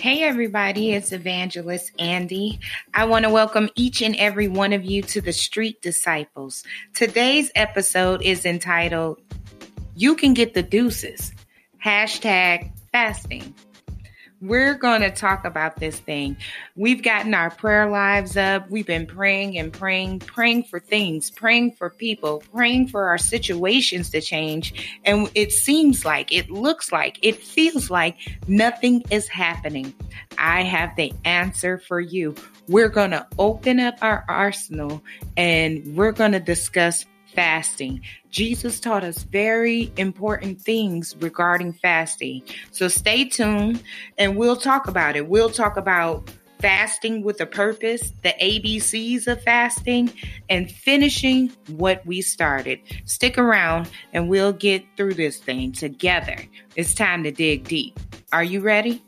Hey, 0.00 0.22
everybody, 0.22 0.92
it's 0.92 1.12
Evangelist 1.12 1.92
Andy. 1.98 2.58
I 2.94 3.04
want 3.04 3.26
to 3.26 3.30
welcome 3.30 3.68
each 3.74 4.00
and 4.00 4.16
every 4.16 4.48
one 4.48 4.72
of 4.72 4.82
you 4.82 5.02
to 5.02 5.20
the 5.20 5.34
Street 5.34 5.82
Disciples. 5.82 6.64
Today's 6.94 7.52
episode 7.54 8.22
is 8.22 8.46
entitled 8.46 9.20
You 9.94 10.16
Can 10.16 10.32
Get 10.32 10.54
the 10.54 10.62
Deuces, 10.62 11.34
hashtag 11.84 12.72
fasting 12.92 13.54
we're 14.40 14.74
going 14.74 15.02
to 15.02 15.10
talk 15.10 15.44
about 15.44 15.76
this 15.76 15.98
thing. 15.98 16.36
We've 16.74 17.02
gotten 17.02 17.34
our 17.34 17.50
prayer 17.50 17.90
lives 17.90 18.36
up. 18.36 18.70
We've 18.70 18.86
been 18.86 19.06
praying 19.06 19.58
and 19.58 19.72
praying, 19.72 20.20
praying 20.20 20.64
for 20.64 20.80
things, 20.80 21.30
praying 21.30 21.72
for 21.72 21.90
people, 21.90 22.42
praying 22.54 22.88
for 22.88 23.04
our 23.04 23.18
situations 23.18 24.10
to 24.10 24.20
change. 24.20 24.98
And 25.04 25.30
it 25.34 25.52
seems 25.52 26.04
like, 26.04 26.32
it 26.32 26.50
looks 26.50 26.90
like, 26.90 27.18
it 27.22 27.36
feels 27.36 27.90
like 27.90 28.16
nothing 28.48 29.02
is 29.10 29.28
happening. 29.28 29.92
I 30.38 30.62
have 30.62 30.96
the 30.96 31.12
answer 31.24 31.78
for 31.78 32.00
you. 32.00 32.34
We're 32.66 32.88
going 32.88 33.10
to 33.10 33.26
open 33.38 33.78
up 33.78 33.98
our 34.00 34.24
arsenal 34.28 35.02
and 35.36 35.94
we're 35.94 36.12
going 36.12 36.32
to 36.32 36.40
discuss 36.40 37.04
fasting. 37.34 38.00
Jesus 38.30 38.80
taught 38.80 39.04
us 39.04 39.22
very 39.24 39.92
important 39.96 40.60
things 40.60 41.16
regarding 41.20 41.72
fasting. 41.72 42.42
So 42.70 42.88
stay 42.88 43.24
tuned 43.24 43.82
and 44.18 44.36
we'll 44.36 44.56
talk 44.56 44.88
about 44.88 45.16
it. 45.16 45.28
We'll 45.28 45.50
talk 45.50 45.76
about 45.76 46.30
fasting 46.60 47.22
with 47.22 47.40
a 47.40 47.46
purpose, 47.46 48.12
the 48.22 48.34
ABCs 48.40 49.26
of 49.26 49.42
fasting, 49.42 50.12
and 50.48 50.70
finishing 50.70 51.50
what 51.68 52.04
we 52.06 52.20
started. 52.20 52.78
Stick 53.06 53.38
around 53.38 53.88
and 54.12 54.28
we'll 54.28 54.52
get 54.52 54.84
through 54.96 55.14
this 55.14 55.38
thing 55.38 55.72
together. 55.72 56.36
It's 56.76 56.94
time 56.94 57.24
to 57.24 57.30
dig 57.30 57.66
deep. 57.66 57.98
Are 58.32 58.44
you 58.44 58.60
ready? 58.60 59.02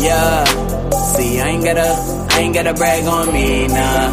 Yeah, 0.00 0.44
see, 1.14 1.40
I 1.40 1.48
ain't 1.48 1.64
gotta, 1.64 1.90
I 2.34 2.38
ain't 2.40 2.54
gotta 2.54 2.74
brag 2.74 3.04
on 3.04 3.32
me, 3.32 3.66
nah. 3.66 4.12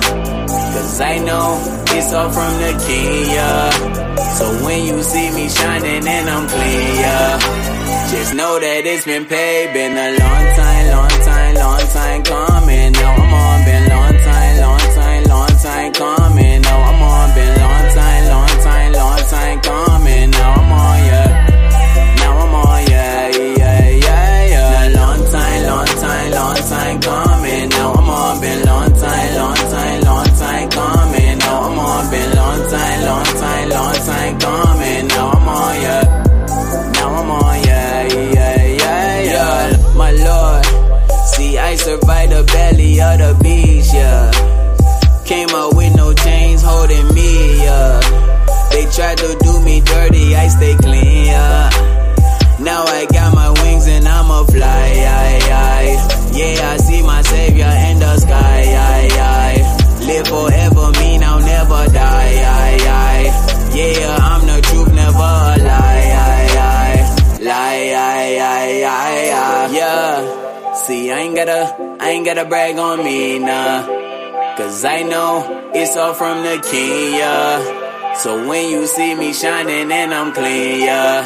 Cause 0.73 1.00
I 1.00 1.19
know 1.19 1.58
it's 1.95 2.14
all 2.14 2.30
from 2.31 2.53
the 2.64 2.72
king, 2.88 3.30
yeah. 3.30 3.69
So 4.38 4.45
when 4.66 4.86
you 4.86 5.02
see 5.03 5.31
me 5.31 5.47
shining 5.47 6.08
and 6.08 6.30
I'm 6.30 6.47
clean, 6.47 6.95
yeah. 7.06 7.39
Just 8.11 8.33
know 8.33 8.59
that 8.59 8.86
it's 8.86 9.06
been 9.06 9.25
paid, 9.25 9.73
been 9.73 9.94
a 9.94 10.09
long 10.19 10.45
time, 10.56 10.86
long 10.97 11.09
time, 11.09 11.56
long 11.56 11.80
time 11.80 12.23
coming. 12.23 12.91
Now 12.91 13.13
I'm 13.13 13.33
on, 13.33 13.66
been 13.66 13.84
from 76.17 76.43
the 76.43 76.57
king, 76.71 77.13
yeah. 77.13 78.15
So 78.15 78.47
when 78.47 78.69
you 78.69 78.87
see 78.87 79.15
me 79.15 79.33
shining 79.33 79.91
and 79.91 80.13
I'm 80.13 80.33
clean, 80.33 80.81
yeah. 80.81 81.25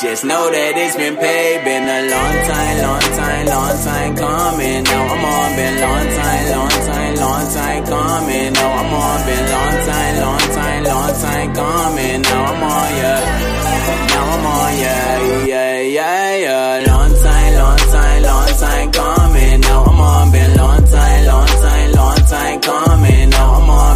Just 0.00 0.24
know 0.24 0.50
that 0.50 0.72
it's 0.82 0.96
been 0.96 1.16
paid, 1.16 1.64
been 1.64 1.84
a 1.84 2.00
long 2.08 2.34
time, 2.48 2.76
long 2.86 3.06
time, 3.18 3.46
long 3.46 3.76
time 3.82 4.12
coming. 4.16 4.82
Now 4.84 5.04
I'm 5.14 5.24
on, 5.26 5.50
been 5.58 5.76
long 5.84 6.06
time, 6.18 6.44
long 6.54 6.76
time, 6.88 7.14
long 7.22 7.44
time 7.52 7.82
coming. 7.84 8.52
Now 8.52 8.70
I'm 8.80 8.94
on, 8.94 9.18
been 9.26 9.44
long 9.52 9.76
time, 9.90 10.14
long 10.24 10.44
time, 10.56 10.82
long 10.84 11.12
time 11.26 11.48
coming. 11.54 12.22
Now 12.22 12.44
I'm 12.52 12.62
on, 12.62 12.90
yeah. 13.02 13.20
Now 14.12 14.26
I'm 14.32 14.46
on, 14.46 14.70
yeah, 14.78 15.44
yeah, 15.52 15.80
yeah, 15.98 16.36
yeah. 16.46 16.90
Long 16.90 17.12
time, 17.26 17.52
long 17.62 17.80
time, 17.92 18.22
long 18.22 18.50
time 18.64 18.88
coming. 18.92 19.60
Now 19.60 19.84
I'm 19.84 20.00
on, 20.00 20.32
been 20.32 20.52
long 20.56 20.82
time, 20.86 21.22
long 21.26 21.46
time, 21.66 21.88
long 21.92 22.20
time 22.32 22.58
coming. 22.60 23.28
Now 23.30 23.48
I'm 23.60 23.70
on, 23.70 23.91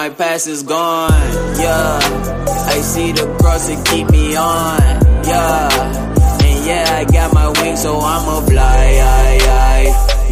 my 0.00 0.08
past 0.08 0.46
is 0.46 0.62
gone, 0.62 1.12
yeah. 1.60 2.00
I 2.74 2.76
see 2.92 3.12
the 3.12 3.26
cross 3.38 3.68
to 3.68 3.76
keep 3.90 4.08
me 4.08 4.34
on, 4.34 4.80
yeah. 5.28 5.68
And 6.46 6.58
yeah, 6.68 7.00
I 7.00 7.04
got 7.04 7.34
my 7.34 7.48
wings, 7.60 7.82
so 7.82 8.00
I'ma 8.00 8.40
fly. 8.48 8.84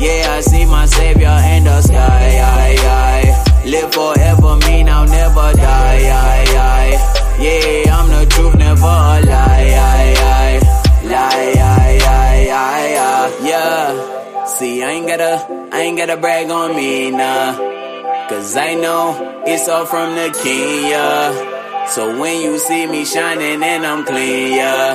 Yeah, 0.04 0.36
I 0.36 0.40
see 0.40 0.64
my 0.64 0.86
savior 0.86 1.36
in 1.52 1.64
the 1.64 1.82
sky. 1.82 2.28
Live 3.66 3.92
forever, 3.92 4.56
mean 4.66 4.88
I'll 4.88 5.06
never 5.06 5.48
die. 5.60 6.00
Yeah, 7.44 7.96
I'm 7.96 8.08
the 8.08 8.24
truth, 8.32 8.54
never 8.56 8.86
a 8.86 9.20
lie. 9.32 9.68
Lie. 11.12 11.58
Yeah. 13.50 14.46
See, 14.46 14.82
I 14.82 14.90
ain't 14.92 15.06
gotta, 15.06 15.34
I 15.72 15.80
ain't 15.80 15.98
gotta 15.98 16.16
brag 16.16 16.48
on 16.50 16.74
me, 16.74 17.10
nah. 17.10 17.77
Cause 18.38 18.56
I 18.56 18.74
know 18.74 19.42
it's 19.46 19.68
all 19.68 19.84
from 19.84 20.14
the 20.14 20.30
king, 20.30 20.86
yeah. 20.86 21.86
So 21.88 22.20
when 22.20 22.40
you 22.40 22.56
see 22.60 22.86
me 22.86 23.04
shining 23.04 23.60
and 23.60 23.84
I'm 23.84 24.04
clean, 24.04 24.54
yeah. 24.54 24.94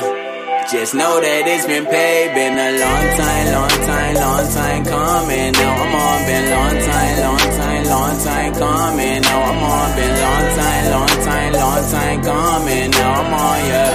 Just 0.71 0.95
know 0.95 1.19
that 1.19 1.43
it's 1.43 1.67
been 1.67 1.83
paid, 1.83 2.31
been 2.31 2.55
a 2.55 2.69
long 2.79 3.05
time, 3.19 3.45
long 3.51 3.75
time, 3.83 4.15
long 4.15 4.47
time 4.47 4.83
coming. 4.87 5.51
Now 5.59 5.75
I'm 5.75 5.91
on, 5.91 6.19
been 6.23 6.45
long 6.55 6.77
time, 6.87 7.15
long 7.19 7.47
time, 7.59 7.83
long 7.91 8.15
time 8.23 8.51
coming. 8.63 9.21
Now 9.27 9.39
I'm 9.51 9.63
on, 9.75 9.89
been 9.99 10.15
long 10.23 10.47
time, 10.55 10.83
long 10.95 11.15
time, 11.27 11.51
long 11.51 11.83
time 11.91 12.19
coming. 12.23 12.89
Now 12.95 13.11
I'm 13.11 13.33
on, 13.43 13.59
yeah. 13.67 13.91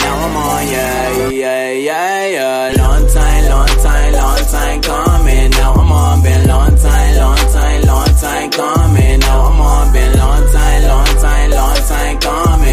Now 0.00 0.24
I'm 0.24 0.36
on, 0.40 0.62
yeah, 0.72 1.28
yeah, 1.28 1.70
yeah, 1.84 2.26
yeah. 2.32 2.80
Long 2.80 3.04
time, 3.12 3.44
long 3.44 3.72
time, 3.84 4.12
long 4.14 4.40
time 4.48 4.80
coming. 4.80 5.13
Coming. 8.56 9.18
Now 9.20 9.46
I'm 9.46 9.60
on, 9.60 9.92
been 9.92 10.16
long 10.18 10.46
time, 10.52 10.82
long 10.82 11.06
time, 11.20 11.50
long 11.50 11.76
time 11.76 12.18
coming. 12.20 12.63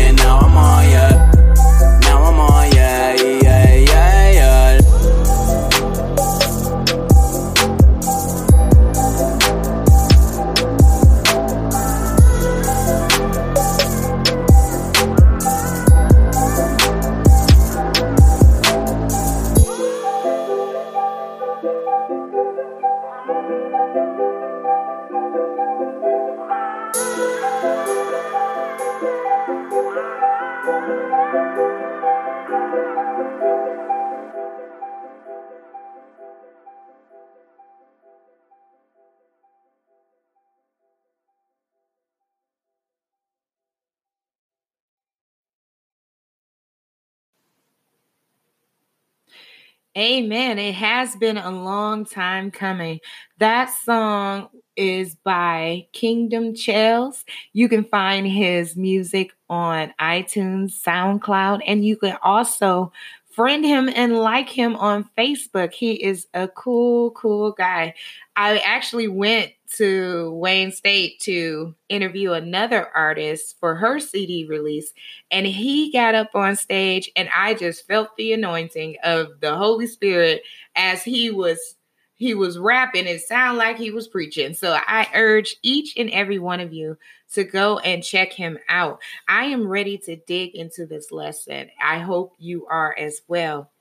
Amen. 49.98 50.58
It 50.58 50.76
has 50.76 51.18
been 51.18 51.38
a 51.38 51.52
long 51.52 52.06
time 52.06 52.50
coming. 52.50 53.02
That 53.40 53.66
song 53.84 54.48
is 54.78 55.16
by 55.16 55.88
Kingdom 55.92 56.54
Chels. 56.54 57.26
You 57.52 57.68
can 57.68 57.84
find 57.84 58.26
his 58.26 58.78
music 58.78 59.34
on 59.50 59.94
iTunes, 60.00 60.82
SoundCloud, 60.82 61.62
and 61.68 61.84
you 61.84 61.98
can 61.98 62.18
also 62.24 62.94
friend 63.34 63.66
him 63.66 63.90
and 63.94 64.18
like 64.18 64.50
him 64.50 64.76
on 64.76 65.10
Facebook. 65.18 65.74
He 65.74 65.94
is 65.94 66.28
a 66.34 66.48
cool, 66.48 67.12
cool 67.12 67.52
guy. 67.52 67.94
I 68.36 68.60
actually 68.60 69.08
went 69.08 69.52
to 69.78 70.32
Wayne 70.34 70.72
State 70.72 71.20
to 71.22 71.74
interview 71.90 72.34
another 72.34 72.90
artist 72.96 73.58
for 73.60 73.76
her 73.76 74.00
CD 74.00 74.46
release, 74.48 74.92
and 75.30 75.46
he 75.46 75.92
got 75.92 76.16
up 76.16 76.36
on 76.36 76.56
stage, 76.56 77.10
and 77.16 77.30
I 77.36 77.54
just 77.54 77.88
felt 77.88 78.16
the 78.18 78.34
anointing 78.34 78.98
of 79.04 79.40
the 79.40 79.56
Holy 79.56 79.88
Spirit 79.88 80.44
as 80.76 81.04
he 81.04 81.30
was 81.32 81.76
he 82.22 82.36
was 82.36 82.60
rapping. 82.60 83.08
It 83.08 83.22
sounded 83.22 83.58
like 83.58 83.80
he 83.80 83.90
was 83.90 84.08
preaching. 84.08 84.54
So 84.54 84.78
I 84.80 85.08
urge 85.16 85.56
each 85.64 85.98
and 85.98 86.08
every 86.12 86.38
one 86.38 86.60
of 86.60 86.72
you 86.72 86.96
to 87.34 87.44
go 87.44 87.80
and 87.80 88.04
check 88.04 88.32
him 88.32 88.60
out. 88.70 89.00
I 89.28 89.46
am 89.46 89.68
ready 89.68 89.98
to 89.98 90.18
dig 90.18 90.54
into 90.54 90.86
this 90.86 91.12
lesson. 91.12 91.72
I 91.84 91.98
hope 91.98 92.36
you 92.38 92.68
are 92.68 92.96
as 92.96 93.22
well. 93.28 93.72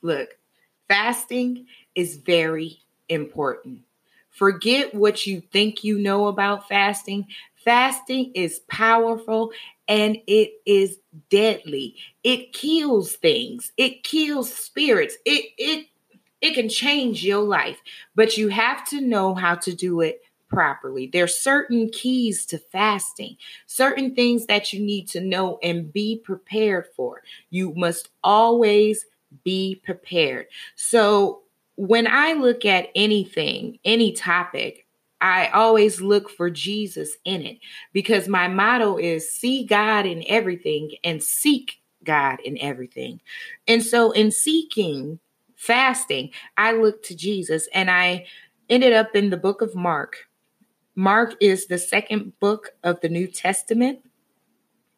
Look, 0.00 0.38
fasting 0.88 1.66
is 1.94 2.16
very 2.16 2.80
important. 3.10 3.80
Forget 4.30 4.94
what 4.94 5.26
you 5.26 5.42
think 5.42 5.84
you 5.84 5.98
know 5.98 6.28
about 6.28 6.66
fasting. 6.66 7.26
Fasting 7.62 8.32
is 8.34 8.60
powerful 8.70 9.52
and 9.86 10.16
it 10.26 10.52
is 10.64 10.98
deadly. 11.28 11.96
It 12.24 12.54
kills 12.54 13.16
things. 13.16 13.70
It 13.76 14.02
kills 14.02 14.50
spirits. 14.50 15.16
It 15.26 15.50
it 15.58 15.89
it 16.40 16.54
can 16.54 16.68
change 16.68 17.24
your 17.24 17.42
life, 17.42 17.80
but 18.14 18.36
you 18.36 18.48
have 18.48 18.86
to 18.88 19.00
know 19.00 19.34
how 19.34 19.54
to 19.56 19.74
do 19.74 20.00
it 20.00 20.22
properly. 20.48 21.06
There's 21.06 21.38
certain 21.38 21.90
keys 21.90 22.44
to 22.46 22.58
fasting, 22.58 23.36
certain 23.66 24.14
things 24.14 24.46
that 24.46 24.72
you 24.72 24.80
need 24.80 25.08
to 25.10 25.20
know 25.20 25.58
and 25.62 25.92
be 25.92 26.20
prepared 26.24 26.86
for. 26.96 27.22
You 27.50 27.72
must 27.74 28.10
always 28.24 29.06
be 29.44 29.80
prepared. 29.84 30.46
So 30.74 31.42
when 31.76 32.06
I 32.06 32.32
look 32.32 32.64
at 32.64 32.88
anything, 32.94 33.78
any 33.84 34.12
topic, 34.12 34.86
I 35.20 35.48
always 35.48 36.00
look 36.00 36.30
for 36.30 36.50
Jesus 36.50 37.16
in 37.24 37.42
it 37.42 37.58
because 37.92 38.26
my 38.26 38.48
motto 38.48 38.96
is 38.96 39.30
see 39.30 39.64
God 39.64 40.06
in 40.06 40.24
everything 40.26 40.92
and 41.04 41.22
seek 41.22 41.80
God 42.02 42.40
in 42.40 42.58
everything. 42.58 43.20
And 43.68 43.84
so 43.84 44.12
in 44.12 44.30
seeking 44.30 45.20
fasting, 45.60 46.30
I 46.56 46.72
looked 46.72 47.04
to 47.06 47.14
Jesus 47.14 47.68
and 47.74 47.90
I 47.90 48.24
ended 48.70 48.94
up 48.94 49.14
in 49.14 49.28
the 49.28 49.36
book 49.36 49.60
of 49.60 49.74
Mark. 49.74 50.16
Mark 50.94 51.34
is 51.38 51.66
the 51.66 51.78
second 51.78 52.32
book 52.40 52.70
of 52.82 53.00
the 53.00 53.10
New 53.10 53.26
Testament 53.26 54.00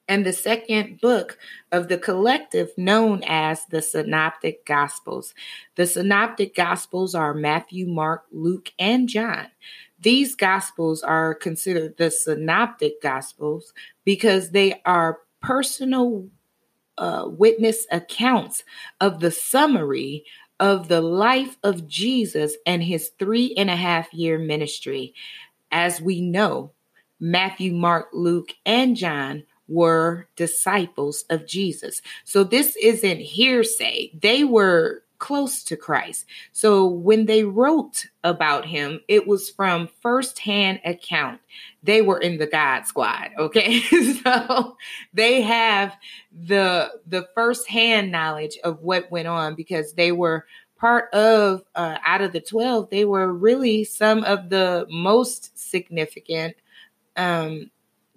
and 0.09 0.25
the 0.25 0.33
second 0.33 1.01
book 1.01 1.37
of 1.73 1.89
the 1.89 1.99
collective 1.99 2.71
known 2.77 3.23
as 3.27 3.67
the 3.67 3.83
Synoptic 3.83 4.65
Gospels. 4.65 5.35
The 5.75 5.87
Synoptic 5.87 6.55
Gospels 6.55 7.15
are 7.15 7.35
Matthew, 7.35 7.87
Mark, 7.89 8.25
Luke, 8.31 8.71
and 8.79 9.09
John. 9.09 9.49
These 10.01 10.37
Gospels 10.37 11.03
are 11.03 11.35
considered 11.35 11.97
the 11.97 12.11
Synoptic 12.11 13.03
Gospels 13.03 13.73
because 14.05 14.51
they 14.51 14.81
are 14.85 15.19
personal 15.41 16.29
uh, 16.99 17.25
witness 17.27 17.87
accounts 17.91 18.65
of 19.01 19.21
the 19.21 19.31
summary 19.31 20.25
of 20.63 20.87
the 20.87 21.01
life 21.01 21.59
of 21.65 21.89
Jesus 21.89 22.57
and 22.65 22.85
his 22.85 23.11
three 23.19 23.53
and 23.57 23.69
a 23.69 23.75
half 23.75 24.15
year 24.15 24.39
ministry. 24.39 25.13
As 25.73 26.01
we 26.01 26.21
know, 26.21 26.71
Matthew, 27.19 27.73
Mark, 27.73 28.07
Luke, 28.13 28.53
and 28.65 28.95
John 28.95 29.43
were 29.67 30.29
disciples 30.37 31.25
of 31.31 31.49
Jesus. 31.49 32.01
So 32.25 32.45
this 32.45 32.77
isn't 32.77 33.19
hearsay. 33.19 34.13
They 34.23 34.45
were 34.45 35.02
close 35.23 35.63
to 35.63 35.77
Christ. 35.77 36.27
So 36.51 36.85
when 36.85 37.27
they 37.27 37.45
wrote 37.45 38.07
about 38.25 38.67
him, 38.67 38.99
it 39.07 39.25
was 39.25 39.49
from 39.49 39.89
firsthand 40.01 40.81
account. 40.85 41.41
They 41.85 42.03
were 42.03 42.19
in 42.19 42.39
the 42.39 42.49
God 42.49 42.87
squad, 42.89 43.31
okay? 43.39 43.81
so 43.81 44.77
they 45.15 45.41
have 45.43 45.97
the 46.33 46.91
the 47.07 47.29
firsthand 47.37 48.11
knowledge 48.11 48.59
of 48.65 48.83
what 48.83 49.13
went 49.13 49.29
on 49.29 49.55
because 49.55 49.93
they 49.93 50.11
were 50.11 50.45
part 50.77 51.15
of 51.15 51.63
uh, 51.77 51.99
out 52.05 52.23
of 52.23 52.33
the 52.33 52.41
12 52.41 52.91
they 52.91 53.05
were 53.05 53.33
really 53.33 53.85
some 53.85 54.25
of 54.25 54.51
the 54.51 54.85
most 54.91 55.57
significant 55.57 56.57
um, 57.17 57.71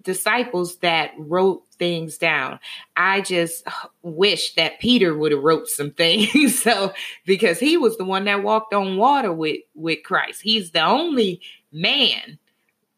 disciples 0.06 0.76
that 0.76 1.12
wrote 1.18 1.64
things 1.78 2.16
down. 2.16 2.58
I 2.96 3.20
just 3.20 3.66
wish 4.02 4.54
that 4.54 4.80
Peter 4.80 5.14
would 5.14 5.32
have 5.32 5.42
wrote 5.42 5.68
some 5.68 5.90
things. 5.90 6.58
so 6.62 6.94
because 7.26 7.60
he 7.60 7.76
was 7.76 7.98
the 7.98 8.04
one 8.04 8.24
that 8.24 8.42
walked 8.42 8.72
on 8.72 8.96
water 8.96 9.32
with 9.32 9.60
with 9.74 10.02
Christ. 10.02 10.40
He's 10.40 10.70
the 10.70 10.84
only 10.84 11.42
man 11.70 12.38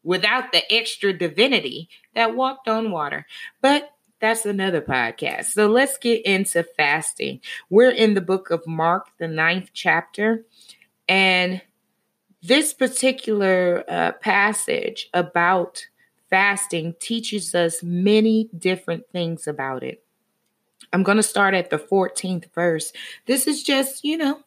without 0.03 0.53
the 0.53 0.73
extra 0.73 1.11
divinity 1.11 1.89
that 2.15 2.35
walked 2.35 2.69
on 2.69 2.91
water. 2.91 3.25
But 3.61 3.89
that's 4.21 4.45
another 4.45 4.81
podcast. 4.81 5.45
So 5.45 5.67
let's 5.67 5.97
get 5.97 6.25
into 6.25 6.63
fasting. 6.63 7.41
We're 7.69 7.91
in 7.91 8.13
the 8.13 8.21
book 8.21 8.51
of 8.51 8.65
Mark, 8.67 9.07
the 9.17 9.27
ninth 9.27 9.71
chapter, 9.73 10.45
and 11.07 11.61
this 12.41 12.73
particular 12.73 13.83
uh, 13.87 14.13
passage 14.13 15.09
about 15.13 15.85
fasting 16.29 16.95
teaches 16.99 17.55
us 17.55 17.81
many 17.83 18.49
different 18.57 19.03
things 19.11 19.47
about 19.47 19.83
it. 19.83 20.03
I'm 20.93 21.03
going 21.03 21.17
to 21.17 21.23
start 21.23 21.53
at 21.53 21.69
the 21.69 21.77
14th 21.77 22.51
verse. 22.53 22.91
This 23.25 23.47
is 23.47 23.63
just, 23.63 24.03
you 24.03 24.17
know, 24.17 24.41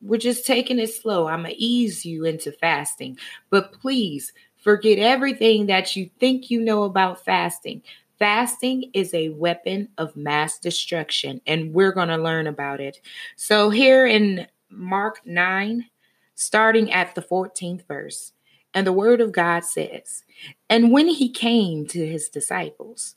we're 0.00 0.18
just 0.18 0.46
taking 0.46 0.78
it 0.78 0.92
slow. 0.92 1.26
I'm 1.26 1.42
going 1.42 1.54
to 1.54 1.62
ease 1.62 2.04
you 2.04 2.24
into 2.24 2.52
fasting. 2.52 3.18
But 3.50 3.72
please 3.72 4.32
forget 4.62 4.98
everything 4.98 5.66
that 5.66 5.96
you 5.96 6.10
think 6.20 6.50
you 6.50 6.60
know 6.60 6.84
about 6.84 7.24
fasting. 7.24 7.82
Fasting 8.18 8.90
is 8.94 9.14
a 9.14 9.28
weapon 9.30 9.88
of 9.96 10.16
mass 10.16 10.58
destruction, 10.58 11.40
and 11.46 11.72
we're 11.72 11.92
going 11.92 12.08
to 12.08 12.16
learn 12.16 12.48
about 12.48 12.80
it. 12.80 13.00
So, 13.36 13.70
here 13.70 14.06
in 14.06 14.48
Mark 14.70 15.20
9, 15.24 15.86
starting 16.34 16.92
at 16.92 17.14
the 17.14 17.22
14th 17.22 17.86
verse, 17.86 18.32
and 18.74 18.86
the 18.86 18.92
word 18.92 19.20
of 19.20 19.32
God 19.32 19.64
says, 19.64 20.24
And 20.68 20.92
when 20.92 21.08
he 21.08 21.30
came 21.30 21.86
to 21.86 22.06
his 22.06 22.28
disciples, 22.28 23.14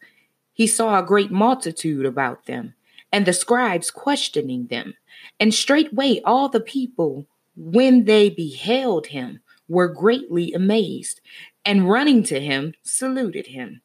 he 0.53 0.67
saw 0.67 0.99
a 0.99 1.05
great 1.05 1.31
multitude 1.31 2.05
about 2.05 2.45
them, 2.45 2.75
and 3.11 3.25
the 3.25 3.33
scribes 3.33 3.91
questioning 3.91 4.67
them. 4.67 4.95
And 5.39 5.53
straightway 5.53 6.21
all 6.23 6.49
the 6.49 6.61
people, 6.61 7.25
when 7.55 8.05
they 8.05 8.29
beheld 8.29 9.07
him, 9.07 9.41
were 9.67 9.87
greatly 9.87 10.53
amazed, 10.53 11.21
and 11.65 11.89
running 11.89 12.23
to 12.23 12.39
him, 12.39 12.73
saluted 12.81 13.47
him. 13.47 13.81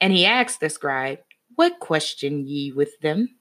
And 0.00 0.12
he 0.12 0.26
asked 0.26 0.60
the 0.60 0.70
scribe, 0.70 1.20
What 1.54 1.80
question 1.80 2.46
ye 2.46 2.72
with 2.72 2.98
them? 3.00 3.36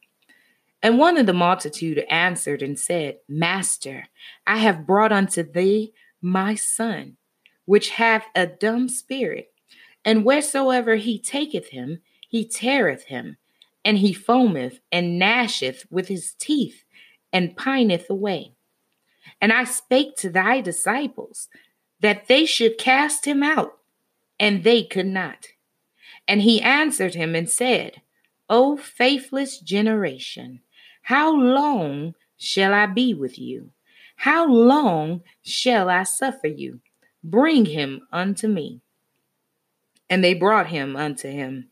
And 0.81 0.99
one 0.99 1.17
of 1.17 1.25
the 1.25 1.33
multitude 1.33 1.99
answered 2.09 2.61
and 2.61 2.77
said, 2.77 3.19
Master, 3.27 4.07
I 4.45 4.57
have 4.57 4.85
brought 4.85 5.13
unto 5.13 5.43
thee 5.43 5.93
my 6.21 6.55
son 6.55 7.17
which 7.65 7.91
hath 7.91 8.25
a 8.35 8.45
dumb 8.45 8.89
spirit, 8.89 9.51
and 10.05 10.25
wheresoever 10.25 10.95
he 10.95 11.19
taketh 11.19 11.69
him, 11.69 12.01
he 12.27 12.45
teareth 12.45 13.05
him, 13.05 13.37
and 13.85 13.97
he 13.97 14.13
foameth 14.13 14.79
and 14.91 15.21
gnasheth 15.21 15.85
with 15.89 16.07
his 16.07 16.33
teeth, 16.33 16.83
and 17.31 17.57
pineth 17.57 18.09
away. 18.09 18.53
And 19.41 19.51
I 19.51 19.63
spake 19.63 20.15
to 20.17 20.29
thy 20.29 20.61
disciples 20.61 21.47
that 21.99 22.27
they 22.27 22.45
should 22.45 22.77
cast 22.77 23.25
him 23.25 23.43
out, 23.43 23.77
and 24.39 24.63
they 24.63 24.83
could 24.83 25.07
not. 25.07 25.47
And 26.27 26.41
he 26.41 26.61
answered 26.61 27.15
him 27.15 27.35
and 27.35 27.49
said, 27.49 28.01
O 28.49 28.77
faithless 28.77 29.59
generation, 29.59 30.61
how 31.03 31.33
long 31.33 32.13
shall 32.37 32.73
I 32.73 32.85
be 32.85 33.13
with 33.13 33.39
you? 33.39 33.71
How 34.17 34.47
long 34.47 35.21
shall 35.43 35.89
I 35.89 36.03
suffer 36.03 36.47
you? 36.47 36.79
Bring 37.23 37.65
him 37.65 38.07
unto 38.11 38.47
me. 38.47 38.81
And 40.09 40.23
they 40.23 40.33
brought 40.33 40.67
him 40.67 40.95
unto 40.95 41.29
him. 41.29 41.69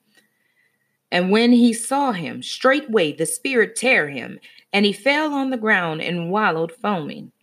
And 1.11 1.29
when 1.29 1.51
he 1.51 1.73
saw 1.73 2.13
him, 2.13 2.41
straightway 2.41 3.11
the 3.11 3.25
spirit 3.25 3.75
tear 3.75 4.09
him, 4.09 4.39
and 4.71 4.85
he 4.85 4.93
fell 4.93 5.33
on 5.33 5.49
the 5.49 5.57
ground 5.57 6.01
and 6.01 6.31
wallowed 6.31 6.71
foaming. 6.71 7.33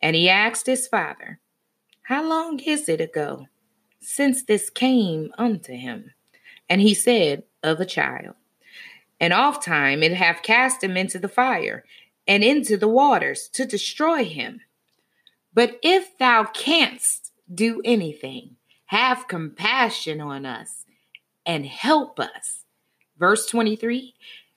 And 0.00 0.16
he 0.16 0.30
asked 0.30 0.66
his 0.66 0.88
father, 0.88 1.38
How 2.04 2.26
long 2.26 2.58
is 2.60 2.88
it 2.88 3.00
ago 3.00 3.48
since 4.00 4.42
this 4.42 4.70
came 4.70 5.30
unto 5.36 5.74
him? 5.74 6.12
And 6.70 6.80
he 6.80 6.94
said, 6.94 7.42
Of 7.62 7.80
a 7.80 7.84
child. 7.84 8.34
And 9.20 9.32
oft 9.32 9.62
time 9.62 10.02
it 10.02 10.12
hath 10.12 10.42
cast 10.42 10.82
him 10.82 10.96
into 10.96 11.18
the 11.18 11.28
fire, 11.28 11.84
and 12.26 12.42
into 12.42 12.76
the 12.78 12.88
waters 12.88 13.48
to 13.52 13.66
destroy 13.66 14.24
him. 14.24 14.60
But 15.54 15.78
if 15.82 16.16
thou 16.18 16.44
canst 16.44 17.25
do 17.52 17.80
anything, 17.84 18.56
have 18.86 19.28
compassion 19.28 20.20
on 20.20 20.46
us 20.46 20.84
and 21.44 21.66
help 21.66 22.18
us. 22.18 22.64
Verse 23.18 23.46
23 23.46 24.14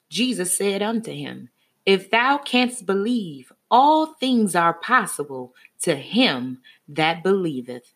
Jesus 0.08 0.56
said 0.56 0.82
unto 0.82 1.12
him, 1.12 1.50
If 1.86 2.10
thou 2.10 2.38
canst 2.38 2.84
believe, 2.84 3.52
all 3.70 4.06
things 4.14 4.56
are 4.56 4.74
possible 4.74 5.54
to 5.82 5.94
him 5.94 6.58
that 6.88 7.22
believeth. 7.22 7.94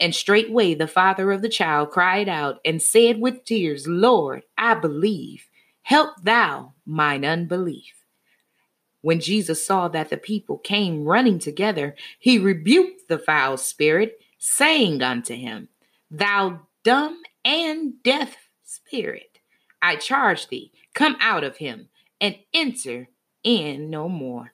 And 0.00 0.14
straightway 0.14 0.74
the 0.74 0.88
father 0.88 1.30
of 1.30 1.42
the 1.42 1.48
child 1.48 1.90
cried 1.90 2.28
out 2.28 2.58
and 2.64 2.82
said 2.82 3.20
with 3.20 3.44
tears, 3.44 3.86
Lord, 3.86 4.42
I 4.58 4.74
believe. 4.74 5.46
Help 5.82 6.22
thou 6.22 6.74
mine 6.84 7.24
unbelief. 7.24 7.99
When 9.02 9.20
Jesus 9.20 9.64
saw 9.64 9.88
that 9.88 10.10
the 10.10 10.16
people 10.16 10.58
came 10.58 11.04
running 11.04 11.38
together, 11.38 11.94
he 12.18 12.38
rebuked 12.38 13.08
the 13.08 13.18
foul 13.18 13.56
spirit, 13.56 14.20
saying 14.38 15.02
unto 15.02 15.34
him, 15.34 15.68
Thou 16.10 16.60
dumb 16.82 17.22
and 17.44 18.02
deaf 18.02 18.36
spirit, 18.62 19.38
I 19.80 19.96
charge 19.96 20.48
thee, 20.48 20.72
come 20.94 21.16
out 21.20 21.44
of 21.44 21.56
him 21.56 21.88
and 22.20 22.36
enter 22.52 23.08
in 23.42 23.88
no 23.88 24.08
more. 24.08 24.52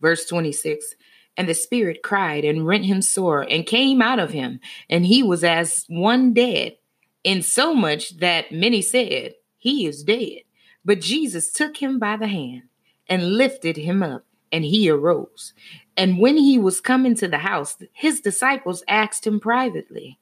Verse 0.00 0.26
26 0.26 0.94
And 1.36 1.48
the 1.48 1.54
spirit 1.54 2.02
cried 2.02 2.44
and 2.44 2.66
rent 2.66 2.84
him 2.84 3.00
sore 3.00 3.42
and 3.42 3.64
came 3.64 4.02
out 4.02 4.18
of 4.18 4.30
him, 4.30 4.60
and 4.90 5.06
he 5.06 5.22
was 5.22 5.44
as 5.44 5.84
one 5.88 6.34
dead, 6.34 6.76
in 7.24 7.42
so 7.42 7.74
much 7.74 8.18
that 8.18 8.52
many 8.52 8.82
said, 8.82 9.34
He 9.56 9.86
is 9.86 10.04
dead. 10.04 10.42
But 10.84 11.00
Jesus 11.00 11.52
took 11.52 11.78
him 11.78 11.98
by 11.98 12.16
the 12.16 12.28
hand 12.28 12.62
and 13.08 13.36
lifted 13.36 13.76
him 13.76 14.02
up, 14.02 14.24
and 14.52 14.64
he 14.64 14.90
arose. 14.90 15.52
And 15.96 16.18
when 16.18 16.36
he 16.36 16.58
was 16.58 16.80
come 16.80 17.04
into 17.06 17.28
the 17.28 17.38
house, 17.38 17.76
his 17.92 18.20
disciples 18.20 18.84
asked 18.88 19.26
him 19.26 19.40
privately, 19.40 20.18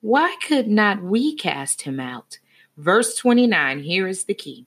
Why 0.00 0.36
could 0.46 0.68
not 0.68 1.02
we 1.02 1.34
cast 1.34 1.82
him 1.82 2.00
out? 2.00 2.38
Verse 2.76 3.16
29, 3.16 3.80
here 3.80 4.06
is 4.06 4.24
the 4.24 4.34
key. 4.34 4.66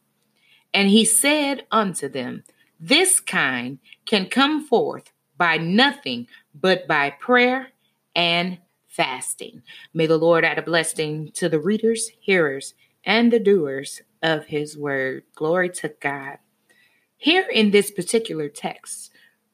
And 0.74 0.90
he 0.90 1.06
said 1.06 1.66
unto 1.72 2.10
them, 2.10 2.44
This 2.80 3.20
kind 3.20 3.80
can 4.06 4.28
come 4.28 4.66
forth 4.66 5.12
by 5.38 5.58
nothing 5.58 6.28
but 6.54 6.88
by 6.88 7.12
prayer 7.12 7.70
and 8.16 8.60
fasting. 8.88 9.62
May 9.94 10.08
the 10.08 10.18
Lord 10.18 10.44
add 10.44 10.58
a 10.58 10.64
blessing 10.64 11.32
to 11.36 11.48
the 11.48 11.60
readers, 11.60 12.10
hearers, 12.20 12.74
and 13.06 13.32
the 13.32 13.40
doers 13.40 14.02
of 14.22 14.46
his 14.46 14.78
word. 14.78 15.24
Glory 15.36 15.70
to 15.70 15.94
God. 16.00 16.40
Here 17.20 17.46
in 17.52 17.72
this 17.72 17.92
particular 17.92 18.48
text, 18.48 19.12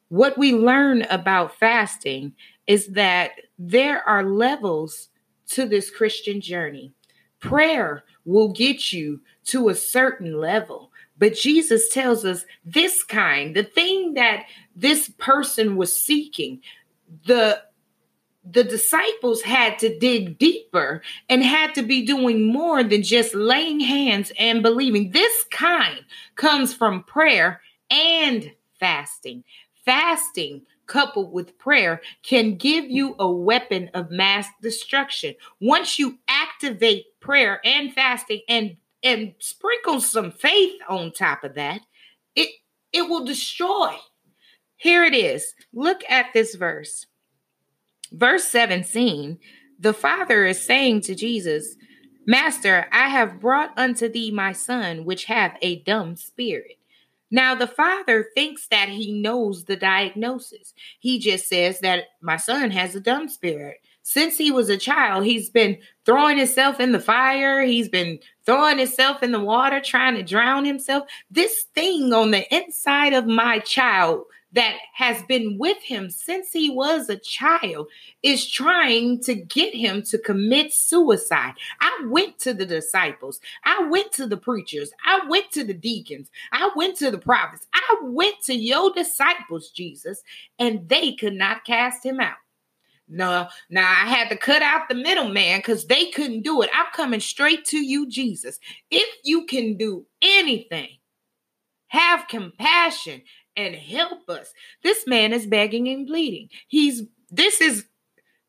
what 0.08 0.38
we 0.38 0.52
learn 0.52 1.02
about 1.02 1.56
fasting 1.56 2.34
is 2.68 2.86
that 2.88 3.32
there 3.58 4.08
are 4.08 4.22
levels 4.22 5.08
to 5.48 5.66
this 5.66 5.90
Christian 5.90 6.40
journey. 6.40 6.92
Prayer 7.40 8.04
will 8.24 8.52
get 8.52 8.92
you 8.92 9.20
to 9.46 9.68
a 9.68 9.74
certain 9.74 10.40
level. 10.40 10.92
But 11.18 11.34
Jesus 11.34 11.88
tells 11.88 12.24
us 12.24 12.44
this 12.64 13.02
kind, 13.02 13.56
the 13.56 13.64
thing 13.64 14.14
that 14.14 14.44
this 14.76 15.10
person 15.18 15.76
was 15.76 15.94
seeking, 15.94 16.60
the 17.26 17.62
the 18.48 18.64
disciples 18.64 19.42
had 19.42 19.78
to 19.80 19.98
dig 19.98 20.38
deeper 20.38 21.02
and 21.28 21.42
had 21.42 21.74
to 21.74 21.82
be 21.82 22.06
doing 22.06 22.52
more 22.52 22.84
than 22.84 23.02
just 23.02 23.34
laying 23.34 23.80
hands 23.80 24.32
and 24.38 24.62
believing. 24.62 25.10
This 25.10 25.44
kind 25.50 26.00
comes 26.36 26.72
from 26.72 27.02
prayer 27.04 27.60
and 27.90 28.52
fasting. 28.78 29.44
Fasting 29.84 30.62
coupled 30.86 31.32
with 31.32 31.58
prayer 31.58 32.00
can 32.22 32.56
give 32.56 32.84
you 32.84 33.16
a 33.18 33.30
weapon 33.30 33.90
of 33.94 34.10
mass 34.10 34.46
destruction. 34.62 35.34
Once 35.60 35.98
you 35.98 36.18
activate 36.28 37.06
prayer 37.20 37.60
and 37.64 37.92
fasting 37.92 38.40
and 38.48 38.76
and 39.02 39.34
sprinkle 39.38 40.00
some 40.00 40.32
faith 40.32 40.74
on 40.88 41.12
top 41.12 41.44
of 41.44 41.54
that, 41.54 41.80
it 42.34 42.50
it 42.92 43.02
will 43.02 43.24
destroy. 43.24 43.94
Here 44.76 45.04
it 45.04 45.14
is. 45.14 45.54
Look 45.72 46.02
at 46.08 46.32
this 46.32 46.54
verse. 46.54 47.06
Verse 48.16 48.44
17, 48.44 49.38
the 49.78 49.92
Father 49.92 50.46
is 50.46 50.62
saying 50.62 51.02
to 51.02 51.14
Jesus, 51.14 51.76
Master, 52.26 52.86
I 52.90 53.08
have 53.08 53.40
brought 53.40 53.76
unto 53.76 54.08
thee 54.08 54.30
my 54.30 54.52
son, 54.52 55.04
which 55.04 55.26
hath 55.26 55.58
a 55.60 55.80
dumb 55.82 56.16
spirit. 56.16 56.78
Now, 57.30 57.54
the 57.54 57.66
father 57.66 58.26
thinks 58.34 58.68
that 58.68 58.88
he 58.88 59.20
knows 59.20 59.64
the 59.64 59.76
diagnosis. 59.76 60.72
He 60.98 61.18
just 61.18 61.46
says 61.46 61.80
that 61.80 62.04
my 62.22 62.38
son 62.38 62.70
has 62.70 62.94
a 62.94 63.00
dumb 63.00 63.28
spirit. 63.28 63.78
Since 64.02 64.38
he 64.38 64.50
was 64.50 64.70
a 64.70 64.78
child, 64.78 65.24
he's 65.26 65.50
been 65.50 65.76
throwing 66.06 66.38
himself 66.38 66.80
in 66.80 66.92
the 66.92 67.00
fire. 67.00 67.62
He's 67.62 67.88
been 67.88 68.18
throwing 68.46 68.78
himself 68.78 69.22
in 69.22 69.32
the 69.32 69.40
water, 69.40 69.80
trying 69.80 70.14
to 70.14 70.22
drown 70.22 70.64
himself. 70.64 71.06
This 71.30 71.66
thing 71.74 72.12
on 72.14 72.30
the 72.30 72.54
inside 72.54 73.12
of 73.12 73.26
my 73.26 73.58
child 73.58 74.24
that 74.56 74.78
has 74.94 75.22
been 75.24 75.58
with 75.58 75.76
him 75.82 76.08
since 76.08 76.50
he 76.50 76.70
was 76.70 77.10
a 77.10 77.18
child 77.18 77.88
is 78.22 78.50
trying 78.50 79.20
to 79.20 79.34
get 79.34 79.74
him 79.74 80.00
to 80.00 80.16
commit 80.16 80.72
suicide. 80.72 81.52
I 81.82 82.06
went 82.06 82.38
to 82.40 82.54
the 82.54 82.64
disciples, 82.64 83.38
I 83.64 83.86
went 83.90 84.12
to 84.12 84.26
the 84.26 84.38
preachers, 84.38 84.90
I 85.04 85.20
went 85.28 85.52
to 85.52 85.62
the 85.62 85.74
deacons, 85.74 86.30
I 86.52 86.70
went 86.74 86.96
to 86.98 87.10
the 87.10 87.18
prophets, 87.18 87.66
I 87.74 87.98
went 88.02 88.42
to 88.44 88.54
your 88.54 88.92
disciples, 88.94 89.68
Jesus, 89.70 90.22
and 90.58 90.88
they 90.88 91.12
could 91.12 91.34
not 91.34 91.64
cast 91.66 92.04
him 92.04 92.18
out. 92.18 92.38
No, 93.08 93.48
now 93.68 93.88
I 93.88 94.08
had 94.08 94.30
to 94.30 94.38
cut 94.38 94.62
out 94.62 94.88
the 94.88 94.94
middleman 94.94 95.58
because 95.58 95.84
they 95.84 96.06
couldn't 96.06 96.42
do 96.42 96.62
it. 96.62 96.70
I'm 96.74 96.86
coming 96.94 97.20
straight 97.20 97.66
to 97.66 97.76
you, 97.76 98.08
Jesus. 98.08 98.58
If 98.90 99.08
you 99.22 99.44
can 99.44 99.76
do 99.76 100.06
anything, 100.22 100.88
have 101.88 102.26
compassion 102.28 103.22
and 103.56 103.74
help 103.74 104.28
us. 104.28 104.52
This 104.82 105.06
man 105.06 105.32
is 105.32 105.46
begging 105.46 105.88
and 105.88 106.06
bleeding. 106.06 106.48
He's 106.68 107.02
this 107.30 107.60
is 107.60 107.86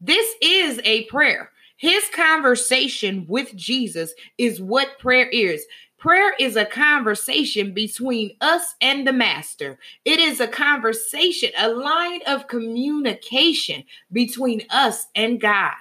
this 0.01 0.35
is 0.41 0.79
a 0.83 1.05
prayer. 1.05 1.51
His 1.77 2.03
conversation 2.13 3.25
with 3.27 3.55
Jesus 3.55 4.13
is 4.37 4.59
what 4.59 4.99
prayer 4.99 5.29
is. 5.29 5.65
Prayer 5.97 6.33
is 6.39 6.55
a 6.55 6.65
conversation 6.65 7.73
between 7.73 8.31
us 8.41 8.75
and 8.81 9.07
the 9.07 9.13
master. 9.13 9.79
It 10.05 10.19
is 10.19 10.39
a 10.39 10.47
conversation, 10.47 11.49
a 11.57 11.69
line 11.69 12.21
of 12.27 12.47
communication 12.47 13.83
between 14.11 14.61
us 14.69 15.07
and 15.15 15.41
God. 15.41 15.73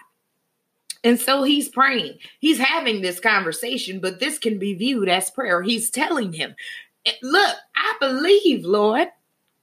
And 1.05 1.21
so 1.21 1.43
he's 1.43 1.69
praying. 1.69 2.19
He's 2.41 2.59
having 2.59 3.01
this 3.01 3.21
conversation, 3.21 4.01
but 4.01 4.19
this 4.19 4.39
can 4.39 4.59
be 4.59 4.75
viewed 4.75 5.09
as 5.09 5.31
prayer. 5.31 5.63
He's 5.63 5.91
telling 5.91 6.33
him, 6.33 6.57
eh, 7.05 7.13
Look, 7.23 7.57
I 7.87 7.95
believe, 8.01 8.65
Lord. 8.65 9.09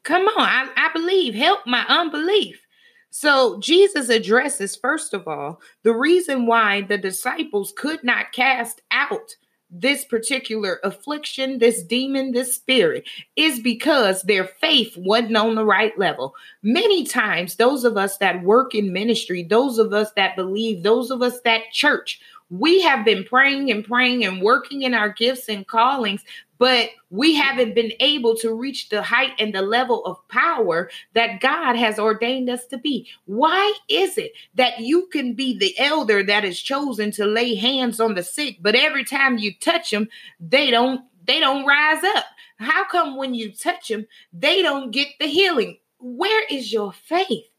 Come 0.03 0.27
on, 0.27 0.39
I, 0.39 0.69
I 0.75 0.89
believe. 0.93 1.33
Help 1.33 1.65
my 1.65 1.85
unbelief. 1.87 2.65
So 3.09 3.59
Jesus 3.59 4.09
addresses, 4.09 4.75
first 4.75 5.13
of 5.13 5.27
all, 5.27 5.61
the 5.83 5.93
reason 5.93 6.47
why 6.47 6.81
the 6.81 6.97
disciples 6.97 7.73
could 7.75 8.03
not 8.03 8.31
cast 8.31 8.81
out 8.91 9.35
this 9.69 10.05
particular 10.05 10.79
affliction, 10.83 11.57
this 11.57 11.83
demon, 11.83 12.31
this 12.31 12.55
spirit, 12.55 13.07
is 13.35 13.59
because 13.59 14.21
their 14.21 14.45
faith 14.45 14.95
wasn't 14.95 15.35
on 15.35 15.55
the 15.55 15.65
right 15.65 15.97
level. 15.97 16.33
Many 16.61 17.03
times, 17.03 17.55
those 17.55 17.83
of 17.83 17.97
us 17.97 18.17
that 18.17 18.43
work 18.43 18.75
in 18.75 18.93
ministry, 18.93 19.43
those 19.43 19.79
of 19.79 19.91
us 19.91 20.11
that 20.15 20.35
believe, 20.35 20.83
those 20.83 21.09
of 21.09 21.21
us 21.21 21.41
that 21.41 21.71
church, 21.71 22.21
we 22.49 22.81
have 22.81 23.05
been 23.05 23.23
praying 23.23 23.71
and 23.71 23.83
praying 23.83 24.25
and 24.25 24.41
working 24.41 24.83
in 24.83 24.93
our 24.93 25.09
gifts 25.09 25.49
and 25.49 25.67
callings, 25.67 26.21
but 26.59 26.91
we 27.09 27.35
haven't 27.35 27.75
been 27.75 27.91
able 27.99 28.35
to 28.37 28.53
reach 28.53 28.89
the 28.89 29.01
height 29.01 29.33
and 29.39 29.53
the 29.53 29.61
level 29.61 30.05
of 30.05 30.25
power 30.29 30.89
that 31.13 31.41
God 31.41 31.75
has 31.75 31.99
ordained 31.99 32.49
us 32.49 32.65
to 32.67 32.77
be. 32.77 33.07
Why 33.25 33.73
is 33.89 34.17
it 34.17 34.31
that 34.55 34.79
you 34.79 35.07
can 35.07 35.33
be 35.33 35.57
the 35.57 35.77
elder 35.77 36.23
that 36.23 36.45
is 36.45 36.61
chosen 36.61 37.11
to 37.11 37.25
lay 37.25 37.55
hands 37.55 37.99
on 37.99 38.15
the 38.15 38.23
sick, 38.23 38.59
but 38.61 38.75
every 38.75 39.03
time 39.03 39.37
you 39.37 39.53
touch 39.59 39.91
them, 39.91 40.07
they 40.39 40.71
don't 40.71 41.01
they 41.25 41.39
don't 41.39 41.65
rise 41.65 42.03
up? 42.15 42.25
How 42.57 42.85
come 42.85 43.17
when 43.17 43.33
you 43.33 43.51
touch 43.51 43.89
them, 43.89 44.07
they 44.31 44.61
don't 44.61 44.91
get 44.91 45.07
the 45.19 45.27
healing? 45.27 45.79
Where 45.99 46.45
is 46.49 46.71
your 46.71 46.93
faith? 46.93 47.49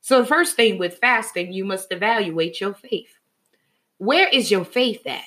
So 0.00 0.20
the 0.20 0.26
first 0.26 0.56
thing 0.56 0.78
with 0.78 0.98
fasting, 0.98 1.52
you 1.52 1.66
must 1.66 1.92
evaluate 1.92 2.62
your 2.62 2.72
faith. 2.72 3.17
Where 3.98 4.28
is 4.28 4.50
your 4.50 4.64
faith 4.64 5.06
at? 5.06 5.22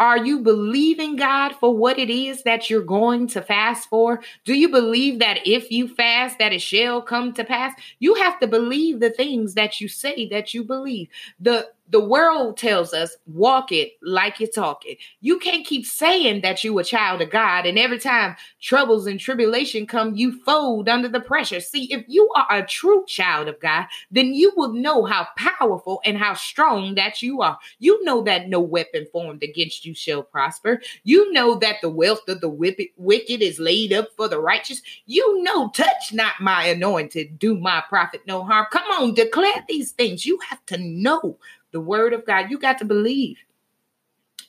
Are 0.00 0.24
you 0.24 0.40
believing 0.40 1.16
God 1.16 1.54
for 1.58 1.76
what 1.76 1.98
it 1.98 2.08
is 2.08 2.44
that 2.44 2.70
you're 2.70 2.82
going 2.82 3.26
to 3.28 3.42
fast 3.42 3.88
for? 3.88 4.20
Do 4.44 4.54
you 4.54 4.68
believe 4.68 5.18
that 5.18 5.44
if 5.44 5.72
you 5.72 5.88
fast 5.88 6.38
that 6.38 6.52
it 6.52 6.62
shall 6.62 7.02
come 7.02 7.32
to 7.32 7.44
pass? 7.44 7.74
You 7.98 8.14
have 8.14 8.38
to 8.38 8.46
believe 8.46 9.00
the 9.00 9.10
things 9.10 9.54
that 9.54 9.80
you 9.80 9.88
say 9.88 10.28
that 10.28 10.54
you 10.54 10.62
believe. 10.62 11.08
The 11.40 11.68
the 11.90 12.04
world 12.04 12.56
tells 12.56 12.92
us 12.92 13.16
walk 13.26 13.72
it 13.72 13.92
like 14.02 14.40
you 14.40 14.46
talk 14.46 14.84
it. 14.84 14.98
You 15.20 15.38
can't 15.38 15.66
keep 15.66 15.86
saying 15.86 16.42
that 16.42 16.62
you 16.62 16.78
a 16.78 16.84
child 16.84 17.22
of 17.22 17.30
God 17.30 17.64
and 17.66 17.78
every 17.78 17.98
time 17.98 18.36
troubles 18.60 19.06
and 19.06 19.18
tribulation 19.18 19.86
come 19.86 20.14
you 20.14 20.42
fold 20.44 20.88
under 20.88 21.08
the 21.08 21.20
pressure. 21.20 21.60
See, 21.60 21.92
if 21.92 22.04
you 22.06 22.30
are 22.36 22.58
a 22.58 22.66
true 22.66 23.04
child 23.06 23.48
of 23.48 23.58
God, 23.60 23.86
then 24.10 24.34
you 24.34 24.52
will 24.56 24.72
know 24.72 25.04
how 25.04 25.28
powerful 25.36 26.00
and 26.04 26.18
how 26.18 26.34
strong 26.34 26.94
that 26.96 27.22
you 27.22 27.40
are. 27.40 27.58
You 27.78 28.02
know 28.04 28.22
that 28.22 28.48
no 28.48 28.60
weapon 28.60 29.06
formed 29.10 29.42
against 29.42 29.86
you 29.86 29.94
shall 29.94 30.22
prosper. 30.22 30.82
You 31.04 31.32
know 31.32 31.56
that 31.56 31.76
the 31.80 31.90
wealth 31.90 32.28
of 32.28 32.40
the 32.40 32.48
wicked 32.48 33.42
is 33.42 33.58
laid 33.58 33.92
up 33.92 34.08
for 34.16 34.28
the 34.28 34.40
righteous. 34.40 34.82
You 35.06 35.42
know 35.42 35.70
touch 35.70 36.12
not 36.12 36.34
my 36.40 36.64
anointed, 36.64 37.38
do 37.38 37.58
my 37.58 37.82
prophet 37.88 38.22
no 38.26 38.44
harm. 38.44 38.66
Come 38.70 38.90
on, 38.92 39.14
declare 39.14 39.64
these 39.68 39.92
things. 39.92 40.26
You 40.26 40.38
have 40.48 40.64
to 40.66 40.78
know 40.78 41.38
the 41.72 41.80
word 41.80 42.12
of 42.12 42.26
God. 42.26 42.50
You 42.50 42.58
got 42.58 42.78
to 42.78 42.84
believe. 42.84 43.36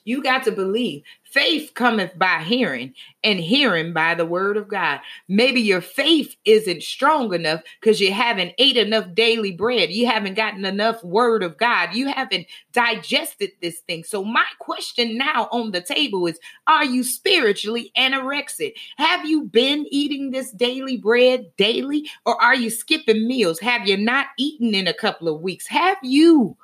You 0.04 0.22
got 0.22 0.44
to 0.44 0.52
believe. 0.52 1.02
Faith 1.24 1.72
cometh 1.74 2.18
by 2.18 2.42
hearing, 2.42 2.94
and 3.22 3.38
hearing 3.38 3.92
by 3.92 4.14
the 4.14 4.26
word 4.26 4.56
of 4.56 4.66
God. 4.66 4.98
Maybe 5.28 5.60
your 5.60 5.80
faith 5.80 6.34
isn't 6.44 6.82
strong 6.82 7.32
enough 7.32 7.60
because 7.80 8.00
you 8.00 8.12
haven't 8.12 8.54
ate 8.58 8.76
enough 8.76 9.14
daily 9.14 9.52
bread. 9.52 9.90
You 9.90 10.06
haven't 10.06 10.34
gotten 10.34 10.64
enough 10.64 11.04
word 11.04 11.44
of 11.44 11.56
God. 11.58 11.94
You 11.94 12.08
haven't 12.08 12.46
digested 12.72 13.52
this 13.60 13.78
thing. 13.80 14.02
So, 14.02 14.24
my 14.24 14.46
question 14.58 15.16
now 15.16 15.48
on 15.52 15.70
the 15.70 15.80
table 15.80 16.26
is 16.26 16.40
Are 16.66 16.84
you 16.84 17.04
spiritually 17.04 17.92
anorexic? 17.96 18.72
Have 18.96 19.24
you 19.26 19.44
been 19.44 19.86
eating 19.90 20.30
this 20.30 20.50
daily 20.50 20.96
bread 20.96 21.54
daily, 21.56 22.10
or 22.26 22.40
are 22.42 22.56
you 22.56 22.70
skipping 22.70 23.28
meals? 23.28 23.60
Have 23.60 23.86
you 23.86 23.96
not 23.96 24.28
eaten 24.38 24.74
in 24.74 24.88
a 24.88 24.94
couple 24.94 25.28
of 25.28 25.42
weeks? 25.42 25.68
Have 25.68 25.98
you? 26.02 26.56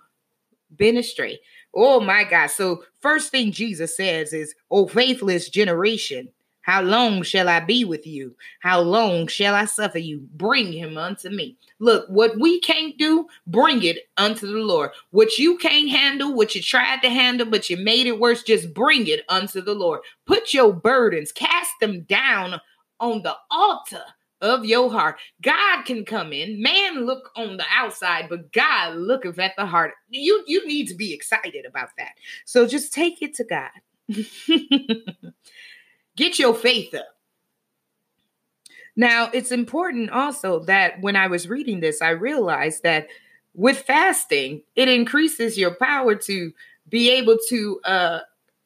Been 0.75 0.97
astray. 0.97 1.39
Oh 1.75 2.01
my 2.01 2.25
God. 2.25 2.49
So, 2.49 2.85
first 3.01 3.31
thing 3.31 3.53
Jesus 3.53 3.97
says 3.97 4.33
is, 4.33 4.55
Oh, 4.71 4.87
faithless 4.87 5.49
generation, 5.49 6.29
how 6.67 6.83
long 6.83 7.23
shall 7.23 7.49
I 7.49 7.61
be 7.61 7.85
with 7.85 8.09
you? 8.09 8.35
How 8.59 8.81
long 8.81 9.29
shall 9.29 9.55
I 9.55 9.67
suffer 9.67 9.99
you? 9.99 10.27
Bring 10.35 10.73
him 10.73 10.99
unto 10.99 11.31
me. 11.31 11.57
Look, 11.79 12.09
what 12.09 12.41
we 12.41 12.59
can't 12.61 12.99
do, 12.99 13.29
bring 13.47 13.85
it 13.85 13.99
unto 14.17 14.49
the 14.49 14.59
Lord. 14.59 14.91
What 15.11 15.39
you 15.39 15.59
can't 15.59 15.89
handle, 15.89 16.35
what 16.35 16.57
you 16.57 16.63
tried 16.63 17.03
to 17.03 17.09
handle, 17.09 17.47
but 17.47 17.71
you 17.71 17.77
made 17.77 18.09
it 18.09 18.19
worse, 18.19 18.43
just 18.43 18.75
bring 18.75 19.07
it 19.07 19.21
unto 19.29 19.61
the 19.61 19.75
Lord. 19.75 20.01
Put 20.27 20.53
your 20.53 20.73
burdens, 20.73 21.31
cast 21.31 21.71
them 21.81 22.01
down 22.03 22.61
on 22.99 23.23
the 23.23 23.37
altar 23.49 24.03
of 24.47 24.65
your 24.65 24.91
heart. 24.91 25.17
God 25.43 25.83
can 25.85 26.05
come 26.05 26.33
in. 26.33 26.63
Man 26.63 27.05
look 27.05 27.31
on 27.37 27.57
the 27.57 27.65
outside, 27.71 28.29
but 28.29 28.53
God 28.53 28.97
looketh 28.97 29.39
at 29.39 29.53
the 29.57 29.67
heart. 29.67 29.95
You 30.09 30.43
you 30.47 30.67
need 30.67 30.87
to 30.89 30.95
be 30.95 31.13
excited 31.13 31.67
about 31.67 31.91
that. 31.99 32.13
So 32.45 32.67
just 32.67 32.93
take 32.93 33.21
it 33.23 33.35
to 33.35 33.45
God. 33.45 33.71
Get 36.17 36.39
your 36.39 36.55
faith 36.55 36.95
up. 36.95 37.09
Now, 38.99 39.29
it's 39.35 39.53
important 39.53 40.11
also 40.11 40.61
that 40.61 41.01
when 41.03 41.17
I 41.17 41.27
was 41.27 41.49
reading 41.49 41.81
this, 41.81 42.01
I 42.01 42.11
realized 42.11 42.83
that 42.85 43.09
with 43.53 43.79
fasting, 43.81 44.63
it 44.75 44.89
increases 44.89 45.59
your 45.59 45.75
power 45.75 46.15
to 46.15 46.53
be 46.89 47.11
able 47.11 47.37
to 47.49 47.81
uh, 47.85 48.21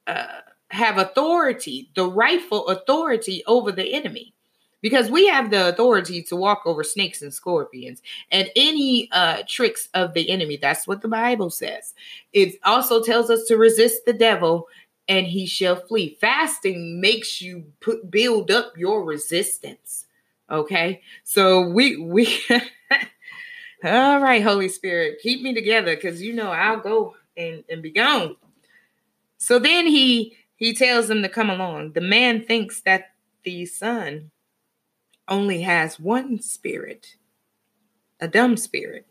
uh, 0.06 0.26
have 0.68 0.98
authority, 0.98 1.90
the 1.96 2.09
rightful 2.09 2.68
authority 2.68 3.42
over 3.46 3.72
the 3.72 3.92
enemy 3.92 4.35
because 4.81 5.11
we 5.11 5.27
have 5.27 5.51
the 5.51 5.69
authority 5.69 6.23
to 6.25 6.37
walk 6.37 6.62
over 6.64 6.83
snakes 6.83 7.23
and 7.23 7.33
scorpions 7.33 8.03
and 8.31 8.51
any 8.57 9.09
uh, 9.12 9.43
tricks 9.47 9.88
of 9.95 10.14
the 10.14 10.31
enemy. 10.31 10.57
That's 10.57 10.87
what 10.87 11.03
the 11.03 11.09
Bible 11.09 11.51
says. 11.51 11.95
It 12.33 12.55
also 12.64 13.03
tells 13.03 13.31
us 13.31 13.45
to 13.47 13.57
resist 13.57 14.05
the 14.07 14.12
devil 14.12 14.69
and 15.09 15.27
he 15.27 15.47
shall 15.47 15.77
flee. 15.77 16.16
Fasting 16.21 17.01
makes 17.01 17.43
you 17.43 17.64
put 17.81 18.11
build 18.11 18.51
up 18.51 18.77
your 18.77 19.05
resistance. 19.05 20.07
Okay, 20.51 21.03
so 21.25 21.69
we 21.69 21.97
we. 21.97 22.40
All 23.83 24.21
right, 24.21 24.43
Holy 24.43 24.69
Spirit, 24.69 25.21
keep 25.23 25.40
me 25.40 25.55
together 25.55 25.95
because 25.95 26.21
you 26.21 26.35
know 26.35 26.51
I'll 26.51 26.81
go 26.81 27.16
and, 27.37 27.64
and 27.71 27.83
be 27.83 27.90
gone. 27.90 28.37
So 29.38 29.59
then 29.59 29.87
he 29.87 30.37
he 30.57 30.75
tells 30.75 31.09
them 31.09 31.23
to 31.23 31.29
come 31.29 31.51
along. 31.51 31.93
The 31.93 32.03
man 32.03 32.45
thinks 32.45 32.83
that 32.83 33.12
the 33.43 33.64
son 33.66 34.31
only 35.31 35.62
has 35.62 35.99
one 35.99 36.43
spirit, 36.43 37.16
a 38.21 38.29
dumb 38.29 38.57
spirit. 38.57 39.07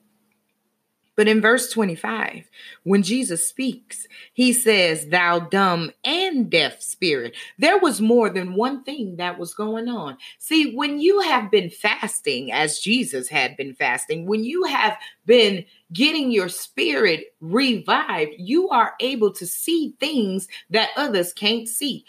But 1.19 1.27
in 1.27 1.41
verse 1.41 1.69
25, 1.69 2.49
when 2.83 3.03
Jesus 3.03 3.45
speaks, 3.45 4.07
he 4.31 4.53
says, 4.53 5.07
Thou 5.07 5.39
dumb 5.39 5.91
and 6.05 6.49
deaf 6.49 6.81
spirit. 6.81 7.35
There 7.57 7.77
was 7.77 7.99
more 7.99 8.29
than 8.29 8.55
one 8.55 8.85
thing 8.85 9.17
that 9.17 9.37
was 9.37 9.53
going 9.53 9.89
on. 9.89 10.17
See, 10.37 10.73
when 10.77 11.01
you 11.01 11.19
have 11.19 11.51
been 11.51 11.69
fasting, 11.69 12.53
as 12.53 12.79
Jesus 12.79 13.27
had 13.27 13.57
been 13.57 13.73
fasting, 13.73 14.27
when 14.27 14.45
you 14.45 14.63
have 14.63 14.95
been 15.25 15.65
getting 15.91 16.31
your 16.31 16.47
spirit 16.47 17.35
revived, 17.41 18.35
you 18.37 18.69
are 18.69 18.93
able 19.01 19.33
to 19.33 19.45
see 19.45 19.95
things 19.99 20.47
that 20.69 20.91
others 20.95 21.33
can't 21.33 21.67
see. 21.67 22.05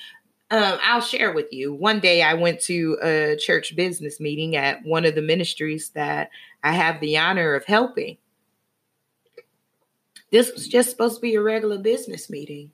Um, 0.51 0.79
I'll 0.83 1.01
share 1.01 1.33
with 1.33 1.53
you. 1.53 1.73
One 1.73 2.01
day 2.01 2.23
I 2.23 2.35
went 2.35 2.61
to 2.63 2.99
a 3.03 3.37
church 3.37 3.77
business 3.77 4.19
meeting 4.19 4.57
at 4.57 4.85
one 4.85 5.05
of 5.05 5.15
the 5.15 5.23
ministries 5.23 5.91
that 5.91 6.31
I 6.65 6.73
have 6.73 7.01
the 7.01 7.19
honor 7.19 7.55
of 7.55 7.65
helping. 7.65 8.19
This 10.33 10.53
was 10.53 10.67
just 10.67 10.91
supposed 10.91 11.17
to 11.17 11.21
be 11.21 11.37
a 11.37 11.43
regular 11.43 11.79
business 11.79 12.29
meeting. 12.29 12.73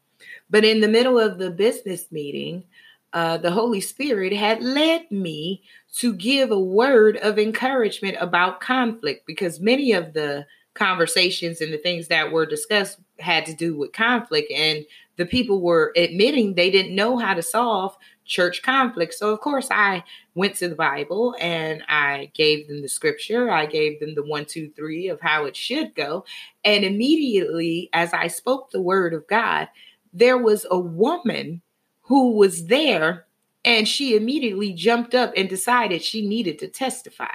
But 0.49 0.65
in 0.65 0.81
the 0.81 0.89
middle 0.89 1.19
of 1.19 1.39
the 1.39 1.51
business 1.51 2.11
meeting, 2.11 2.65
uh, 3.13 3.39
the 3.39 3.51
Holy 3.51 3.81
Spirit 3.81 4.33
had 4.33 4.63
led 4.63 5.11
me 5.11 5.63
to 5.97 6.13
give 6.13 6.51
a 6.51 6.61
word 6.61 7.17
of 7.19 7.39
encouragement 7.39 8.17
about 8.21 8.61
conflict 8.61 9.27
because 9.27 9.61
many 9.61 9.93
of 9.93 10.13
the 10.13 10.47
conversations 10.75 11.61
and 11.61 11.73
the 11.73 11.79
things 11.79 12.09
that 12.09 12.31
were 12.31 12.47
discussed 12.47 12.99
had 13.19 13.47
to 13.47 13.55
do 13.55 13.77
with 13.77 13.93
conflict. 13.93 14.53
And 14.53 14.85
the 15.17 15.27
people 15.27 15.61
were 15.61 15.93
admitting 15.97 16.55
they 16.55 16.71
didn't 16.71 16.95
know 16.95 17.17
how 17.19 17.35
to 17.35 17.43
solve 17.43 17.97
church 18.25 18.63
conflict. 18.63 19.15
So, 19.15 19.33
of 19.33 19.41
course, 19.41 19.69
I 19.71 20.05
went 20.35 20.57
to 20.57 20.69
the 20.69 20.75
Bible 20.75 21.35
and 21.41 21.83
I 21.89 22.31
gave 22.35 22.69
them 22.69 22.83
the 22.83 22.89
scripture. 22.89 23.51
I 23.51 23.67
gave 23.67 24.01
them 24.01 24.15
the 24.15 24.25
one, 24.25 24.45
two, 24.45 24.71
three 24.77 25.09
of 25.09 25.21
how 25.21 25.45
it 25.45 25.57
should 25.57 25.95
go. 25.95 26.25
And 26.65 26.85
immediately, 26.85 27.89
as 27.93 28.13
I 28.13 28.27
spoke 28.27 28.71
the 28.71 28.83
word 28.83 29.15
of 29.15 29.27
God, 29.27 29.69
there 30.13 30.39
was 30.39 30.67
a 30.71 30.79
woman 30.79 31.63
who 32.03 32.33
was 32.33 32.67
there 32.67 33.27
and 33.65 33.89
she 33.89 34.15
immediately 34.15 34.73
jumped 34.73 35.15
up 35.15 35.33
and 35.37 35.49
decided 35.49 36.03
she 36.03 36.27
needed 36.27 36.59
to 36.61 36.69
testify. 36.69 37.35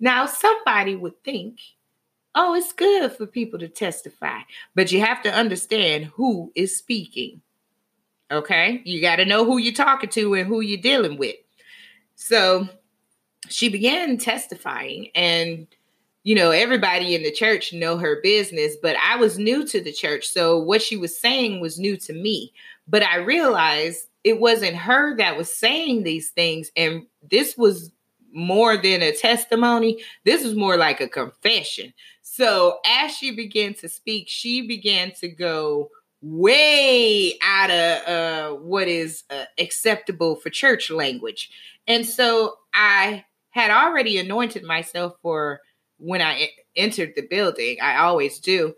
Now, 0.00 0.26
somebody 0.26 0.96
would 0.96 1.22
think 1.24 1.60
Oh, 2.34 2.54
it's 2.54 2.72
good 2.72 3.12
for 3.12 3.26
people 3.26 3.58
to 3.58 3.68
testify, 3.68 4.40
but 4.74 4.92
you 4.92 5.00
have 5.00 5.22
to 5.22 5.32
understand 5.32 6.06
who 6.06 6.52
is 6.54 6.76
speaking. 6.76 7.40
Okay? 8.30 8.82
You 8.84 9.00
got 9.00 9.16
to 9.16 9.24
know 9.24 9.44
who 9.44 9.58
you're 9.58 9.72
talking 9.72 10.10
to 10.10 10.34
and 10.34 10.46
who 10.46 10.60
you're 10.60 10.80
dealing 10.80 11.18
with. 11.18 11.36
So 12.14 12.68
she 13.48 13.68
began 13.68 14.18
testifying 14.18 15.08
and 15.14 15.66
you 16.24 16.34
know 16.34 16.50
everybody 16.50 17.14
in 17.14 17.22
the 17.22 17.30
church 17.30 17.72
know 17.72 17.96
her 17.96 18.20
business 18.22 18.76
but 18.82 18.96
i 18.96 19.16
was 19.16 19.38
new 19.38 19.66
to 19.66 19.80
the 19.80 19.92
church 19.92 20.26
so 20.26 20.58
what 20.58 20.82
she 20.82 20.96
was 20.96 21.18
saying 21.18 21.60
was 21.60 21.78
new 21.78 21.96
to 21.96 22.12
me 22.12 22.52
but 22.86 23.02
i 23.02 23.16
realized 23.16 24.06
it 24.24 24.40
wasn't 24.40 24.74
her 24.74 25.16
that 25.16 25.36
was 25.36 25.52
saying 25.52 26.02
these 26.02 26.30
things 26.30 26.70
and 26.76 27.06
this 27.30 27.56
was 27.56 27.92
more 28.32 28.76
than 28.76 29.00
a 29.00 29.12
testimony 29.12 30.02
this 30.24 30.44
was 30.44 30.54
more 30.54 30.76
like 30.76 31.00
a 31.00 31.08
confession 31.08 31.92
so 32.38 32.78
as 32.86 33.16
she 33.16 33.32
began 33.32 33.74
to 33.74 33.88
speak, 33.88 34.28
she 34.28 34.64
began 34.64 35.10
to 35.14 35.26
go 35.26 35.90
way 36.22 37.36
out 37.42 37.68
of 37.68 38.08
uh, 38.08 38.56
what 38.60 38.86
is 38.86 39.24
uh, 39.28 39.46
acceptable 39.58 40.36
for 40.36 40.48
church 40.48 40.88
language. 40.88 41.50
And 41.88 42.06
so 42.06 42.54
I 42.72 43.24
had 43.50 43.72
already 43.72 44.18
anointed 44.18 44.62
myself 44.62 45.14
for 45.20 45.62
when 45.96 46.22
I 46.22 46.50
entered 46.76 47.14
the 47.16 47.26
building. 47.26 47.78
I 47.82 47.96
always 47.96 48.38
do. 48.38 48.72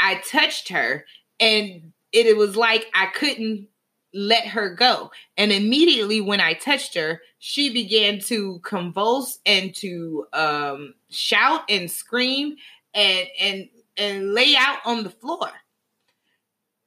I 0.00 0.16
touched 0.28 0.68
her 0.70 1.04
and 1.38 1.92
it, 2.10 2.26
it 2.26 2.36
was 2.36 2.56
like 2.56 2.86
I 2.96 3.06
couldn't 3.14 3.68
let 4.12 4.44
her 4.48 4.74
go. 4.74 5.12
And 5.36 5.52
immediately 5.52 6.20
when 6.20 6.40
I 6.40 6.54
touched 6.54 6.96
her, 6.96 7.20
she 7.38 7.72
began 7.72 8.18
to 8.22 8.58
convulse 8.64 9.38
and 9.46 9.72
to 9.76 10.26
um, 10.32 10.94
shout 11.10 11.60
and 11.68 11.88
scream 11.88 12.56
and 12.94 13.28
and 13.40 13.68
and 13.96 14.34
lay 14.34 14.54
out 14.56 14.78
on 14.84 15.02
the 15.04 15.10
floor. 15.10 15.50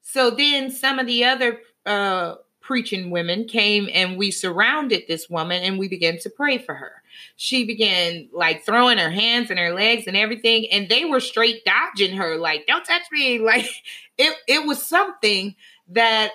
So 0.01 0.29
then 0.29 0.71
some 0.71 0.99
of 0.99 1.07
the 1.07 1.25
other 1.25 1.59
uh, 1.85 2.35
preaching 2.61 3.11
women 3.11 3.45
came 3.45 3.87
and 3.93 4.17
we 4.17 4.31
surrounded 4.31 5.03
this 5.07 5.29
woman 5.29 5.63
and 5.63 5.79
we 5.79 5.87
began 5.87 6.17
to 6.19 6.29
pray 6.29 6.57
for 6.57 6.75
her. 6.75 7.01
She 7.35 7.65
began 7.65 8.29
like 8.33 8.65
throwing 8.65 8.97
her 8.97 9.09
hands 9.09 9.49
and 9.49 9.59
her 9.59 9.73
legs 9.73 10.05
and 10.07 10.17
everything, 10.17 10.67
and 10.71 10.89
they 10.89 11.05
were 11.05 11.19
straight 11.19 11.65
dodging 11.65 12.15
her, 12.15 12.37
like, 12.37 12.67
don't 12.67 12.85
touch 12.85 13.03
me. 13.11 13.39
Like 13.47 13.69
it, 14.17 14.35
it 14.47 14.67
was 14.67 14.85
something 14.85 15.55
that 15.89 16.31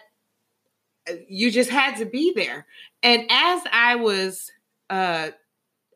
uh, 1.09 1.15
you 1.29 1.51
just 1.51 1.69
had 1.69 1.97
to 1.97 2.07
be 2.07 2.33
there. 2.35 2.67
And 3.03 3.27
as 3.31 3.63
I 3.71 3.97
was 3.97 4.51
uh 4.89 5.31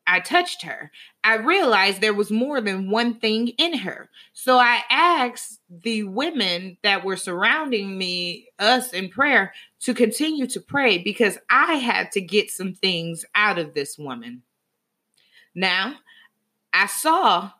I 0.07 0.21
touched 0.21 0.63
her, 0.63 0.93
I 1.27 1.39
realized 1.39 2.01
there 2.01 2.15
was 2.15 2.31
more 2.31 2.61
than 2.61 2.89
one 2.89 3.19
thing 3.19 3.49
in 3.59 3.79
her. 3.79 4.09
So 4.33 4.59
I 4.59 4.83
asked 4.89 5.61
the 5.69 6.05
women 6.05 6.79
that 6.85 7.05
were 7.05 7.17
surrounding 7.17 7.99
me, 7.99 8.47
us 8.61 8.93
in 8.93 9.09
prayer, 9.09 9.53
to 9.81 9.93
continue 9.93 10.47
to 10.47 10.61
pray 10.61 10.99
because 10.99 11.37
I 11.51 11.75
had 11.75 12.13
to 12.13 12.21
get 12.21 12.53
some 12.53 12.75
things 12.75 13.25
out 13.35 13.59
of 13.59 13.75
this 13.75 13.99
woman. 13.99 14.43
Now, 15.53 15.97
I 16.73 16.87
saw 16.87 17.51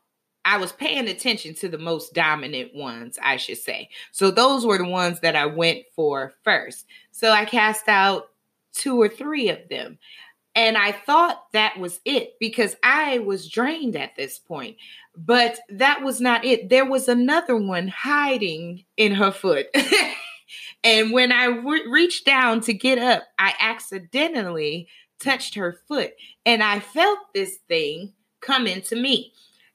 I 0.45 0.59
was 0.59 0.71
paying 0.71 1.09
attention 1.09 1.57
to 1.57 1.69
the 1.69 1.77
most 1.77 2.15
dominant 2.15 2.73
ones, 2.73 3.19
I 3.21 3.37
should 3.37 3.59
say. 3.59 3.89
So 4.13 4.31
those 4.31 4.65
were 4.65 4.79
the 4.79 4.85
ones 4.85 5.19
that 5.21 5.35
I 5.35 5.47
went 5.47 5.87
for 5.97 6.35
first. 6.45 6.87
So 7.11 7.33
I 7.33 7.45
cast 7.45 7.89
out 7.89 8.29
two 8.73 9.01
or 9.01 9.09
three 9.09 9.49
of 9.49 9.59
them. 9.69 9.99
And 10.57 10.79
I 10.79 10.91
thought 10.91 11.53
that 11.53 11.79
was 11.79 12.01
it 12.07 12.37
because 12.41 12.77
I 12.83 13.19
was 13.19 13.47
drained 13.47 13.95
at 13.95 14.17
this 14.17 14.39
point. 14.39 14.79
But 15.15 15.59
that 15.69 16.03
was 16.03 16.19
not 16.19 16.47
it. 16.47 16.71
There 16.71 16.89
was 16.89 17.09
another 17.09 17.57
one 17.57 17.89
hiding 17.89 18.85
in 18.97 19.13
her 19.13 19.31
foot. 19.31 19.67
and 20.85 21.13
when 21.13 21.31
I 21.31 21.45
re- 21.45 21.87
reached 21.87 22.25
down 22.25 22.63
to 22.63 22.73
get 22.73 22.99
up, 22.99 23.25
I 23.39 23.55
accidentally 23.61 24.89
touched 25.21 25.55
her 25.57 25.79
foot 25.89 26.13
and 26.45 26.63
I 26.63 26.81
felt 26.81 27.19
this 27.35 27.59
thing 27.69 28.15
come 28.41 28.67
into 28.67 28.97
me. 28.97 29.33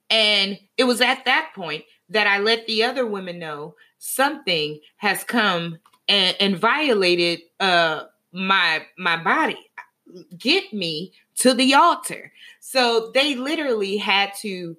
And 0.09 0.59
it 0.77 0.83
was 0.85 0.99
at 0.99 1.25
that 1.25 1.51
point 1.55 1.85
that 2.09 2.27
I 2.27 2.39
let 2.39 2.65
the 2.65 2.83
other 2.83 3.05
women 3.05 3.37
know 3.37 3.75
something 3.99 4.79
has 4.97 5.23
come 5.23 5.77
and, 6.07 6.35
and 6.39 6.57
violated 6.57 7.41
uh, 7.59 8.05
my 8.33 8.85
my 8.97 9.21
body 9.21 9.57
get 10.37 10.71
me 10.73 11.13
to 11.35 11.53
the 11.53 11.73
altar. 11.73 12.31
So 12.59 13.11
they 13.13 13.35
literally 13.35 13.97
had 13.97 14.33
to 14.41 14.77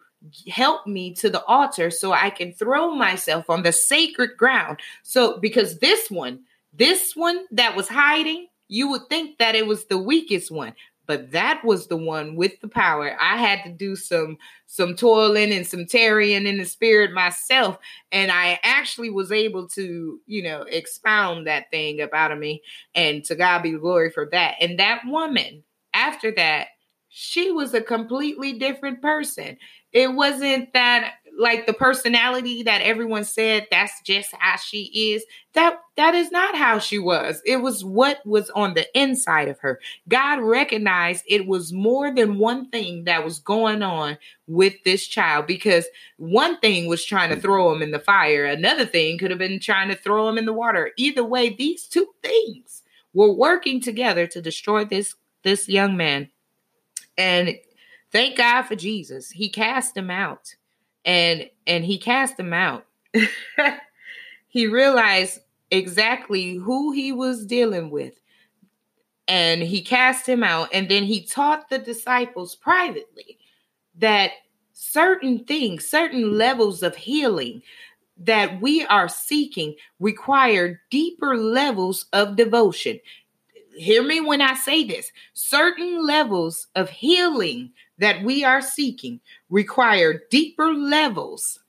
help 0.48 0.86
me 0.86 1.12
to 1.14 1.30
the 1.30 1.44
altar 1.44 1.90
so 1.90 2.12
I 2.12 2.30
can 2.30 2.52
throw 2.52 2.94
myself 2.94 3.50
on 3.50 3.62
the 3.62 3.72
sacred 3.72 4.36
ground. 4.36 4.78
So 5.02 5.38
because 5.38 5.78
this 5.78 6.10
one, 6.10 6.40
this 6.72 7.16
one 7.16 7.44
that 7.50 7.76
was 7.76 7.88
hiding, 7.88 8.48
you 8.68 8.88
would 8.90 9.08
think 9.08 9.38
that 9.38 9.54
it 9.54 9.66
was 9.66 9.84
the 9.86 9.98
weakest 9.98 10.50
one, 10.50 10.74
but 11.06 11.32
that 11.32 11.64
was 11.64 11.86
the 11.86 11.96
one 11.96 12.36
with 12.36 12.60
the 12.60 12.68
power. 12.68 13.16
I 13.20 13.36
had 13.36 13.62
to 13.64 13.70
do 13.70 13.96
some 13.96 14.38
some 14.66 14.94
toiling 14.94 15.52
and 15.52 15.66
some 15.66 15.86
tarrying 15.86 16.46
in 16.46 16.58
the 16.58 16.64
spirit 16.64 17.12
myself, 17.12 17.78
and 18.10 18.30
I 18.30 18.58
actually 18.62 19.10
was 19.10 19.30
able 19.32 19.68
to, 19.68 20.20
you 20.26 20.42
know, 20.42 20.62
expound 20.62 21.46
that 21.46 21.70
thing 21.70 22.00
up 22.00 22.14
out 22.14 22.32
of 22.32 22.38
me. 22.38 22.62
And 22.94 23.24
to 23.24 23.34
God 23.34 23.62
be 23.62 23.72
glory 23.72 24.10
for 24.10 24.28
that. 24.32 24.54
And 24.60 24.78
that 24.78 25.02
woman, 25.06 25.62
after 25.92 26.30
that, 26.32 26.68
she 27.08 27.50
was 27.50 27.74
a 27.74 27.82
completely 27.82 28.54
different 28.54 29.02
person. 29.02 29.58
It 29.92 30.14
wasn't 30.14 30.72
that 30.72 31.16
like 31.38 31.66
the 31.66 31.72
personality 31.72 32.62
that 32.62 32.82
everyone 32.82 33.24
said 33.24 33.66
that's 33.70 34.00
just 34.02 34.34
how 34.38 34.56
she 34.56 35.12
is. 35.12 35.24
That 35.54 35.78
that 35.96 36.14
is 36.14 36.30
not 36.30 36.56
how 36.56 36.78
she 36.78 36.98
was. 36.98 37.42
It 37.44 37.58
was 37.58 37.84
what 37.84 38.24
was 38.26 38.50
on 38.50 38.74
the 38.74 38.86
inside 38.98 39.48
of 39.48 39.58
her. 39.60 39.80
God 40.08 40.40
recognized 40.40 41.24
it 41.28 41.46
was 41.46 41.72
more 41.72 42.14
than 42.14 42.38
one 42.38 42.68
thing 42.70 43.04
that 43.04 43.24
was 43.24 43.38
going 43.38 43.82
on 43.82 44.18
with 44.46 44.74
this 44.84 45.06
child 45.06 45.46
because 45.46 45.86
one 46.16 46.58
thing 46.60 46.86
was 46.86 47.04
trying 47.04 47.30
to 47.30 47.40
throw 47.40 47.72
him 47.72 47.82
in 47.82 47.90
the 47.90 47.98
fire. 47.98 48.44
Another 48.44 48.86
thing 48.86 49.18
could 49.18 49.30
have 49.30 49.38
been 49.38 49.60
trying 49.60 49.88
to 49.88 49.96
throw 49.96 50.28
him 50.28 50.38
in 50.38 50.46
the 50.46 50.52
water. 50.52 50.92
Either 50.96 51.24
way 51.24 51.50
these 51.50 51.86
two 51.86 52.08
things 52.22 52.82
were 53.14 53.32
working 53.32 53.80
together 53.80 54.26
to 54.26 54.42
destroy 54.42 54.84
this 54.84 55.14
this 55.42 55.68
young 55.68 55.96
man. 55.96 56.28
And 57.18 57.56
thank 58.10 58.36
god 58.36 58.62
for 58.62 58.76
jesus. 58.76 59.30
He 59.30 59.48
cast 59.48 59.96
him 59.96 60.10
out 60.10 60.54
and 61.04 61.48
and 61.66 61.84
he 61.84 61.98
cast 61.98 62.38
him 62.38 62.52
out. 62.52 62.86
he 64.48 64.66
realized 64.66 65.40
exactly 65.70 66.54
who 66.54 66.92
he 66.92 67.12
was 67.12 67.46
dealing 67.46 67.90
with. 67.90 68.14
And 69.28 69.62
he 69.62 69.82
cast 69.82 70.28
him 70.28 70.42
out 70.42 70.68
and 70.72 70.88
then 70.88 71.04
he 71.04 71.24
taught 71.24 71.70
the 71.70 71.78
disciples 71.78 72.54
privately 72.54 73.38
that 73.96 74.32
certain 74.72 75.44
things, 75.44 75.86
certain 75.86 76.36
levels 76.36 76.82
of 76.82 76.96
healing 76.96 77.62
that 78.18 78.60
we 78.60 78.84
are 78.86 79.08
seeking 79.08 79.74
require 80.00 80.80
deeper 80.90 81.36
levels 81.36 82.06
of 82.12 82.36
devotion. 82.36 83.00
Hear 83.74 84.02
me 84.02 84.20
when 84.20 84.42
I 84.42 84.54
say 84.54 84.84
this. 84.84 85.10
Certain 85.32 86.04
levels 86.04 86.66
of 86.74 86.90
healing 86.90 87.72
that 88.02 88.24
we 88.24 88.42
are 88.42 88.60
seeking 88.60 89.20
require 89.48 90.24
deeper 90.28 90.74
levels 90.74 91.60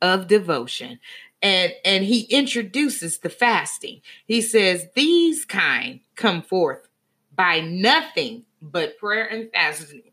of 0.00 0.26
devotion. 0.26 0.98
And, 1.42 1.74
and 1.84 2.04
he 2.04 2.22
introduces 2.22 3.18
the 3.18 3.28
fasting. 3.28 4.00
He 4.24 4.40
says, 4.40 4.86
These 4.94 5.44
kind 5.44 6.00
come 6.16 6.40
forth 6.40 6.88
by 7.36 7.60
nothing 7.60 8.44
but 8.62 8.96
prayer 8.96 9.26
and 9.26 9.50
fasting. 9.52 10.04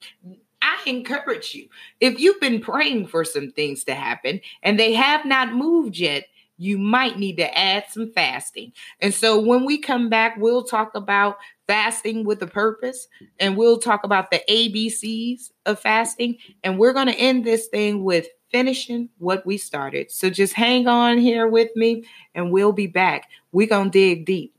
I 0.62 0.78
encourage 0.86 1.56
you, 1.56 1.70
if 2.02 2.20
you've 2.20 2.42
been 2.42 2.60
praying 2.60 3.08
for 3.08 3.24
some 3.24 3.52
things 3.52 3.86
to 3.86 3.96
happen 3.96 4.42
and 4.62 4.78
they 4.78 4.92
have 4.92 5.24
not 5.26 5.54
moved 5.54 5.98
yet, 5.98 6.26
you 6.58 6.78
might 6.78 7.18
need 7.18 7.38
to 7.38 7.58
add 7.58 7.86
some 7.90 8.12
fasting. 8.12 8.74
And 9.00 9.14
so 9.14 9.40
when 9.40 9.64
we 9.64 9.78
come 9.78 10.10
back, 10.10 10.36
we'll 10.36 10.66
talk 10.66 10.96
about 10.96 11.38
fasting 11.70 12.24
with 12.24 12.42
a 12.42 12.48
purpose 12.48 13.08
and 13.40 13.56
we'll 13.56 13.78
talk 13.78 14.04
about 14.04 14.32
the 14.32 14.42
ABCs 14.50 15.52
of 15.68 15.80
fasting. 15.80 16.36
And 16.64 16.80
we're 16.80 16.94
going 16.94 17.06
to 17.06 17.14
end 17.14 17.46
this 17.46 17.68
thing 17.68 18.04
with 18.04 18.28
finishing 18.52 19.08
what 19.20 19.46
we 19.46 19.56
started. 19.56 20.10
So 20.10 20.32
just 20.32 20.54
hang 20.54 20.88
on 20.88 21.20
here 21.20 21.48
with 21.48 21.70
me 21.76 22.06
and 22.34 22.52
we'll 22.52 22.72
be 22.72 22.88
back. 22.88 23.30
We're 23.52 23.68
going 23.68 23.92
to 23.92 24.00
dig 24.00 24.26
deep. 24.26 24.56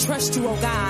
Trust 0.00 0.36
you, 0.36 0.46
oh 0.48 0.56
God, 0.60 0.89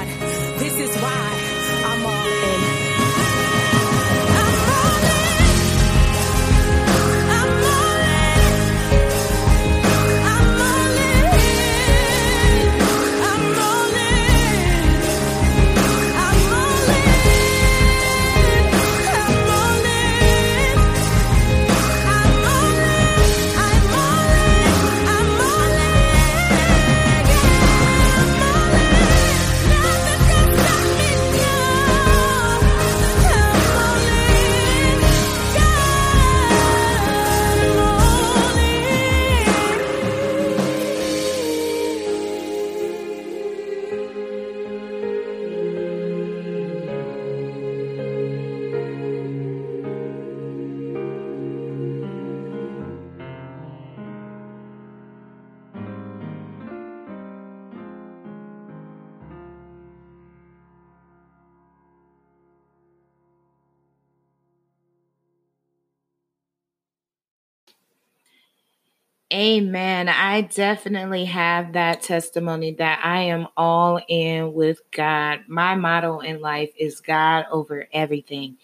Amen. 69.32 70.08
I 70.08 70.40
definitely 70.40 71.26
have 71.26 71.74
that 71.74 72.02
testimony 72.02 72.72
that 72.74 73.00
I 73.04 73.20
am 73.22 73.46
all 73.56 74.00
in 74.08 74.54
with 74.54 74.80
God. 74.90 75.42
My 75.46 75.76
motto 75.76 76.18
in 76.18 76.40
life 76.40 76.72
is 76.76 77.00
God 77.00 77.46
over 77.52 77.86
everything. 77.92 78.56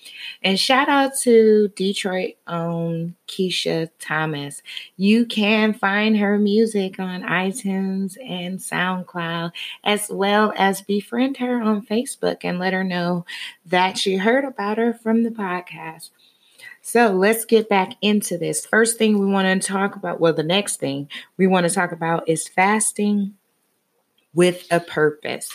And 0.42 0.58
shout 0.58 0.88
out 0.88 1.12
to 1.22 1.68
Detroit 1.76 2.34
own 2.48 3.14
Keisha 3.28 3.90
Thomas. 4.00 4.60
You 4.96 5.24
can 5.24 5.72
find 5.72 6.18
her 6.18 6.36
music 6.36 6.98
on 6.98 7.22
iTunes 7.22 8.16
and 8.28 8.58
SoundCloud, 8.58 9.52
as 9.84 10.08
well 10.10 10.52
as 10.56 10.82
befriend 10.82 11.36
her 11.36 11.62
on 11.62 11.86
Facebook 11.86 12.38
and 12.42 12.58
let 12.58 12.72
her 12.72 12.82
know 12.82 13.24
that 13.64 14.04
you 14.04 14.18
heard 14.18 14.44
about 14.44 14.78
her 14.78 14.92
from 14.92 15.22
the 15.22 15.30
podcast. 15.30 16.10
So 16.86 17.08
let's 17.08 17.44
get 17.44 17.68
back 17.68 17.94
into 18.00 18.38
this. 18.38 18.64
First 18.64 18.96
thing 18.96 19.18
we 19.18 19.26
want 19.26 19.60
to 19.60 19.68
talk 19.68 19.96
about, 19.96 20.20
well, 20.20 20.32
the 20.32 20.44
next 20.44 20.76
thing 20.76 21.08
we 21.36 21.48
want 21.48 21.66
to 21.66 21.74
talk 21.74 21.90
about 21.90 22.28
is 22.28 22.46
fasting 22.46 23.34
with 24.32 24.68
a 24.70 24.78
purpose. 24.78 25.50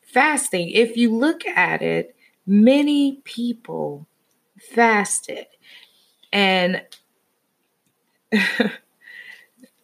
Fasting, 0.00 0.70
if 0.70 0.96
you 0.96 1.14
look 1.14 1.44
at 1.46 1.82
it, 1.82 2.16
many 2.46 3.20
people 3.24 4.06
fasted. 4.56 5.44
And 6.32 6.80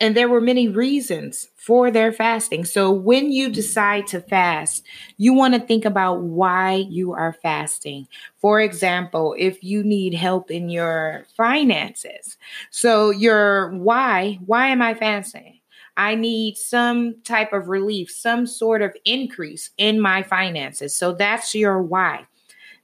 and 0.01 0.17
there 0.17 0.29
were 0.29 0.41
many 0.41 0.69
reasons 0.69 1.49
for 1.57 1.91
their 1.91 2.13
fasting. 2.13 2.65
So 2.65 2.91
when 2.91 3.33
you 3.33 3.51
decide 3.51 4.07
to 4.09 4.21
fast, 4.21 4.85
you 5.17 5.33
want 5.33 5.55
to 5.55 5.61
think 5.61 5.85
about 5.85 6.21
why 6.21 6.87
you 6.89 7.13
are 7.13 7.33
fasting. 7.33 8.07
For 8.39 8.61
example, 8.61 9.35
if 9.37 9.63
you 9.65 9.83
need 9.83 10.15
help 10.15 10.51
in 10.51 10.69
your 10.69 11.27
finances. 11.37 12.37
So 12.71 13.11
your 13.11 13.71
why, 13.71 14.39
why 14.47 14.69
am 14.69 14.83
I 14.83 14.95
fasting? 14.95 15.61
I 15.97 16.15
need 16.15 16.57
some 16.57 17.17
type 17.25 17.53
of 17.53 17.69
relief, 17.69 18.09
some 18.09 18.47
sort 18.47 18.83
of 18.83 18.97
increase 19.05 19.71
in 19.79 20.01
my 20.01 20.23
finances. 20.23 20.95
So 20.95 21.13
that's 21.13 21.57
your 21.57 21.83
why. 21.83 22.27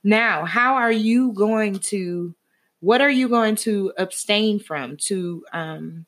Now, 0.03 0.45
how 0.45 0.75
are 0.75 0.93
you 0.93 1.33
going 1.33 1.79
to 1.91 2.35
what 2.81 3.01
are 3.01 3.11
you 3.11 3.31
going 3.31 3.57
to 3.57 3.93
abstain 3.97 4.59
from 4.59 4.97
to 4.99 5.45
um 5.53 6.07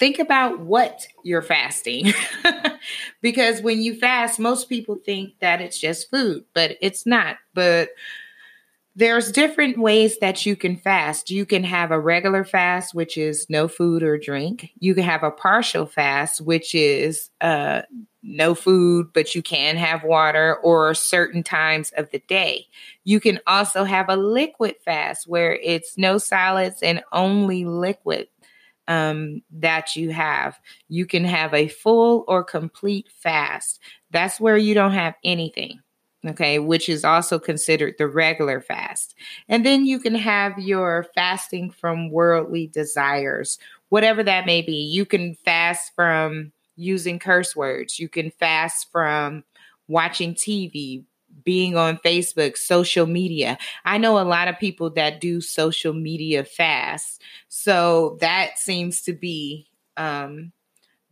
think 0.00 0.18
about 0.18 0.58
what 0.60 1.06
you're 1.22 1.42
fasting. 1.42 2.12
because 3.20 3.60
when 3.60 3.82
you 3.82 3.94
fast, 3.94 4.40
most 4.40 4.68
people 4.68 4.96
think 4.96 5.34
that 5.40 5.60
it's 5.60 5.78
just 5.78 6.10
food, 6.10 6.44
but 6.54 6.78
it's 6.80 7.04
not. 7.06 7.36
But 7.52 7.90
there's 8.96 9.30
different 9.30 9.78
ways 9.78 10.18
that 10.18 10.44
you 10.46 10.56
can 10.56 10.76
fast. 10.76 11.30
You 11.30 11.44
can 11.44 11.62
have 11.64 11.90
a 11.90 12.00
regular 12.00 12.44
fast, 12.44 12.94
which 12.94 13.16
is 13.16 13.46
no 13.48 13.68
food 13.68 14.02
or 14.02 14.18
drink. 14.18 14.70
You 14.80 14.94
can 14.94 15.04
have 15.04 15.22
a 15.22 15.30
partial 15.30 15.86
fast, 15.86 16.40
which 16.40 16.74
is 16.74 17.28
uh, 17.42 17.82
no 18.22 18.54
food, 18.54 19.08
but 19.12 19.34
you 19.34 19.42
can 19.42 19.76
have 19.76 20.02
water 20.02 20.56
or 20.56 20.94
certain 20.94 21.42
times 21.42 21.92
of 21.96 22.10
the 22.10 22.20
day. 22.20 22.66
You 23.04 23.20
can 23.20 23.38
also 23.46 23.84
have 23.84 24.08
a 24.08 24.16
liquid 24.16 24.76
fast 24.82 25.28
where 25.28 25.56
it's 25.56 25.96
no 25.96 26.16
solids 26.18 26.82
and 26.82 27.02
only 27.12 27.64
liquid 27.64 28.28
um, 28.90 29.40
that 29.52 29.94
you 29.94 30.10
have. 30.10 30.58
You 30.88 31.06
can 31.06 31.24
have 31.24 31.54
a 31.54 31.68
full 31.68 32.24
or 32.26 32.42
complete 32.42 33.06
fast. 33.22 33.78
That's 34.10 34.40
where 34.40 34.58
you 34.58 34.74
don't 34.74 34.92
have 34.92 35.14
anything, 35.22 35.80
okay, 36.26 36.58
which 36.58 36.88
is 36.88 37.04
also 37.04 37.38
considered 37.38 37.94
the 37.98 38.08
regular 38.08 38.60
fast. 38.60 39.14
And 39.48 39.64
then 39.64 39.86
you 39.86 40.00
can 40.00 40.16
have 40.16 40.58
your 40.58 41.06
fasting 41.14 41.70
from 41.70 42.10
worldly 42.10 42.66
desires, 42.66 43.60
whatever 43.90 44.24
that 44.24 44.44
may 44.44 44.60
be. 44.60 44.82
You 44.82 45.06
can 45.06 45.36
fast 45.36 45.94
from 45.94 46.50
using 46.74 47.20
curse 47.20 47.54
words, 47.54 48.00
you 48.00 48.08
can 48.08 48.32
fast 48.32 48.90
from 48.90 49.44
watching 49.86 50.34
TV, 50.34 51.04
being 51.44 51.76
on 51.76 51.98
Facebook, 51.98 52.56
social 52.56 53.06
media. 53.06 53.58
I 53.84 53.98
know 53.98 54.18
a 54.18 54.24
lot 54.24 54.48
of 54.48 54.58
people 54.58 54.90
that 54.90 55.20
do 55.20 55.40
social 55.40 55.92
media 55.92 56.44
fast. 56.44 57.22
So 57.48 58.18
that 58.20 58.58
seems 58.58 59.02
to 59.02 59.12
be 59.12 59.68
um, 59.96 60.52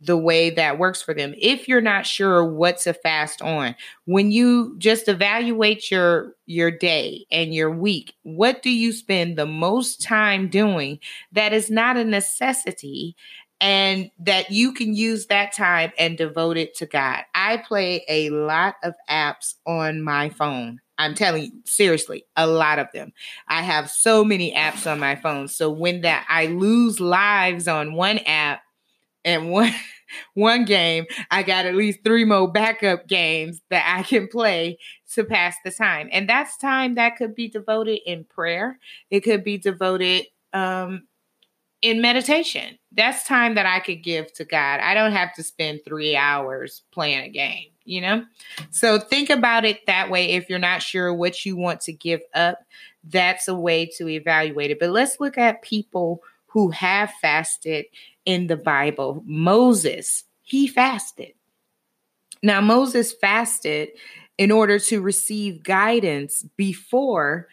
the 0.01 0.17
way 0.17 0.49
that 0.49 0.79
works 0.79 1.01
for 1.01 1.13
them. 1.13 1.33
If 1.37 1.67
you're 1.67 1.81
not 1.81 2.05
sure 2.05 2.45
what 2.45 2.77
to 2.79 2.93
fast 2.93 3.41
on, 3.41 3.75
when 4.05 4.31
you 4.31 4.75
just 4.77 5.07
evaluate 5.07 5.91
your 5.91 6.35
your 6.45 6.71
day 6.71 7.25
and 7.31 7.53
your 7.53 7.69
week, 7.69 8.13
what 8.23 8.63
do 8.63 8.69
you 8.69 8.93
spend 8.93 9.37
the 9.37 9.45
most 9.45 10.01
time 10.01 10.47
doing 10.47 10.99
that 11.31 11.53
is 11.53 11.69
not 11.69 11.97
a 11.97 12.05
necessity 12.05 13.15
and 13.61 14.09
that 14.19 14.51
you 14.51 14.73
can 14.73 14.93
use 14.93 15.27
that 15.27 15.53
time 15.53 15.91
and 15.97 16.17
devote 16.17 16.57
it 16.57 16.75
to 16.77 16.85
God. 16.85 17.23
I 17.35 17.57
play 17.57 18.05
a 18.07 18.29
lot 18.29 18.75
of 18.83 18.93
apps 19.09 19.55
on 19.65 20.01
my 20.01 20.29
phone. 20.29 20.79
I'm 20.97 21.13
telling 21.13 21.43
you, 21.43 21.51
seriously, 21.65 22.25
a 22.35 22.45
lot 22.45 22.79
of 22.79 22.87
them. 22.93 23.13
I 23.47 23.61
have 23.61 23.89
so 23.89 24.23
many 24.23 24.53
apps 24.53 24.89
on 24.89 24.99
my 24.99 25.15
phone. 25.15 25.47
So 25.47 25.69
when 25.69 26.01
that 26.01 26.25
I 26.29 26.47
lose 26.47 26.99
lives 26.99 27.67
on 27.67 27.93
one 27.93 28.19
app 28.19 28.61
and 29.23 29.49
one 29.49 29.73
one 30.33 30.65
game, 30.65 31.05
I 31.31 31.43
got 31.43 31.65
at 31.65 31.75
least 31.75 31.99
three 32.03 32.25
more 32.25 32.51
backup 32.51 33.07
games 33.07 33.61
that 33.69 33.85
I 33.97 34.03
can 34.03 34.27
play 34.27 34.77
to 35.13 35.23
pass 35.23 35.55
the 35.63 35.71
time. 35.71 36.09
And 36.11 36.27
that's 36.29 36.57
time 36.57 36.95
that 36.95 37.15
could 37.15 37.33
be 37.33 37.47
devoted 37.47 37.99
in 38.05 38.25
prayer. 38.25 38.77
It 39.09 39.21
could 39.21 39.43
be 39.43 39.57
devoted 39.57 40.25
um 40.51 41.03
in 41.81 42.01
meditation. 42.01 42.77
That's 42.91 43.23
time 43.23 43.55
that 43.55 43.65
I 43.65 43.79
could 43.79 44.03
give 44.03 44.33
to 44.33 44.45
God. 44.45 44.79
I 44.79 44.93
don't 44.93 45.11
have 45.11 45.33
to 45.35 45.43
spend 45.43 45.81
three 45.85 46.15
hours 46.15 46.83
playing 46.91 47.19
a 47.19 47.29
game, 47.29 47.67
you 47.85 48.01
know? 48.01 48.25
So 48.71 48.99
think 48.99 49.29
about 49.29 49.65
it 49.65 49.85
that 49.85 50.09
way. 50.09 50.31
If 50.31 50.49
you're 50.49 50.59
not 50.59 50.81
sure 50.81 51.13
what 51.13 51.45
you 51.45 51.55
want 51.55 51.81
to 51.81 51.93
give 51.93 52.21
up, 52.33 52.59
that's 53.03 53.47
a 53.47 53.55
way 53.55 53.85
to 53.97 54.07
evaluate 54.07 54.71
it. 54.71 54.79
But 54.79 54.89
let's 54.89 55.19
look 55.19 55.37
at 55.37 55.61
people 55.61 56.21
who 56.47 56.69
have 56.71 57.11
fasted 57.21 57.85
in 58.25 58.47
the 58.47 58.57
Bible. 58.57 59.23
Moses, 59.25 60.25
he 60.41 60.67
fasted. 60.67 61.33
Now, 62.41 62.59
Moses 62.61 63.13
fasted 63.13 63.89
in 64.37 64.51
order 64.51 64.79
to 64.79 65.01
receive 65.01 65.63
guidance 65.63 66.43
before 66.57 67.47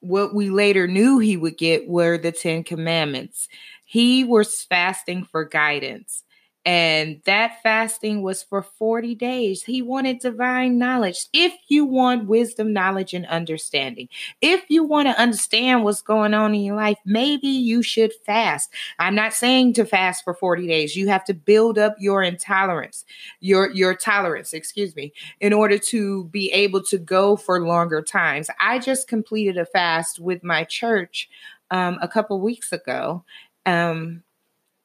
what 0.00 0.34
we 0.34 0.50
later 0.50 0.88
knew 0.88 1.18
he 1.18 1.36
would 1.36 1.56
get 1.56 1.88
were 1.88 2.18
the 2.18 2.32
Ten 2.32 2.64
Commandments. 2.64 3.48
He 3.92 4.24
was 4.24 4.62
fasting 4.62 5.24
for 5.24 5.44
guidance. 5.44 6.24
and 6.64 7.20
that 7.24 7.60
fasting 7.64 8.22
was 8.22 8.44
for 8.44 8.62
40 8.62 9.16
days. 9.16 9.64
He 9.64 9.82
wanted 9.82 10.20
divine 10.20 10.78
knowledge. 10.78 11.26
If 11.32 11.52
you 11.66 11.84
want 11.84 12.28
wisdom, 12.28 12.72
knowledge, 12.72 13.14
and 13.14 13.26
understanding, 13.26 14.08
if 14.40 14.62
you 14.68 14.84
want 14.84 15.08
to 15.08 15.20
understand 15.20 15.82
what's 15.82 16.02
going 16.02 16.34
on 16.34 16.54
in 16.54 16.60
your 16.62 16.76
life, 16.76 16.98
maybe 17.04 17.48
you 17.48 17.82
should 17.82 18.12
fast. 18.24 18.70
I'm 19.00 19.16
not 19.16 19.32
saying 19.34 19.72
to 19.74 19.84
fast 19.84 20.22
for 20.22 20.34
40 20.34 20.68
days. 20.68 20.94
You 20.94 21.08
have 21.08 21.24
to 21.24 21.34
build 21.34 21.78
up 21.78 21.96
your 21.98 22.22
intolerance, 22.22 23.04
your, 23.40 23.72
your 23.72 23.96
tolerance, 23.96 24.52
excuse 24.52 24.94
me, 24.94 25.12
in 25.40 25.52
order 25.52 25.78
to 25.78 26.26
be 26.26 26.48
able 26.52 26.82
to 26.84 26.98
go 26.98 27.36
for 27.36 27.60
longer 27.66 28.02
times. 28.02 28.48
I 28.60 28.78
just 28.78 29.08
completed 29.08 29.58
a 29.58 29.66
fast 29.66 30.20
with 30.20 30.44
my 30.44 30.62
church 30.62 31.28
um, 31.72 31.98
a 32.00 32.08
couple 32.08 32.40
weeks 32.40 32.72
ago. 32.72 33.24
Um, 33.66 34.22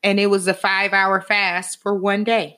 and 0.03 0.19
it 0.19 0.27
was 0.27 0.47
a 0.47 0.53
five 0.53 0.93
hour 0.93 1.21
fast 1.21 1.81
for 1.81 1.95
one 1.95 2.23
day. 2.23 2.57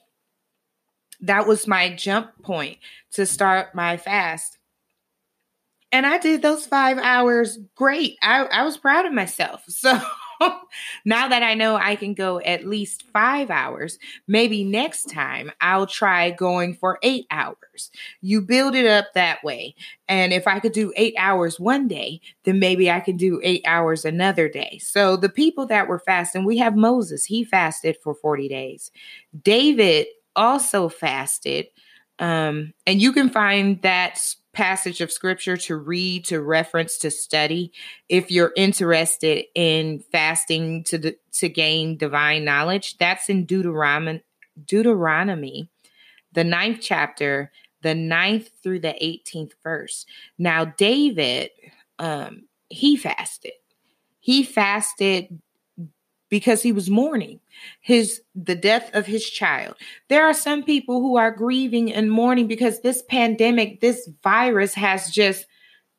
That 1.21 1.47
was 1.47 1.67
my 1.67 1.93
jump 1.93 2.31
point 2.43 2.77
to 3.13 3.25
start 3.25 3.75
my 3.75 3.97
fast. 3.97 4.57
And 5.91 6.05
I 6.05 6.17
did 6.17 6.41
those 6.41 6.65
five 6.65 6.97
hours 6.97 7.57
great. 7.75 8.17
I, 8.21 8.43
I 8.45 8.63
was 8.63 8.77
proud 8.77 9.05
of 9.05 9.13
myself. 9.13 9.63
So 9.69 9.99
now 11.05 11.27
that 11.27 11.43
I 11.43 11.53
know 11.53 11.75
I 11.75 11.95
can 11.95 12.13
go 12.13 12.39
at 12.39 12.65
least 12.65 13.03
five 13.13 13.49
hours, 13.49 13.97
maybe 14.27 14.63
next 14.63 15.09
time 15.09 15.51
I'll 15.61 15.87
try 15.87 16.31
going 16.31 16.75
for 16.75 16.99
eight 17.03 17.25
hours. 17.31 17.91
You 18.21 18.41
build 18.41 18.75
it 18.75 18.85
up 18.85 19.07
that 19.13 19.43
way. 19.43 19.75
And 20.07 20.33
if 20.33 20.47
I 20.47 20.59
could 20.59 20.71
do 20.71 20.93
eight 20.95 21.15
hours 21.17 21.59
one 21.59 21.87
day, 21.87 22.21
then 22.43 22.59
maybe 22.59 22.89
I 22.89 22.99
can 22.99 23.17
do 23.17 23.39
eight 23.43 23.63
hours 23.65 24.05
another 24.05 24.49
day. 24.49 24.79
So 24.81 25.15
the 25.17 25.29
people 25.29 25.65
that 25.67 25.87
were 25.87 25.99
fasting, 25.99 26.45
we 26.45 26.57
have 26.57 26.75
Moses, 26.75 27.25
he 27.25 27.43
fasted 27.43 27.97
for 28.03 28.15
40 28.15 28.47
days. 28.47 28.91
David 29.41 30.07
also 30.35 30.89
fasted. 30.89 31.67
Um, 32.19 32.73
and 32.85 33.01
you 33.01 33.13
can 33.13 33.29
find 33.29 33.81
that 33.81 34.19
passage 34.53 35.01
of 35.01 35.11
scripture 35.11 35.57
to 35.57 35.75
read, 35.75 36.25
to 36.25 36.41
reference, 36.41 36.97
to 36.99 37.11
study 37.11 37.71
if 38.07 38.31
you're 38.31 38.53
interested 38.55 39.45
in 39.55 40.03
fasting 40.11 40.83
to 40.85 41.15
to 41.33 41.49
gain 41.49 41.97
divine 41.97 42.45
knowledge. 42.45 42.97
That's 42.97 43.29
in 43.29 43.45
Deuteronomy, 43.45 44.23
Deuteronomy, 44.65 45.69
the 46.33 46.43
ninth 46.43 46.79
chapter, 46.81 47.51
the 47.81 47.95
ninth 47.95 48.49
through 48.61 48.79
the 48.79 48.95
18th 49.01 49.53
verse. 49.63 50.05
Now, 50.37 50.65
David, 50.65 51.51
um, 51.97 52.43
he 52.69 52.97
fasted. 52.97 53.53
He 54.19 54.43
fasted 54.43 55.41
because 56.29 56.61
he 56.61 56.71
was 56.71 56.89
mourning 56.89 57.39
his 57.81 58.21
the 58.35 58.55
death 58.55 58.89
of 58.93 59.05
his 59.05 59.29
child. 59.29 59.75
There 60.07 60.25
are 60.25 60.33
some 60.33 60.63
people 60.63 61.01
who 61.01 61.17
are 61.17 61.31
grieving 61.31 61.91
and 61.91 62.11
mourning 62.11 62.47
because 62.47 62.81
this 62.81 63.03
pandemic, 63.09 63.81
this 63.81 64.09
virus 64.23 64.73
has 64.75 65.09
just 65.09 65.45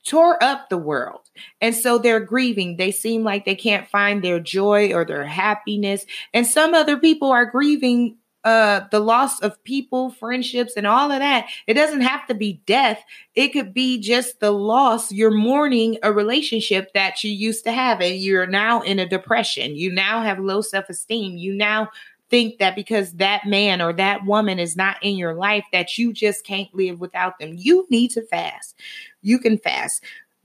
tore 0.05 0.43
up 0.43 0.69
the 0.69 0.79
world. 0.79 1.21
And 1.61 1.75
so 1.75 1.99
they're 1.99 2.21
grieving. 2.21 2.77
They 2.77 2.91
seem 2.91 3.23
like 3.23 3.45
they 3.45 3.55
can't 3.55 3.89
find 3.89 4.23
their 4.23 4.41
joy 4.41 4.93
or 4.93 5.05
their 5.05 5.27
happiness. 5.27 6.07
And 6.33 6.47
some 6.47 6.75
other 6.75 6.97
people 6.97 7.31
are 7.31 7.45
grieving 7.47 8.17
uh 8.45 8.81
the 8.91 9.01
loss 9.01 9.39
of 9.41 9.63
people 9.65 10.11
friendships 10.11 10.73
and 10.77 10.87
all 10.87 11.13
of 11.13 11.19
that 11.19 11.47
it 11.67 11.75
doesn't 11.75 12.01
have 12.01 12.27
to 12.27 12.35
be 12.35 12.61
death. 12.67 13.05
It 13.35 13.49
could 13.49 13.75
be 13.75 14.01
just 14.01 14.41
the 14.41 14.51
loss. 14.51 15.13
You're 15.13 15.31
mourning 15.31 15.99
a 16.03 16.13
relationship 16.13 16.93
that 16.95 17.23
you 17.23 17.31
used 17.31 17.65
to 17.65 17.73
have 17.73 18.01
and 18.01 18.17
you're 18.17 18.47
now 18.47 18.81
in 18.81 18.99
a 18.99 19.09
depression. 19.09 19.77
You 19.77 19.93
now 19.93 20.23
have 20.23 20.39
low 20.39 20.63
self-esteem. 20.63 21.37
You 21.37 21.55
now 21.55 21.91
think 22.31 22.59
that 22.59 22.77
because 22.77 23.13
that 23.15 23.47
man 23.47 23.83
or 23.83 23.93
that 23.93 24.25
woman 24.25 24.59
is 24.59 24.77
not 24.77 24.97
in 25.03 25.17
your 25.17 25.35
life 25.35 25.65
that 25.73 25.99
you 25.99 26.13
just 26.13 26.45
can't 26.45 26.73
live 26.75 27.01
without 27.01 27.39
them. 27.39 27.55
You 27.57 27.87
need 27.91 28.13
to 28.13 28.23
fast. 28.23 28.77
You 29.23 29.39
can 29.39 29.59
fast. 29.59 30.03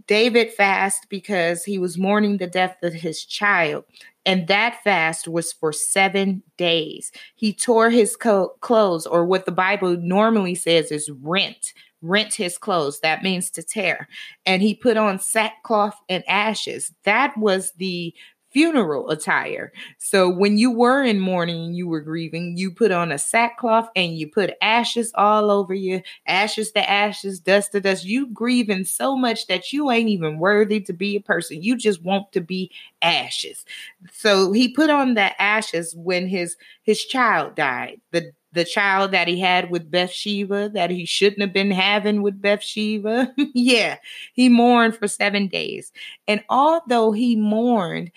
David 0.08 0.52
fast 0.52 1.08
because 1.10 1.64
he 1.64 1.80
was 1.80 1.98
mourning 1.98 2.38
the 2.38 2.48
death 2.48 2.78
of 2.84 2.94
his 2.94 3.24
child. 3.24 3.86
And 4.26 4.48
that 4.48 4.82
fast 4.84 5.28
was 5.28 5.54
for 5.54 5.72
seven 5.72 6.42
days. 6.58 7.12
He 7.36 7.54
tore 7.54 7.90
his 7.90 8.16
co- 8.16 8.56
clothes, 8.62 9.06
or 9.06 9.26
what 9.26 9.46
the 9.46 9.52
Bible 9.52 9.98
normally 9.98 10.56
says 10.56 10.92
is 10.92 11.10
rent, 11.22 11.74
rent 12.02 12.34
his 12.34 12.58
clothes. 12.58 13.00
That 13.02 13.24
means 13.24 13.50
to 13.52 13.64
tear. 13.64 14.08
And 14.46 14.62
he 14.62 14.74
put 14.74 14.98
on 14.98 15.20
sackcloth 15.20 15.96
and 16.10 16.24
ashes. 16.28 16.92
That 17.04 17.38
was 17.38 17.72
the 17.74 18.14
funeral 18.56 19.10
attire. 19.10 19.74
So 19.98 20.30
when 20.30 20.58
you 20.58 20.72
were 20.72 21.04
in 21.04 21.20
mourning 21.20 21.74
you 21.74 21.90
were 21.90 22.00
grieving, 22.00 22.56
you 22.56 22.72
put 22.72 22.90
on 22.90 23.12
a 23.12 23.18
sackcloth 23.18 23.90
and 23.98 24.18
you 24.18 24.30
put 24.30 24.54
ashes 24.62 25.12
all 25.16 25.52
over 25.52 25.74
you, 25.74 26.02
ashes 26.26 26.72
to 26.72 26.90
ashes, 26.90 27.42
dust 27.42 27.74
to 27.74 27.82
dust. 27.82 28.06
You 28.06 28.28
grieving 28.28 28.86
so 28.86 29.18
much 29.18 29.48
that 29.48 29.74
you 29.74 29.92
ain't 29.92 30.08
even 30.08 30.40
worthy 30.40 30.80
to 30.80 30.94
be 30.94 31.18
a 31.18 31.22
person. 31.22 31.64
You 31.64 31.76
just 31.76 32.02
want 32.02 32.32
to 32.32 32.40
be 32.40 32.72
ashes. 33.02 33.66
So 34.14 34.54
he 34.54 34.70
put 34.70 34.90
on 34.90 35.16
the 35.16 35.42
ashes 35.42 35.94
when 35.94 36.30
his 36.30 36.56
his 36.84 37.04
child 37.04 37.56
died. 37.56 38.00
The 38.12 38.32
the 38.56 38.66
child 38.66 39.12
that 39.12 39.28
he 39.28 39.38
had 39.40 39.70
with 39.70 39.92
Bathsheba 39.92 40.70
that 40.70 40.90
he 40.90 41.06
shouldn't 41.06 41.42
have 41.42 41.54
been 41.54 41.72
having 41.72 42.22
with 42.22 42.42
Bathsheba. 42.42 43.32
yeah, 43.54 43.98
he 44.34 44.50
mourned 44.50 44.96
for 44.96 45.08
seven 45.08 45.48
days. 45.48 45.92
And 46.28 46.42
although 46.50 47.12
he 47.12 47.36
mourned, 47.36 48.12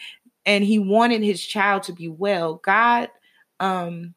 and 0.49 0.64
he 0.64 0.78
wanted 0.78 1.22
his 1.22 1.44
child 1.44 1.82
to 1.84 1.92
be 1.92 2.09
well. 2.09 2.55
God 2.64 3.11
um, 3.61 4.14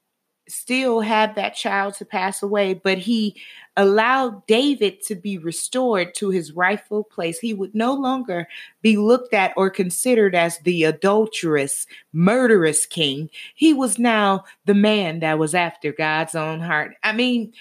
still 0.48 1.02
had 1.02 1.36
that 1.36 1.56
child 1.56 1.96
to 1.96 2.06
pass 2.06 2.42
away, 2.42 2.74
but 2.74 2.98
he 2.98 3.36
allowed 3.76 4.48
David 4.48 5.02
to 5.08 5.16
be 5.16 5.38
restored 5.38 6.16
to 6.16 6.30
his 6.30 6.54
rightful 6.54 7.04
place. 7.04 7.38
He 7.38 7.54
would 7.54 7.76
no 7.76 7.94
longer 7.94 8.48
be 8.82 8.96
looked 8.96 9.34
at 9.34 9.52
or 9.58 9.70
considered 9.70 10.34
as 10.34 10.58
the 10.60 10.86
adulterous, 10.86 11.86
murderous 12.14 12.86
king. 12.86 13.30
He 13.54 13.74
was 13.74 14.00
now 14.00 14.46
the 14.66 14.74
man 14.74 15.20
that 15.20 15.38
was 15.38 15.54
after 15.54 15.92
God's 15.92 16.34
own 16.34 16.62
heart. 16.62 16.94
I 17.04 17.12
mean, 17.12 17.52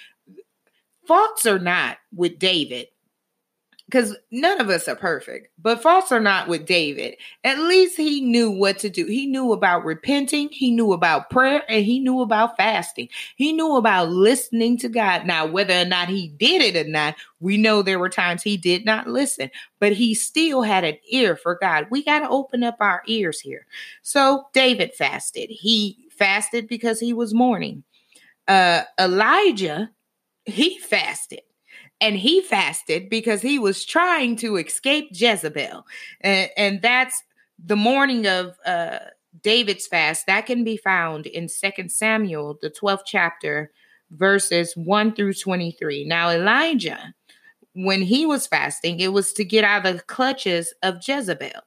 faults 1.09 1.45
or 1.45 1.59
not 1.59 1.99
with 2.15 2.39
David, 2.39 2.87
because 3.91 4.17
none 4.31 4.61
of 4.61 4.71
us 4.71 4.87
are 4.87 4.95
perfect, 4.95 5.49
but 5.59 5.83
false 5.83 6.13
or 6.13 6.21
not 6.21 6.47
with 6.47 6.65
David, 6.65 7.17
at 7.43 7.59
least 7.59 7.97
he 7.97 8.21
knew 8.21 8.49
what 8.49 8.79
to 8.79 8.89
do. 8.89 9.05
He 9.05 9.27
knew 9.27 9.53
about 9.53 9.85
repenting, 9.85 10.49
he 10.53 10.71
knew 10.71 10.93
about 10.93 11.29
prayer, 11.29 11.65
and 11.69 11.85
he 11.85 11.99
knew 11.99 12.21
about 12.21 12.57
fasting. 12.57 13.09
He 13.35 13.53
knew 13.53 13.77
about 13.77 14.11
listening 14.11 14.79
to 14.79 14.89
God. 14.89 15.27
Now, 15.27 15.45
whether 15.45 15.75
or 15.75 15.85
not 15.85 16.09
he 16.09 16.29
did 16.29 16.63
it 16.63 16.87
or 16.87 16.89
not, 16.89 17.17
we 17.41 17.57
know 17.57 17.83
there 17.83 17.99
were 17.99 18.09
times 18.09 18.45
he 18.45 18.57
did 18.57 18.85
not 18.85 19.09
listen, 19.09 19.51
but 19.81 19.93
he 19.93 20.15
still 20.15 20.63
had 20.63 20.85
an 20.85 20.97
ear 21.11 21.35
for 21.35 21.59
God. 21.61 21.89
We 21.91 22.05
got 22.05 22.21
to 22.21 22.29
open 22.29 22.63
up 22.63 22.77
our 22.79 23.03
ears 23.09 23.41
here. 23.41 23.67
So, 24.03 24.47
David 24.53 24.95
fasted. 24.95 25.51
He 25.51 25.99
fasted 26.13 26.69
because 26.69 27.01
he 27.01 27.13
was 27.13 27.35
mourning. 27.35 27.83
Uh, 28.47 28.83
Elijah, 29.01 29.91
he 30.45 30.79
fasted 30.79 31.41
and 32.01 32.17
he 32.17 32.41
fasted 32.41 33.11
because 33.11 33.43
he 33.43 33.59
was 33.59 33.85
trying 33.85 34.37
to 34.37 34.57
escape 34.57 35.09
Jezebel. 35.13 35.87
And, 36.21 36.51
and 36.57 36.83
that's 36.83 37.23
the 37.63 37.77
mourning 37.77 38.27
of 38.27 38.57
uh, 38.65 38.99
David's 39.43 39.87
fast. 39.87 40.27
That 40.27 40.47
can 40.47 40.65
be 40.65 40.77
found 40.77 41.27
in 41.27 41.49
Second 41.49 41.93
Samuel, 41.93 42.59
the 42.63 42.71
12th 42.71 43.03
chapter, 43.05 43.71
verses 44.11 44.75
1 44.77 45.15
through 45.15 45.35
23. 45.35 46.05
Now, 46.07 46.31
Elijah, 46.31 47.15
when 47.75 48.03
he 48.03 48.27
was 48.27 48.47
fasting, 48.47 49.01
it 49.01 49.13
was 49.13 49.33
to 49.35 49.45
get 49.45 49.65
out 49.65 49.87
of 49.87 49.97
the 49.99 50.03
clutches 50.03 50.75
of 50.83 51.07
Jezebel. 51.07 51.63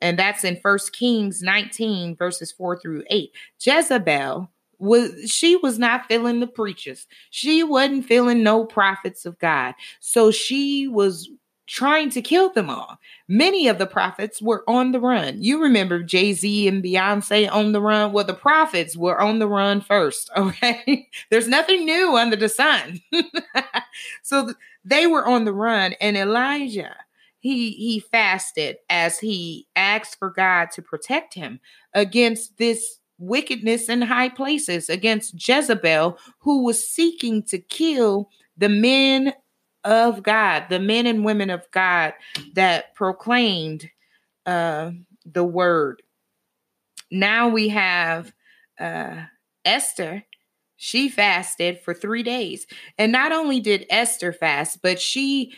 And 0.00 0.18
that's 0.18 0.44
in 0.44 0.60
First 0.60 0.92
Kings 0.92 1.42
19, 1.42 2.16
verses 2.16 2.52
4 2.52 2.78
through 2.78 3.04
8. 3.08 3.30
Jezebel 3.60 4.50
was 4.82 5.30
she 5.30 5.54
was 5.56 5.78
not 5.78 6.06
feeling 6.06 6.40
the 6.40 6.46
preachers. 6.46 7.06
She 7.30 7.62
wasn't 7.62 8.04
feeling 8.04 8.42
no 8.42 8.64
prophets 8.64 9.24
of 9.24 9.38
God. 9.38 9.74
So 10.00 10.32
she 10.32 10.88
was 10.88 11.30
trying 11.68 12.10
to 12.10 12.20
kill 12.20 12.52
them 12.52 12.68
all. 12.68 12.98
Many 13.28 13.68
of 13.68 13.78
the 13.78 13.86
prophets 13.86 14.42
were 14.42 14.64
on 14.66 14.90
the 14.90 14.98
run. 14.98 15.40
You 15.40 15.62
remember 15.62 16.02
Jay 16.02 16.32
Z 16.32 16.66
and 16.66 16.82
Beyonce 16.82 17.50
on 17.50 17.70
the 17.70 17.80
run? 17.80 18.12
Well, 18.12 18.24
the 18.24 18.34
prophets 18.34 18.96
were 18.96 19.20
on 19.20 19.38
the 19.38 19.46
run 19.46 19.80
first, 19.80 20.30
okay? 20.36 21.08
There's 21.30 21.48
nothing 21.48 21.84
new 21.84 22.16
under 22.16 22.36
the 22.36 22.48
sun. 22.48 23.00
so 24.22 24.46
th- 24.46 24.56
they 24.84 25.06
were 25.06 25.24
on 25.24 25.44
the 25.44 25.54
run, 25.54 25.94
and 26.00 26.16
Elijah. 26.16 26.96
He, 27.38 27.72
he 27.72 27.98
fasted 27.98 28.76
as 28.88 29.18
he 29.18 29.66
asked 29.74 30.16
for 30.18 30.30
God 30.30 30.70
to 30.72 30.82
protect 30.82 31.34
him 31.34 31.58
against 31.92 32.56
this 32.56 33.00
wickedness 33.22 33.88
in 33.88 34.02
high 34.02 34.28
places 34.28 34.88
against 34.88 35.48
Jezebel, 35.48 36.18
who 36.40 36.64
was 36.64 36.86
seeking 36.86 37.42
to 37.44 37.58
kill 37.58 38.28
the 38.56 38.68
men 38.68 39.34
of 39.84 40.22
God, 40.22 40.64
the 40.68 40.80
men 40.80 41.06
and 41.06 41.24
women 41.24 41.50
of 41.50 41.70
God 41.70 42.12
that 42.54 42.94
proclaimed 42.94 43.90
uh, 44.46 44.92
the 45.24 45.44
word. 45.44 46.02
Now 47.10 47.48
we 47.48 47.68
have 47.68 48.32
uh, 48.78 49.24
Esther 49.64 50.24
she 50.84 51.08
fasted 51.08 51.78
for 51.78 51.94
three 51.94 52.24
days. 52.24 52.66
And 52.98 53.12
not 53.12 53.30
only 53.30 53.60
did 53.60 53.86
Esther 53.88 54.32
fast, 54.32 54.82
but 54.82 55.00
she, 55.00 55.52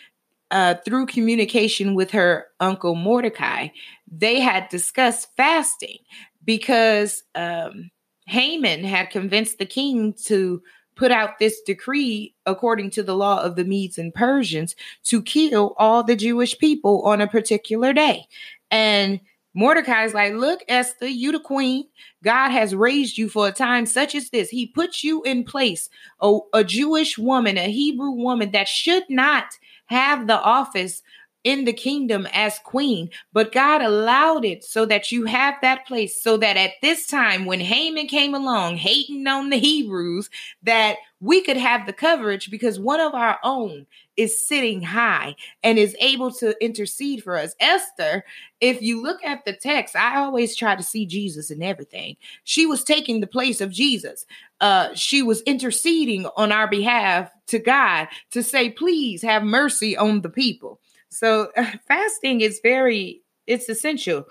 uh, 0.50 0.74
through 0.84 1.06
communication 1.06 1.94
with 1.94 2.10
her 2.10 2.48
uncle 2.60 2.94
Mordecai, 2.94 3.68
they 4.06 4.38
had 4.38 4.68
discussed 4.68 5.28
fasting 5.34 5.96
because 6.44 7.22
um, 7.34 7.90
Haman 8.26 8.84
had 8.84 9.10
convinced 9.10 9.58
the 9.58 9.66
king 9.66 10.14
to 10.24 10.62
put 10.96 11.10
out 11.10 11.38
this 11.38 11.60
decree 11.62 12.34
according 12.46 12.90
to 12.90 13.02
the 13.02 13.16
law 13.16 13.42
of 13.42 13.56
the 13.56 13.64
Medes 13.64 13.98
and 13.98 14.14
Persians 14.14 14.76
to 15.04 15.22
kill 15.22 15.74
all 15.76 16.02
the 16.02 16.16
Jewish 16.16 16.56
people 16.58 17.02
on 17.02 17.20
a 17.20 17.26
particular 17.26 17.92
day. 17.92 18.26
And 18.70 19.20
Mordecai's 19.54 20.14
like, 20.14 20.34
Look, 20.34 20.64
Esther, 20.68 21.06
you 21.06 21.32
the 21.32 21.40
queen. 21.40 21.86
God 22.22 22.50
has 22.50 22.74
raised 22.74 23.18
you 23.18 23.28
for 23.28 23.46
a 23.46 23.52
time 23.52 23.86
such 23.86 24.14
as 24.14 24.30
this. 24.30 24.48
He 24.50 24.66
puts 24.66 25.04
you 25.04 25.22
in 25.22 25.44
place, 25.44 25.88
a, 26.20 26.38
a 26.52 26.64
Jewish 26.64 27.18
woman, 27.18 27.56
a 27.56 27.70
Hebrew 27.70 28.10
woman 28.10 28.50
that 28.50 28.68
should 28.68 29.04
not 29.08 29.44
have 29.86 30.26
the 30.26 30.40
office 30.40 31.02
in 31.44 31.66
the 31.66 31.72
kingdom 31.72 32.26
as 32.32 32.58
queen, 32.60 33.10
but 33.32 33.52
God 33.52 33.82
allowed 33.82 34.44
it 34.44 34.64
so 34.64 34.86
that 34.86 35.12
you 35.12 35.26
have 35.26 35.54
that 35.60 35.86
place, 35.86 36.20
so 36.20 36.38
that 36.38 36.56
at 36.56 36.72
this 36.82 37.06
time, 37.06 37.44
when 37.44 37.60
Haman 37.60 38.06
came 38.06 38.34
along 38.34 38.78
hating 38.78 39.26
on 39.26 39.50
the 39.50 39.58
Hebrews, 39.58 40.30
that 40.62 40.96
we 41.20 41.42
could 41.42 41.58
have 41.58 41.86
the 41.86 41.92
coverage 41.92 42.50
because 42.50 42.80
one 42.80 43.00
of 43.00 43.14
our 43.14 43.38
own 43.44 43.86
is 44.16 44.46
sitting 44.46 44.82
high 44.82 45.34
and 45.62 45.78
is 45.78 45.96
able 46.00 46.30
to 46.30 46.54
intercede 46.64 47.22
for 47.22 47.36
us. 47.36 47.54
Esther, 47.60 48.24
if 48.60 48.80
you 48.80 49.02
look 49.02 49.22
at 49.24 49.44
the 49.44 49.52
text, 49.52 49.96
I 49.96 50.16
always 50.16 50.56
try 50.56 50.76
to 50.76 50.82
see 50.82 51.06
Jesus 51.06 51.50
in 51.50 51.62
everything. 51.62 52.16
She 52.44 52.66
was 52.66 52.84
taking 52.84 53.20
the 53.20 53.26
place 53.26 53.60
of 53.60 53.70
Jesus. 53.70 54.24
Uh, 54.60 54.94
she 54.94 55.22
was 55.22 55.42
interceding 55.42 56.26
on 56.36 56.52
our 56.52 56.68
behalf 56.68 57.30
to 57.48 57.58
God 57.58 58.08
to 58.30 58.42
say, 58.42 58.70
please 58.70 59.22
have 59.22 59.42
mercy 59.42 59.96
on 59.96 60.20
the 60.20 60.30
people. 60.30 60.80
So 61.14 61.50
fasting 61.88 62.40
is 62.40 62.60
very 62.62 63.22
it's 63.46 63.68
essential. 63.68 64.24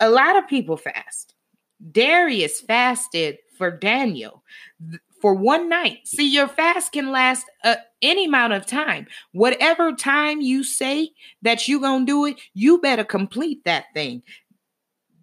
A 0.00 0.10
lot 0.10 0.36
of 0.36 0.46
people 0.46 0.76
fast. 0.76 1.34
Darius 1.90 2.60
fasted 2.60 3.38
for 3.56 3.70
Daniel 3.70 4.42
for 5.20 5.34
one 5.34 5.68
night. 5.68 6.06
See, 6.06 6.28
your 6.32 6.48
fast 6.48 6.92
can 6.92 7.10
last 7.10 7.46
uh, 7.64 7.76
any 8.02 8.26
amount 8.26 8.52
of 8.52 8.66
time. 8.66 9.06
Whatever 9.32 9.92
time 9.92 10.40
you 10.40 10.64
say 10.64 11.10
that 11.42 11.66
you're 11.66 11.80
going 11.80 12.06
to 12.06 12.12
do 12.12 12.24
it, 12.26 12.40
you 12.54 12.80
better 12.80 13.04
complete 13.04 13.64
that 13.64 13.86
thing. 13.94 14.22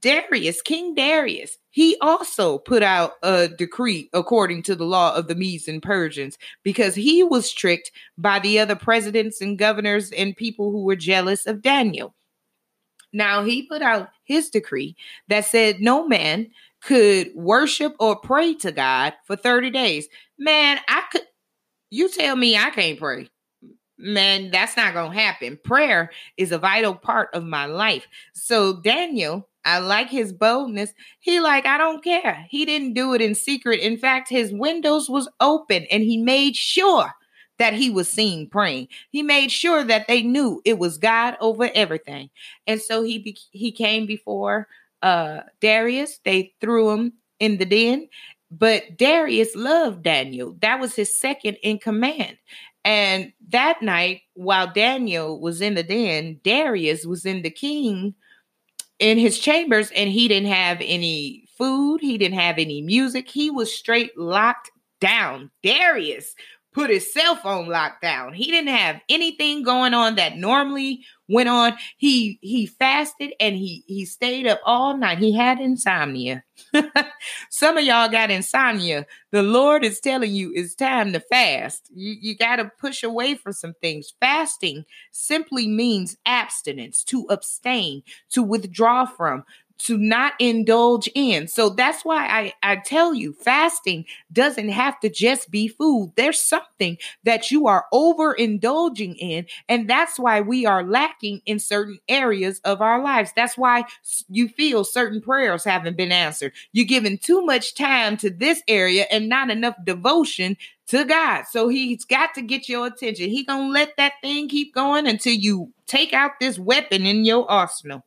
Darius, 0.02 0.62
King 0.62 0.94
Darius, 0.96 1.58
he 1.76 1.98
also 2.00 2.58
put 2.58 2.82
out 2.84 3.16
a 3.22 3.50
decree 3.50 4.10
according 4.14 4.64
to 4.64 4.78
the 4.78 4.86
law 4.86 5.14
of 5.14 5.28
the 5.28 5.36
Medes 5.36 5.68
and 5.68 5.84
Persians 5.84 6.38
because 6.64 6.96
he 6.96 7.22
was 7.22 7.52
tricked 7.52 7.92
by 8.18 8.40
the 8.40 8.60
other 8.60 8.78
presidents 8.78 9.42
and 9.42 9.60
governors 9.60 10.10
and 10.12 10.38
people 10.38 10.72
who 10.72 10.84
were 10.84 10.96
jealous 10.96 11.46
of 11.46 11.62
Daniel. 11.62 12.16
Now, 13.12 13.44
he 13.44 13.68
put 13.68 13.82
out 13.82 14.08
his 14.24 14.50
decree 14.50 14.96
that 15.28 15.44
said 15.44 15.82
no 15.82 16.08
man 16.08 16.50
could 16.82 17.32
worship 17.36 17.94
or 18.00 18.16
pray 18.16 18.54
to 18.54 18.72
God 18.72 19.12
for 19.26 19.36
30 19.36 19.70
days. 19.72 20.08
Man, 20.40 20.80
I 20.88 21.04
could, 21.12 21.24
you 21.90 22.08
tell 22.08 22.38
me 22.38 22.56
I 22.56 22.70
can't 22.70 22.98
pray 22.98 23.28
man, 23.98 24.52
that's 24.52 24.76
not 24.76 24.94
going 24.94 25.12
to 25.12 25.18
happen. 25.18 25.58
Prayer 25.64 26.12
is 26.36 26.52
a 26.52 26.58
vital 26.58 26.94
part 26.94 27.30
of 27.34 27.46
my 27.46 27.66
life. 27.66 28.06
So 28.34 28.82
Daniel 28.82 29.48
I 29.66 29.80
like 29.80 30.10
his 30.10 30.32
boldness. 30.32 30.94
He 31.20 31.40
like, 31.40 31.66
I 31.66 31.78
don't 31.78 32.04
care. 32.04 32.46
He 32.50 32.66
didn't 32.66 32.94
do 32.94 33.14
it 33.14 33.22
in 33.22 33.36
secret. 33.36 33.80
In 33.82 33.98
fact, 33.98 34.30
his 34.30 34.54
windows 34.54 35.10
was 35.10 35.28
open 35.40 35.86
and 35.92 36.04
he 36.04 36.18
made 36.18 36.56
sure 36.56 37.12
that 37.58 37.74
he 37.74 37.90
was 37.90 38.10
seen 38.10 38.50
praying. 38.50 38.88
He 39.12 39.24
made 39.24 39.52
sure 39.52 39.84
that 39.84 40.08
they 40.08 40.22
knew 40.22 40.62
it 40.66 40.78
was 40.78 40.98
God 40.98 41.38
over 41.40 41.70
everything. 41.74 42.30
And 42.68 42.82
so 42.82 43.04
he 43.04 43.20
be- 43.20 43.38
he 43.52 43.72
came 43.72 44.06
before 44.06 44.68
uh 45.02 45.42
Darius. 45.62 46.20
They 46.24 46.54
threw 46.62 46.92
him 46.92 47.14
in 47.40 47.58
the 47.58 47.66
den, 47.66 48.08
but 48.52 48.98
Darius 48.98 49.56
loved 49.56 50.04
Daniel. 50.04 50.56
That 50.62 50.80
was 50.80 50.96
his 50.96 51.20
second 51.20 51.58
in 51.64 51.80
command. 51.80 52.38
And 52.84 53.34
that 53.50 53.82
night, 53.82 54.22
while 54.36 54.72
Daniel 54.72 55.40
was 55.40 55.60
in 55.62 55.74
the 55.74 55.84
den, 55.84 56.40
Darius 56.44 57.06
was 57.06 57.26
in 57.26 57.42
the 57.42 57.50
king 57.50 58.14
in 59.00 59.18
his 59.18 59.40
chambers 59.40 59.92
and 59.92 60.10
he 60.10 60.28
didn't 60.28 60.50
have 60.50 60.78
any 60.82 61.48
food, 61.58 62.00
he 62.02 62.18
didn't 62.18 62.40
have 62.40 62.58
any 62.58 62.82
music. 62.82 63.30
He 63.30 63.50
was 63.50 63.74
straight 63.74 64.18
locked 64.18 64.72
down. 65.02 65.52
Darius 65.64 66.36
put 66.76 66.90
his 66.90 67.12
cell 67.12 67.38
phone 67.38 67.70
locked 67.70 68.02
down. 68.02 68.34
He 68.34 68.52
didn't 68.52 68.76
have 68.76 69.00
anything 69.08 69.64
going 69.64 69.94
on 69.94 70.16
that 70.16 70.36
normally 70.36 71.06
went 71.30 71.48
on. 71.48 71.74
He 71.96 72.38
he 72.42 72.66
fasted 72.66 73.34
and 73.40 73.56
he 73.56 73.86
he 73.88 74.04
stayed 74.04 74.46
up 74.46 74.60
all 74.66 74.98
night. 74.98 75.20
He 75.20 75.32
had 75.32 75.60
insomnia. 75.62 76.44
Some 77.50 77.78
of 77.78 77.84
y'all 77.86 78.10
got 78.10 78.30
insomnia. 78.30 79.06
The 79.32 79.42
Lord 79.42 79.86
is 79.86 80.02
telling 80.02 80.34
you 80.34 80.52
it's 80.54 80.76
time 80.76 81.14
to 81.14 81.22
fast. 81.22 81.90
You, 81.96 82.16
you 82.20 82.36
got 82.36 82.58
to 82.58 82.70
push 82.78 83.04
away 83.04 83.36
from 83.36 83.54
some 83.54 83.74
things. 83.82 84.14
Fasting 84.20 84.86
simply 85.12 85.68
means 85.68 86.18
abstinence, 86.26 87.04
to 87.06 87.26
abstain, 87.30 88.04
to 88.32 88.44
withdraw 88.44 89.06
from, 89.06 89.46
to 89.78 89.98
not 89.98 90.34
indulge 90.40 91.10
in. 91.16 91.48
So 91.48 91.70
that's 91.70 92.04
why 92.04 92.26
I, 92.26 92.54
I 92.64 92.78
tell 92.78 93.14
you, 93.14 93.34
fasting 93.34 94.06
doesn't 94.32 94.70
have 94.70 95.00
to 95.02 95.10
just 95.10 95.52
be 95.52 95.68
food. 95.68 96.14
There's 96.16 96.42
something 96.42 96.98
that 97.24 97.52
you 97.52 97.68
are 97.68 97.86
overindulging 97.94 99.16
in. 99.18 99.46
And 99.68 99.90
that's 99.90 100.18
why 100.18 100.42
we 100.42 100.66
are 100.66 100.84
lacking 100.84 101.42
in 101.46 101.60
certain 101.60 102.00
areas 102.08 102.60
of 102.64 102.82
our 102.82 103.02
lives. 103.02 103.32
That's 103.36 103.58
why 103.58 103.84
you 104.30 104.48
feel 104.48 104.84
certain 104.84 105.22
prayers 105.22 105.64
haven't 105.64 105.98
been 105.98 106.12
answered. 106.12 106.54
You're 106.72 106.86
giving 106.86 107.18
too 107.18 107.46
much 107.46 107.76
time 107.76 108.18
to 108.18 108.30
this 108.30 108.62
area 108.68 109.06
and 109.12 109.30
not 109.30 109.50
enough 109.50 109.76
devotion 109.84 110.58
to 110.88 111.04
God. 111.04 111.44
So 111.50 111.68
he's 111.68 112.06
got 112.06 112.34
to 112.36 112.42
get 112.42 112.70
your 112.70 112.88
attention. 112.88 113.30
He 113.30 113.44
gonna 113.44 113.70
let 113.70 113.98
that 113.98 114.14
thing 114.22 114.48
keep 114.48 114.74
going 114.74 115.08
until 115.08 115.34
you 115.34 115.72
take 115.88 116.14
out 116.14 116.40
this 116.40 116.60
weapon 116.60 117.06
in 117.06 117.26
your 117.26 117.50
arsenal. 117.50 118.06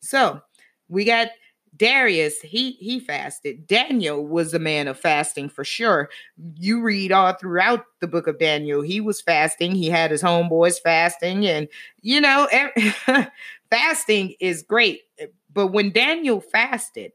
So 0.00 0.40
we 0.88 1.04
got 1.04 1.28
Darius, 1.76 2.40
he 2.40 2.72
he 2.72 3.00
fasted. 3.00 3.66
Daniel 3.66 4.24
was 4.24 4.54
a 4.54 4.58
man 4.58 4.86
of 4.86 4.98
fasting 4.98 5.48
for 5.48 5.64
sure. 5.64 6.08
You 6.56 6.80
read 6.80 7.10
all 7.10 7.32
throughout 7.32 7.84
the 8.00 8.06
book 8.06 8.26
of 8.26 8.38
Daniel, 8.38 8.80
he 8.82 9.00
was 9.00 9.20
fasting. 9.20 9.74
He 9.74 9.88
had 9.88 10.10
his 10.10 10.22
homeboys 10.22 10.80
fasting, 10.80 11.46
and 11.46 11.68
you 12.00 12.20
know, 12.20 12.48
fasting 13.70 14.34
is 14.38 14.62
great. 14.62 15.00
But 15.52 15.68
when 15.68 15.90
Daniel 15.90 16.40
fasted, 16.40 17.12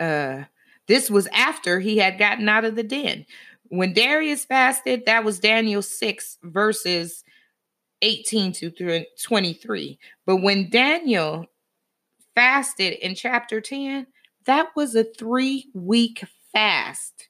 uh, 0.00 0.44
this 0.88 1.08
was 1.10 1.28
after 1.32 1.78
he 1.78 1.98
had 1.98 2.18
gotten 2.18 2.48
out 2.48 2.64
of 2.64 2.74
the 2.74 2.82
den. 2.82 3.26
When 3.68 3.92
Darius 3.92 4.44
fasted, 4.44 5.04
that 5.06 5.24
was 5.24 5.38
Daniel 5.38 5.82
6 5.82 6.38
verses 6.42 7.22
18 8.00 8.52
to 8.52 9.04
23. 9.22 9.98
But 10.24 10.36
when 10.36 10.70
Daniel 10.70 11.46
fasted 12.38 12.92
in 13.00 13.16
chapter 13.16 13.60
10, 13.60 14.06
that 14.44 14.68
was 14.76 14.94
a 14.94 15.02
three 15.02 15.68
week 15.74 16.24
fast. 16.52 17.28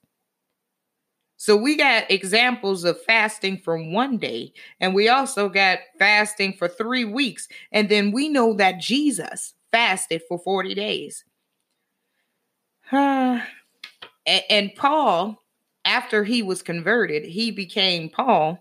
So 1.38 1.56
we 1.56 1.76
got 1.78 2.10
examples 2.10 2.84
of 2.84 3.02
fasting 3.04 3.56
from 3.56 3.94
one 3.94 4.18
day, 4.18 4.52
and 4.80 4.94
we 4.94 5.08
also 5.08 5.48
got 5.48 5.78
fasting 5.98 6.52
for 6.52 6.68
three 6.68 7.06
weeks. 7.06 7.48
And 7.72 7.88
then 7.88 8.12
we 8.12 8.28
know 8.28 8.52
that 8.54 8.80
Jesus 8.80 9.54
fasted 9.72 10.20
for 10.28 10.38
40 10.38 10.74
days. 10.74 11.24
Uh, 12.90 13.40
and 14.50 14.74
Paul, 14.74 15.42
after 15.86 16.22
he 16.22 16.42
was 16.42 16.60
converted, 16.60 17.24
he 17.24 17.50
became 17.50 18.10
Paul. 18.10 18.58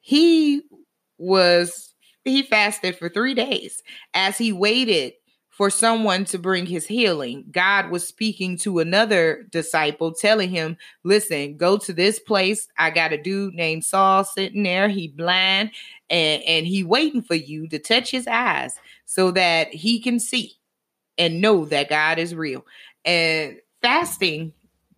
He 0.00 0.62
was 1.18 1.94
he 2.24 2.42
fasted 2.42 2.96
for 2.96 3.10
three 3.10 3.34
days 3.34 3.82
as 4.14 4.38
he 4.38 4.52
waited 4.52 5.12
for 5.56 5.70
someone 5.70 6.26
to 6.26 6.38
bring 6.38 6.66
his 6.66 6.86
healing. 6.86 7.42
God 7.50 7.90
was 7.90 8.06
speaking 8.06 8.58
to 8.58 8.78
another 8.78 9.46
disciple, 9.50 10.12
telling 10.12 10.50
him, 10.50 10.76
Listen, 11.02 11.56
go 11.56 11.78
to 11.78 11.94
this 11.94 12.18
place. 12.18 12.68
I 12.78 12.90
got 12.90 13.14
a 13.14 13.16
dude 13.16 13.54
named 13.54 13.82
Saul 13.82 14.22
sitting 14.24 14.64
there. 14.64 14.90
He 14.90 15.08
blind 15.08 15.70
and, 16.10 16.42
and 16.42 16.66
he 16.66 16.84
waiting 16.84 17.22
for 17.22 17.34
you 17.34 17.68
to 17.68 17.78
touch 17.78 18.10
his 18.10 18.26
eyes 18.26 18.74
so 19.06 19.30
that 19.30 19.68
he 19.68 19.98
can 19.98 20.20
see 20.20 20.52
and 21.16 21.40
know 21.40 21.64
that 21.64 21.88
God 21.88 22.18
is 22.18 22.34
real. 22.34 22.66
And 23.06 23.56
fasting, 23.80 24.52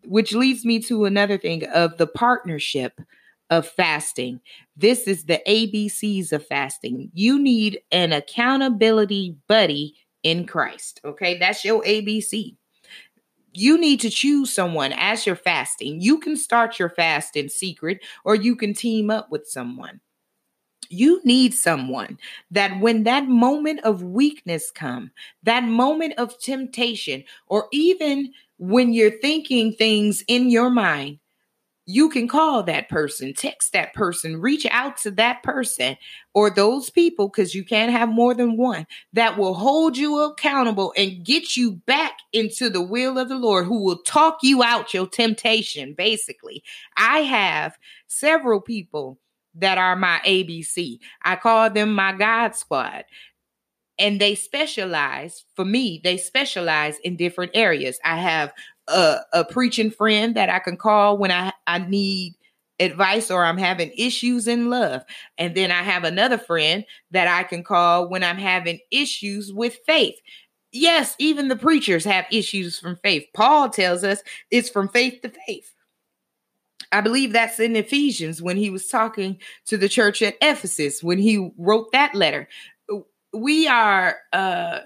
which 0.06 0.34
leads 0.34 0.64
me 0.64 0.80
to 0.80 1.04
another 1.04 1.38
thing 1.38 1.68
of 1.68 1.98
the 1.98 2.08
partnership 2.08 3.00
of 3.48 3.64
fasting. 3.64 4.40
This 4.76 5.06
is 5.06 5.26
the 5.26 5.40
ABCs 5.46 6.32
of 6.32 6.44
fasting. 6.44 7.12
You 7.14 7.38
need 7.38 7.80
an 7.92 8.12
accountability 8.12 9.36
buddy 9.46 9.94
in 10.22 10.46
Christ. 10.46 11.00
Okay, 11.04 11.38
that's 11.38 11.64
your 11.64 11.82
ABC. 11.82 12.56
you 13.54 13.78
need 13.78 14.00
to 14.00 14.10
choose 14.10 14.52
someone 14.52 14.92
as 14.92 15.26
you're 15.26 15.36
fasting. 15.36 16.00
You 16.00 16.18
can 16.18 16.36
start 16.36 16.78
your 16.78 16.90
fast 16.90 17.36
in 17.36 17.48
secret 17.48 18.00
or 18.24 18.34
you 18.34 18.54
can 18.54 18.74
team 18.74 19.10
up 19.10 19.30
with 19.30 19.48
someone. 19.48 20.00
You 20.90 21.20
need 21.24 21.54
someone 21.54 22.18
that 22.50 22.78
when 22.80 23.02
that 23.04 23.26
moment 23.28 23.80
of 23.84 24.02
weakness 24.02 24.70
come, 24.70 25.10
that 25.42 25.64
moment 25.64 26.14
of 26.18 26.38
temptation 26.40 27.24
or 27.46 27.68
even 27.72 28.32
when 28.58 28.92
you're 28.92 29.18
thinking 29.20 29.72
things 29.72 30.22
in 30.28 30.50
your 30.50 30.70
mind, 30.70 31.18
you 31.90 32.10
can 32.10 32.28
call 32.28 32.62
that 32.64 32.90
person, 32.90 33.32
text 33.32 33.72
that 33.72 33.94
person, 33.94 34.42
reach 34.42 34.66
out 34.70 34.98
to 34.98 35.10
that 35.12 35.42
person 35.42 35.96
or 36.34 36.50
those 36.50 36.90
people, 36.90 37.28
because 37.28 37.54
you 37.54 37.64
can't 37.64 37.90
have 37.90 38.10
more 38.10 38.34
than 38.34 38.58
one, 38.58 38.86
that 39.14 39.38
will 39.38 39.54
hold 39.54 39.96
you 39.96 40.20
accountable 40.20 40.92
and 40.98 41.24
get 41.24 41.56
you 41.56 41.72
back 41.86 42.18
into 42.34 42.68
the 42.68 42.82
will 42.82 43.16
of 43.16 43.30
the 43.30 43.38
Lord, 43.38 43.64
who 43.64 43.82
will 43.82 44.02
talk 44.02 44.40
you 44.42 44.62
out 44.62 44.92
your 44.92 45.06
temptation, 45.06 45.94
basically. 45.94 46.62
I 46.98 47.20
have 47.20 47.78
several 48.06 48.60
people 48.60 49.18
that 49.54 49.78
are 49.78 49.96
my 49.96 50.20
ABC. 50.26 50.98
I 51.22 51.36
call 51.36 51.70
them 51.70 51.94
my 51.94 52.12
God 52.12 52.54
squad 52.54 53.06
and 53.98 54.20
they 54.20 54.34
specialize 54.34 55.44
for 55.56 55.64
me 55.64 56.00
they 56.04 56.16
specialize 56.16 56.98
in 57.00 57.16
different 57.16 57.50
areas 57.54 57.98
i 58.04 58.16
have 58.16 58.52
a, 58.88 59.20
a 59.32 59.44
preaching 59.44 59.90
friend 59.90 60.34
that 60.34 60.50
I 60.50 60.58
can 60.58 60.76
call 60.76 61.18
when 61.18 61.30
I, 61.30 61.52
I 61.66 61.78
need 61.78 62.34
advice 62.80 63.30
or 63.30 63.44
I'm 63.44 63.58
having 63.58 63.90
issues 63.96 64.46
in 64.46 64.70
love. 64.70 65.04
And 65.36 65.54
then 65.54 65.70
I 65.70 65.82
have 65.82 66.04
another 66.04 66.38
friend 66.38 66.84
that 67.10 67.28
I 67.28 67.42
can 67.42 67.62
call 67.62 68.08
when 68.08 68.22
I'm 68.22 68.36
having 68.36 68.78
issues 68.90 69.52
with 69.52 69.78
faith. 69.86 70.16
Yes, 70.70 71.14
even 71.18 71.48
the 71.48 71.56
preachers 71.56 72.04
have 72.04 72.26
issues 72.30 72.78
from 72.78 72.96
faith. 72.96 73.26
Paul 73.34 73.70
tells 73.70 74.04
us 74.04 74.22
it's 74.50 74.68
from 74.68 74.88
faith 74.88 75.20
to 75.22 75.30
faith. 75.46 75.72
I 76.92 77.00
believe 77.00 77.32
that's 77.32 77.60
in 77.60 77.76
Ephesians 77.76 78.40
when 78.40 78.56
he 78.56 78.70
was 78.70 78.86
talking 78.86 79.38
to 79.66 79.76
the 79.76 79.88
church 79.88 80.22
at 80.22 80.36
Ephesus 80.40 81.02
when 81.02 81.18
he 81.18 81.50
wrote 81.58 81.92
that 81.92 82.14
letter. 82.14 82.48
We 83.32 83.68
are 83.68 84.16
uh 84.32 84.80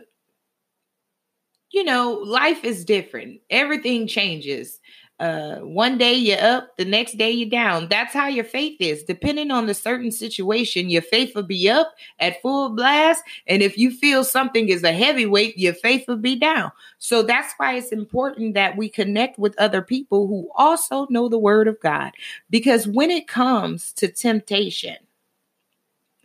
you 1.73 1.83
know, 1.83 2.13
life 2.13 2.65
is 2.65 2.85
different. 2.85 3.41
Everything 3.51 4.07
changes. 4.07 4.79
Uh, 5.19 5.59
one 5.59 5.99
day 5.99 6.15
you're 6.15 6.43
up, 6.43 6.77
the 6.77 6.85
next 6.85 7.17
day 7.17 7.31
you're 7.31 7.49
down. 7.49 7.89
That's 7.89 8.13
how 8.13 8.27
your 8.27 8.45
faith 8.45 8.77
is. 8.81 9.05
Depending 9.05 9.53
on 9.53 9.67
the 9.67 9.75
certain 9.75 10.11
situation, 10.11 10.91
your 10.91 11.03
faith 11.03 11.35
will 11.37 11.45
be 11.45 11.71
up 11.71 11.95
at 12.19 12.43
full 12.43 12.71
blast. 12.71 13.23
And 13.47 13.63
if 13.63 13.79
you 13.79 13.93
feel 13.93 14.25
something 14.25 14.69
is 14.69 14.83
a 14.83 14.93
heavyweight, 14.93 15.57
your 15.57 15.75
faith 15.75 16.09
will 16.09 16.17
be 16.17 16.35
down. 16.35 16.73
So 16.99 17.23
that's 17.23 17.55
why 17.57 17.75
it's 17.75 17.93
important 17.93 18.55
that 18.55 18.77
we 18.77 18.89
connect 18.89 19.39
with 19.39 19.59
other 19.59 19.81
people 19.81 20.27
who 20.27 20.51
also 20.57 21.07
know 21.09 21.29
the 21.29 21.39
word 21.39 21.69
of 21.69 21.79
God. 21.81 22.13
Because 22.51 22.89
when 22.89 23.11
it 23.11 23.29
comes 23.29 23.93
to 23.95 24.09
temptation, 24.09 24.97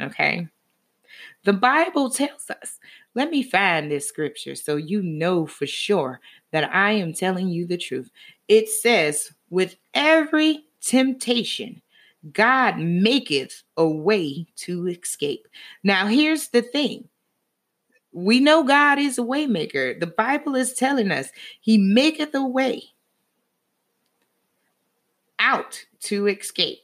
okay, 0.02 0.48
the 1.44 1.54
Bible 1.54 2.10
tells 2.10 2.50
us 2.50 2.77
let 3.18 3.32
me 3.32 3.42
find 3.42 3.90
this 3.90 4.08
scripture 4.08 4.54
so 4.54 4.76
you 4.76 5.02
know 5.02 5.48
for 5.48 5.66
sure 5.66 6.20
that 6.52 6.72
I 6.72 6.92
am 6.92 7.14
telling 7.14 7.48
you 7.48 7.66
the 7.66 7.76
truth. 7.76 8.12
It 8.48 8.70
says, 8.70 9.32
with 9.50 9.76
every 9.96 10.66
temptation, 10.82 11.82
God 12.32 12.78
maketh 12.78 13.64
a 13.76 13.88
way 13.88 14.46
to 14.58 14.86
escape. 14.86 15.48
Now, 15.84 16.06
here's 16.06 16.50
the 16.50 16.62
thing. 16.62 17.10
We 18.12 18.40
know 18.40 18.64
God 18.64 19.00
is 19.00 19.18
a 19.18 19.24
waymaker. 19.24 20.00
The 20.00 20.06
Bible 20.06 20.56
is 20.56 20.76
telling 20.76 21.10
us 21.10 21.30
he 21.60 21.80
maketh 21.80 22.36
a 22.36 22.46
way 22.46 22.84
out 25.40 25.84
to 26.02 26.28
escape. 26.28 26.84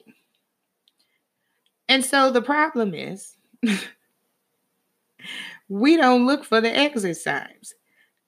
And 1.88 2.04
so 2.04 2.32
the 2.32 2.42
problem 2.42 2.96
is 2.96 3.36
we 5.70 5.98
don't 5.98 6.26
look 6.26 6.44
for 6.44 6.62
the 6.62 6.76
exit 6.76 7.18
signs. 7.18 7.74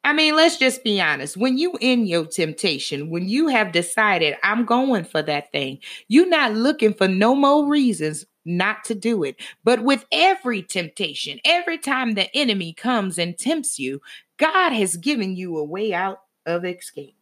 I 0.03 0.13
mean, 0.13 0.35
let's 0.35 0.57
just 0.57 0.83
be 0.83 1.01
honest. 1.01 1.35
When 1.35 1.57
you 1.57 1.77
in 1.81 2.05
your 2.05 2.25
temptation, 2.25 3.09
when 3.09 3.27
you 3.27 3.47
have 3.47 3.71
decided 3.71 4.37
I'm 4.43 4.63
going 4.65 5.03
for 5.03 5.23
that 5.23 5.51
thing, 5.51 5.79
you're 6.07 6.29
not 6.29 6.53
looking 6.53 6.93
for 6.93 7.07
no 7.07 7.33
more 7.33 7.67
reasons 7.67 8.23
not 8.45 8.83
to 8.85 8.93
do 8.93 9.23
it. 9.23 9.35
But 9.63 9.83
with 9.83 10.05
every 10.11 10.61
temptation, 10.61 11.39
every 11.43 11.79
time 11.79 12.13
the 12.13 12.33
enemy 12.35 12.71
comes 12.71 13.17
and 13.17 13.35
tempts 13.35 13.79
you, 13.79 13.99
God 14.37 14.73
has 14.73 14.95
given 14.95 15.35
you 15.35 15.57
a 15.57 15.63
way 15.63 15.91
out 15.91 16.19
of 16.45 16.65
escape. 16.65 17.15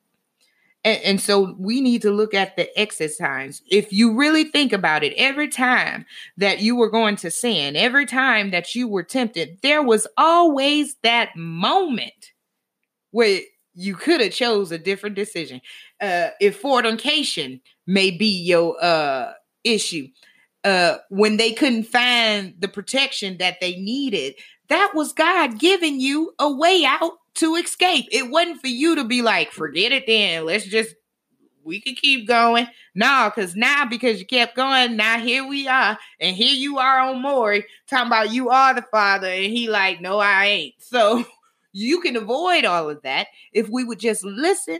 And, 0.83 1.01
and, 1.03 1.21
so 1.21 1.55
we 1.57 1.79
need 1.79 2.01
to 2.01 2.11
look 2.11 2.33
at 2.33 2.57
the 2.57 2.77
exit 2.77 3.11
signs. 3.13 3.61
If 3.69 3.93
you 3.93 4.13
really 4.13 4.43
think 4.43 4.73
about 4.73 5.03
it, 5.03 5.13
every 5.15 5.47
time 5.47 6.05
that 6.37 6.59
you 6.59 6.75
were 6.75 6.89
going 6.89 7.15
to 7.17 7.31
sin, 7.31 7.75
every 7.75 8.05
time 8.05 8.51
that 8.51 8.75
you 8.75 8.87
were 8.87 9.03
tempted, 9.03 9.59
there 9.61 9.81
was 9.81 10.07
always 10.17 10.95
that 11.03 11.35
moment 11.37 12.31
where 13.11 13.39
you 13.73 13.95
could 13.95 14.21
have 14.21 14.33
chose 14.33 14.71
a 14.71 14.77
different 14.77 15.15
decision. 15.15 15.61
Uh, 16.01 16.29
if 16.39 16.59
fornication 16.59 17.61
may 17.87 18.11
be 18.11 18.41
your 18.41 18.75
uh, 18.83 19.33
issue, 19.63 20.07
uh, 20.63 20.97
when 21.09 21.37
they 21.37 21.51
couldn't 21.51 21.83
find 21.83 22.53
the 22.59 22.67
protection 22.67 23.37
that 23.37 23.59
they 23.59 23.75
needed, 23.77 24.35
that 24.69 24.91
was 24.93 25.13
God 25.13 25.59
giving 25.59 25.99
you 25.99 26.33
a 26.39 26.51
way 26.51 26.83
out 26.85 27.13
to 27.35 27.55
escape. 27.55 28.07
It 28.11 28.29
wasn't 28.29 28.61
for 28.61 28.67
you 28.67 28.95
to 28.95 29.03
be 29.03 29.21
like, 29.21 29.51
forget 29.51 29.91
it 29.91 30.05
then. 30.07 30.45
Let's 30.45 30.65
just 30.65 30.95
we 31.63 31.79
can 31.79 31.95
keep 31.95 32.27
going. 32.27 32.67
No, 32.95 33.31
because 33.33 33.55
now 33.55 33.85
because 33.85 34.19
you 34.19 34.25
kept 34.25 34.55
going, 34.55 34.95
now 34.95 35.19
here 35.19 35.47
we 35.47 35.67
are, 35.67 35.97
and 36.19 36.35
here 36.35 36.53
you 36.53 36.77
are 36.77 36.99
on 36.99 37.21
Maury 37.21 37.65
talking 37.89 38.07
about 38.07 38.33
you 38.33 38.49
are 38.49 38.73
the 38.73 38.85
father, 38.91 39.27
and 39.27 39.51
he 39.51 39.69
like, 39.69 40.01
no, 40.01 40.19
I 40.19 40.45
ain't. 40.45 40.75
So 40.79 41.25
you 41.73 42.01
can 42.01 42.15
avoid 42.15 42.65
all 42.65 42.89
of 42.89 43.01
that 43.03 43.27
if 43.51 43.69
we 43.69 43.83
would 43.83 43.99
just 43.99 44.23
listen 44.23 44.79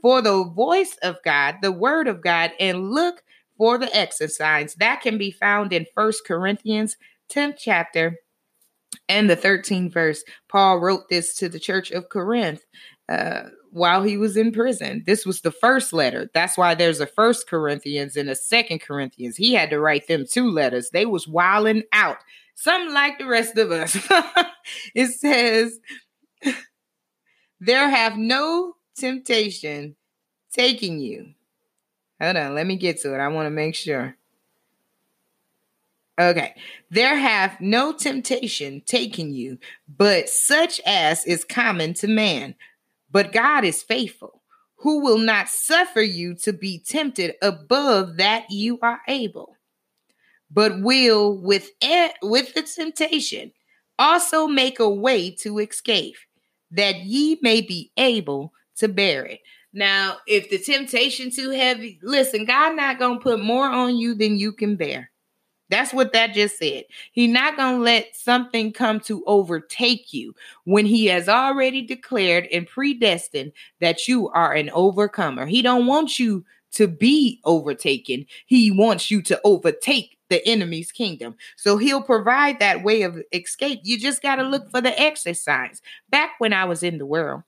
for 0.00 0.22
the 0.22 0.44
voice 0.44 0.96
of 1.02 1.16
God, 1.24 1.56
the 1.62 1.72
word 1.72 2.08
of 2.08 2.22
God, 2.22 2.52
and 2.58 2.90
look 2.90 3.22
for 3.56 3.78
the 3.78 3.94
exercise 3.96 4.74
that 4.76 5.00
can 5.00 5.18
be 5.18 5.30
found 5.30 5.72
in 5.72 5.86
First 5.94 6.26
Corinthians 6.26 6.96
10th 7.30 7.56
chapter 7.58 8.18
and 9.08 9.28
the 9.28 9.36
13th 9.36 9.92
verse. 9.92 10.24
Paul 10.48 10.78
wrote 10.78 11.08
this 11.08 11.36
to 11.36 11.48
the 11.48 11.60
church 11.60 11.90
of 11.90 12.08
Corinth 12.08 12.64
uh, 13.08 13.44
while 13.70 14.02
he 14.02 14.16
was 14.16 14.36
in 14.36 14.52
prison. 14.52 15.02
This 15.06 15.26
was 15.26 15.40
the 15.40 15.50
first 15.50 15.92
letter. 15.92 16.30
That's 16.32 16.56
why 16.56 16.74
there's 16.74 17.00
a 17.00 17.06
first 17.06 17.48
Corinthians 17.48 18.16
and 18.16 18.30
a 18.30 18.34
second 18.34 18.80
Corinthians. 18.80 19.36
He 19.36 19.54
had 19.54 19.70
to 19.70 19.80
write 19.80 20.06
them 20.08 20.24
two 20.28 20.50
letters. 20.50 20.90
They 20.90 21.06
was 21.06 21.28
wilding 21.28 21.82
out. 21.92 22.18
Something 22.54 22.94
like 22.94 23.18
the 23.18 23.26
rest 23.26 23.58
of 23.58 23.72
us. 23.72 23.96
it 24.94 25.08
says, 25.08 25.78
There 27.60 27.88
have 27.88 28.16
no 28.16 28.74
temptation 28.96 29.96
taking 30.52 31.00
you. 31.00 31.34
Hold 32.20 32.36
on, 32.36 32.54
let 32.54 32.66
me 32.66 32.76
get 32.76 33.00
to 33.00 33.14
it. 33.14 33.18
I 33.18 33.28
want 33.28 33.46
to 33.46 33.50
make 33.50 33.74
sure. 33.74 34.16
Okay. 36.18 36.54
There 36.90 37.16
have 37.16 37.60
no 37.60 37.92
temptation 37.92 38.82
taken 38.86 39.34
you, 39.34 39.58
but 39.88 40.28
such 40.28 40.80
as 40.86 41.24
is 41.24 41.44
common 41.44 41.94
to 41.94 42.06
man. 42.06 42.54
But 43.10 43.32
God 43.32 43.64
is 43.64 43.82
faithful, 43.82 44.42
who 44.76 45.00
will 45.00 45.18
not 45.18 45.48
suffer 45.48 46.02
you 46.02 46.34
to 46.36 46.52
be 46.52 46.78
tempted 46.78 47.34
above 47.42 48.16
that 48.18 48.50
you 48.50 48.78
are 48.82 49.00
able, 49.08 49.56
but 50.50 50.80
will 50.82 51.36
with 51.40 51.70
it, 51.80 52.12
with 52.22 52.54
the 52.54 52.62
temptation 52.62 53.52
also 53.98 54.46
make 54.46 54.80
a 54.80 54.90
way 54.90 55.30
to 55.30 55.58
escape, 55.58 56.16
that 56.70 56.96
ye 56.96 57.38
may 57.42 57.60
be 57.60 57.92
able 57.96 58.52
to 58.76 58.88
bear 58.88 59.24
it. 59.24 59.40
Now, 59.72 60.18
if 60.26 60.50
the 60.50 60.58
temptation 60.58 61.30
too 61.30 61.50
heavy, 61.50 61.98
listen, 62.02 62.44
God 62.44 62.76
not 62.76 62.98
gonna 62.98 63.20
put 63.20 63.40
more 63.40 63.68
on 63.68 63.96
you 63.96 64.14
than 64.14 64.36
you 64.36 64.52
can 64.52 64.76
bear. 64.76 65.10
That's 65.70 65.94
what 65.94 66.12
that 66.12 66.34
just 66.34 66.58
said. 66.58 66.84
He's 67.12 67.30
not 67.30 67.56
going 67.56 67.76
to 67.76 67.82
let 67.82 68.14
something 68.14 68.72
come 68.72 69.00
to 69.00 69.24
overtake 69.26 70.12
you 70.12 70.34
when 70.64 70.84
he 70.84 71.06
has 71.06 71.28
already 71.28 71.82
declared 71.82 72.46
and 72.52 72.66
predestined 72.66 73.52
that 73.80 74.06
you 74.06 74.28
are 74.28 74.52
an 74.52 74.70
overcomer. 74.70 75.46
He 75.46 75.62
don't 75.62 75.86
want 75.86 76.18
you 76.18 76.44
to 76.72 76.86
be 76.86 77.40
overtaken. 77.44 78.26
He 78.46 78.70
wants 78.70 79.10
you 79.10 79.22
to 79.22 79.40
overtake 79.44 80.18
the 80.28 80.46
enemy's 80.46 80.92
kingdom. 80.92 81.36
So 81.56 81.76
he'll 81.76 82.02
provide 82.02 82.58
that 82.58 82.82
way 82.82 83.02
of 83.02 83.22
escape. 83.32 83.80
You 83.84 83.98
just 83.98 84.22
got 84.22 84.36
to 84.36 84.42
look 84.42 84.70
for 84.70 84.80
the 84.80 84.98
exercise. 85.00 85.80
Back 86.10 86.32
when 86.38 86.52
I 86.52 86.64
was 86.64 86.82
in 86.82 86.98
the 86.98 87.06
world 87.06 87.42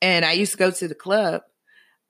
and 0.00 0.24
I 0.24 0.32
used 0.32 0.52
to 0.52 0.58
go 0.58 0.70
to 0.70 0.88
the 0.88 0.94
club, 0.94 1.42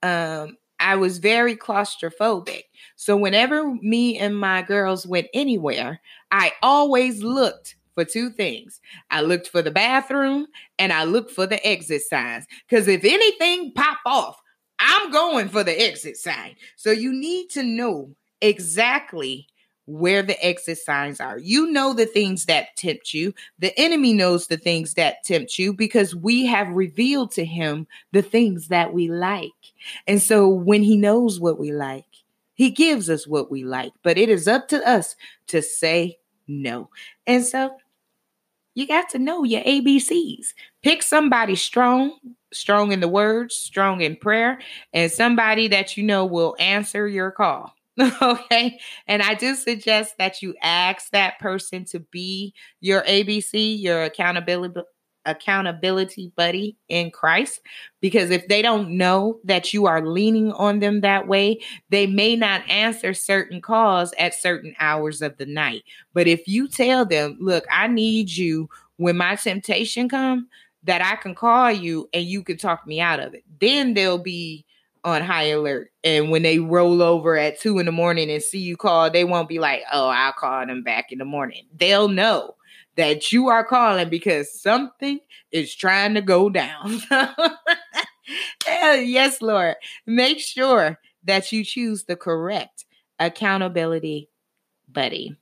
um, 0.02 0.56
I 0.78 0.96
was 0.96 1.18
very 1.18 1.56
claustrophobic. 1.56 2.64
So 2.96 3.16
whenever 3.16 3.74
me 3.82 4.18
and 4.18 4.38
my 4.38 4.62
girls 4.62 5.06
went 5.06 5.28
anywhere, 5.34 6.00
I 6.30 6.52
always 6.62 7.22
looked 7.22 7.76
for 7.94 8.04
two 8.04 8.30
things. 8.30 8.80
I 9.10 9.22
looked 9.22 9.48
for 9.48 9.62
the 9.62 9.70
bathroom 9.70 10.46
and 10.78 10.92
I 10.92 11.04
looked 11.04 11.30
for 11.30 11.46
the 11.46 11.64
exit 11.66 12.02
signs. 12.02 12.46
Because 12.68 12.88
if 12.88 13.04
anything 13.04 13.72
pop 13.72 13.98
off, 14.04 14.40
I'm 14.78 15.10
going 15.10 15.48
for 15.48 15.64
the 15.64 15.80
exit 15.80 16.16
sign. 16.16 16.56
So 16.76 16.90
you 16.90 17.12
need 17.12 17.50
to 17.50 17.62
know 17.62 18.10
exactly 18.40 19.46
where 19.86 20.22
the 20.22 20.42
exit 20.44 20.78
signs 20.78 21.20
are. 21.20 21.38
You 21.38 21.70
know 21.70 21.92
the 21.92 22.06
things 22.06 22.46
that 22.46 22.74
tempt 22.76 23.12
you. 23.12 23.34
The 23.58 23.78
enemy 23.78 24.14
knows 24.14 24.46
the 24.46 24.56
things 24.56 24.94
that 24.94 25.22
tempt 25.24 25.58
you 25.58 25.74
because 25.74 26.14
we 26.14 26.46
have 26.46 26.68
revealed 26.68 27.32
to 27.32 27.44
him 27.44 27.86
the 28.12 28.22
things 28.22 28.68
that 28.68 28.94
we 28.94 29.10
like. 29.10 29.50
And 30.06 30.22
so 30.22 30.48
when 30.48 30.82
he 30.82 30.96
knows 30.96 31.38
what 31.38 31.58
we 31.58 31.72
like, 31.72 32.06
he 32.54 32.70
gives 32.70 33.10
us 33.10 33.26
what 33.26 33.50
we 33.50 33.64
like, 33.64 33.92
but 34.02 34.16
it 34.18 34.28
is 34.28 34.48
up 34.48 34.68
to 34.68 34.88
us 34.88 35.16
to 35.48 35.60
say 35.60 36.18
no. 36.46 36.88
And 37.26 37.44
so 37.44 37.76
you 38.74 38.86
got 38.86 39.08
to 39.10 39.18
know 39.18 39.44
your 39.44 39.62
ABCs. 39.62 40.46
Pick 40.82 41.02
somebody 41.02 41.54
strong, 41.54 42.18
strong 42.52 42.92
in 42.92 43.00
the 43.00 43.08
words, 43.08 43.54
strong 43.54 44.00
in 44.00 44.16
prayer, 44.16 44.60
and 44.92 45.10
somebody 45.10 45.68
that 45.68 45.96
you 45.96 46.02
know 46.02 46.26
will 46.26 46.56
answer 46.58 47.06
your 47.06 47.30
call. 47.30 47.72
okay. 48.22 48.80
And 49.06 49.22
I 49.22 49.34
do 49.34 49.54
suggest 49.54 50.18
that 50.18 50.42
you 50.42 50.54
ask 50.60 51.10
that 51.10 51.38
person 51.38 51.84
to 51.86 52.00
be 52.00 52.52
your 52.80 53.02
ABC, 53.02 53.80
your 53.80 54.02
accountability 54.02 54.80
accountability 55.26 56.32
buddy 56.36 56.76
in 56.88 57.10
Christ 57.10 57.60
because 58.00 58.30
if 58.30 58.46
they 58.48 58.62
don't 58.62 58.96
know 58.96 59.38
that 59.44 59.72
you 59.72 59.86
are 59.86 60.06
leaning 60.06 60.52
on 60.52 60.80
them 60.80 61.00
that 61.00 61.26
way, 61.26 61.60
they 61.90 62.06
may 62.06 62.36
not 62.36 62.68
answer 62.68 63.14
certain 63.14 63.60
calls 63.60 64.12
at 64.18 64.34
certain 64.34 64.74
hours 64.78 65.22
of 65.22 65.36
the 65.38 65.46
night. 65.46 65.82
But 66.12 66.26
if 66.26 66.46
you 66.46 66.68
tell 66.68 67.04
them, 67.04 67.36
"Look, 67.40 67.64
I 67.70 67.86
need 67.86 68.30
you 68.30 68.68
when 68.96 69.16
my 69.16 69.36
temptation 69.36 70.08
come 70.08 70.48
that 70.82 71.02
I 71.02 71.16
can 71.16 71.34
call 71.34 71.70
you 71.72 72.08
and 72.12 72.24
you 72.24 72.42
can 72.42 72.56
talk 72.56 72.86
me 72.86 73.00
out 73.00 73.20
of 73.20 73.34
it." 73.34 73.44
Then 73.60 73.94
they'll 73.94 74.18
be 74.18 74.64
on 75.04 75.22
high 75.22 75.44
alert. 75.44 75.90
And 76.02 76.30
when 76.30 76.42
they 76.42 76.58
roll 76.58 77.02
over 77.02 77.36
at 77.36 77.60
two 77.60 77.78
in 77.78 77.86
the 77.86 77.92
morning 77.92 78.30
and 78.30 78.42
see 78.42 78.58
you 78.58 78.76
call, 78.76 79.10
they 79.10 79.24
won't 79.24 79.48
be 79.48 79.58
like, 79.58 79.82
oh, 79.92 80.08
I'll 80.08 80.32
call 80.32 80.66
them 80.66 80.82
back 80.82 81.12
in 81.12 81.18
the 81.18 81.24
morning. 81.24 81.66
They'll 81.76 82.08
know 82.08 82.56
that 82.96 83.32
you 83.32 83.48
are 83.48 83.64
calling 83.64 84.08
because 84.08 84.60
something 84.60 85.20
is 85.50 85.74
trying 85.74 86.14
to 86.14 86.22
go 86.22 86.48
down. 86.48 87.00
yes, 88.66 89.42
Lord. 89.42 89.76
Make 90.06 90.38
sure 90.40 90.98
that 91.24 91.52
you 91.52 91.64
choose 91.64 92.04
the 92.04 92.16
correct 92.16 92.84
accountability 93.18 94.28
buddy. 94.90 95.36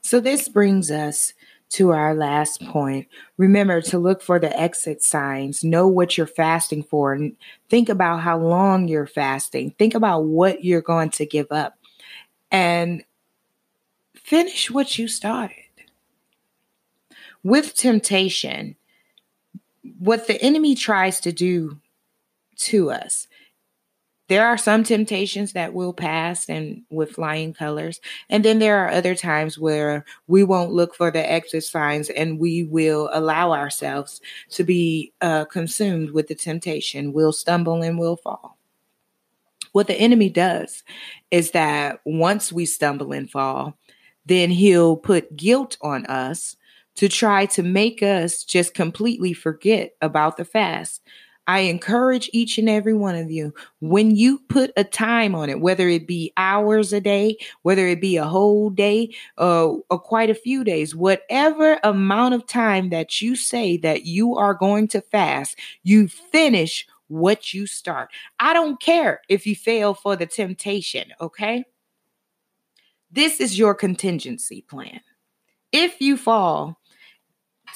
So, 0.00 0.20
this 0.20 0.48
brings 0.48 0.90
us 0.90 1.34
to 1.70 1.90
our 1.90 2.14
last 2.14 2.62
point. 2.62 3.08
Remember 3.36 3.80
to 3.82 3.98
look 3.98 4.22
for 4.22 4.38
the 4.38 4.58
exit 4.58 5.02
signs, 5.02 5.62
know 5.62 5.86
what 5.86 6.16
you're 6.16 6.26
fasting 6.26 6.82
for, 6.82 7.12
and 7.12 7.36
think 7.68 7.88
about 7.88 8.20
how 8.20 8.38
long 8.38 8.88
you're 8.88 9.06
fasting. 9.06 9.74
Think 9.78 9.94
about 9.94 10.24
what 10.24 10.64
you're 10.64 10.80
going 10.80 11.10
to 11.10 11.26
give 11.26 11.50
up 11.50 11.78
and 12.50 13.04
finish 14.14 14.70
what 14.70 14.98
you 14.98 15.08
started. 15.08 15.67
With 17.48 17.74
temptation, 17.74 18.76
what 19.98 20.26
the 20.26 20.40
enemy 20.42 20.74
tries 20.74 21.20
to 21.20 21.32
do 21.32 21.80
to 22.56 22.90
us 22.90 23.26
there 24.28 24.46
are 24.46 24.58
some 24.58 24.84
temptations 24.84 25.54
that 25.54 25.72
will 25.72 25.94
pass 25.94 26.48
and 26.48 26.82
with 26.90 27.12
flying 27.12 27.54
colors. 27.54 27.98
And 28.28 28.44
then 28.44 28.58
there 28.58 28.78
are 28.78 28.90
other 28.90 29.14
times 29.14 29.58
where 29.58 30.04
we 30.26 30.44
won't 30.44 30.72
look 30.72 30.94
for 30.94 31.10
the 31.10 31.30
exit 31.30 31.64
signs 31.64 32.10
and 32.10 32.38
we 32.38 32.64
will 32.64 33.08
allow 33.12 33.52
ourselves 33.52 34.20
to 34.50 34.64
be 34.64 35.12
uh, 35.22 35.46
consumed 35.46 36.10
with 36.10 36.28
the 36.28 36.34
temptation. 36.34 37.14
We'll 37.14 37.32
stumble 37.32 37.82
and 37.82 37.98
we'll 37.98 38.16
fall. 38.16 38.58
What 39.72 39.86
the 39.86 39.94
enemy 39.94 40.28
does 40.28 40.82
is 41.30 41.52
that 41.52 42.00
once 42.04 42.52
we 42.52 42.66
stumble 42.66 43.12
and 43.12 43.30
fall, 43.30 43.78
then 44.26 44.50
he'll 44.50 44.96
put 44.96 45.36
guilt 45.36 45.78
on 45.80 46.04
us 46.06 46.56
to 46.98 47.08
try 47.08 47.46
to 47.46 47.62
make 47.62 48.02
us 48.02 48.44
just 48.44 48.74
completely 48.74 49.32
forget 49.32 49.92
about 50.00 50.36
the 50.36 50.44
fast 50.44 51.00
I 51.48 51.60
encourage 51.60 52.28
each 52.34 52.58
and 52.58 52.68
every 52.68 52.92
one 52.92 53.14
of 53.14 53.30
you 53.30 53.54
when 53.80 54.14
you 54.14 54.38
put 54.50 54.70
a 54.76 54.84
time 54.84 55.34
on 55.34 55.48
it, 55.48 55.60
whether 55.60 55.88
it 55.88 56.06
be 56.06 56.30
hours 56.36 56.92
a 56.92 57.00
day, 57.00 57.38
whether 57.62 57.86
it 57.86 58.02
be 58.02 58.18
a 58.18 58.26
whole 58.26 58.68
day, 58.68 59.14
uh, 59.38 59.68
or 59.88 59.98
quite 59.98 60.28
a 60.28 60.34
few 60.34 60.62
days, 60.62 60.94
whatever 60.94 61.80
amount 61.82 62.34
of 62.34 62.46
time 62.46 62.90
that 62.90 63.22
you 63.22 63.34
say 63.34 63.78
that 63.78 64.04
you 64.04 64.36
are 64.36 64.52
going 64.52 64.88
to 64.88 65.00
fast, 65.00 65.58
you 65.82 66.06
finish 66.06 66.86
what 67.06 67.54
you 67.54 67.66
start. 67.66 68.10
I 68.38 68.52
don't 68.52 68.78
care 68.78 69.22
if 69.30 69.46
you 69.46 69.56
fail 69.56 69.94
for 69.94 70.16
the 70.16 70.26
temptation, 70.26 71.14
okay? 71.18 71.64
This 73.10 73.40
is 73.40 73.58
your 73.58 73.74
contingency 73.74 74.60
plan. 74.60 75.00
If 75.72 76.02
you 76.02 76.18
fall 76.18 76.77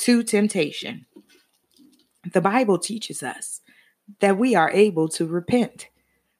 to 0.01 0.23
temptation, 0.23 1.07
the 2.33 2.41
Bible 2.41 2.79
teaches 2.79 3.23
us 3.23 3.61
that 4.21 4.39
we 4.39 4.55
are 4.55 4.71
able 4.71 5.09
to 5.09 5.27
repent. 5.27 5.89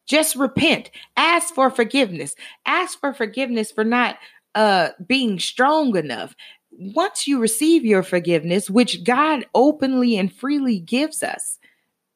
Just 0.07 0.37
repent. 0.37 0.91
Ask 1.17 1.55
for 1.55 1.71
forgiveness. 1.71 2.35
Ask 2.67 3.01
for 3.01 3.15
forgiveness 3.15 3.71
for 3.71 3.85
not 3.85 4.17
uh 4.55 4.91
being 5.07 5.39
strong 5.39 5.97
enough. 5.97 6.35
Once 6.71 7.27
you 7.27 7.39
receive 7.39 7.85
your 7.85 8.03
forgiveness, 8.03 8.69
which 8.69 9.05
God 9.05 9.47
openly 9.55 10.17
and 10.17 10.33
freely 10.33 10.81
gives 10.81 11.23
us, 11.23 11.59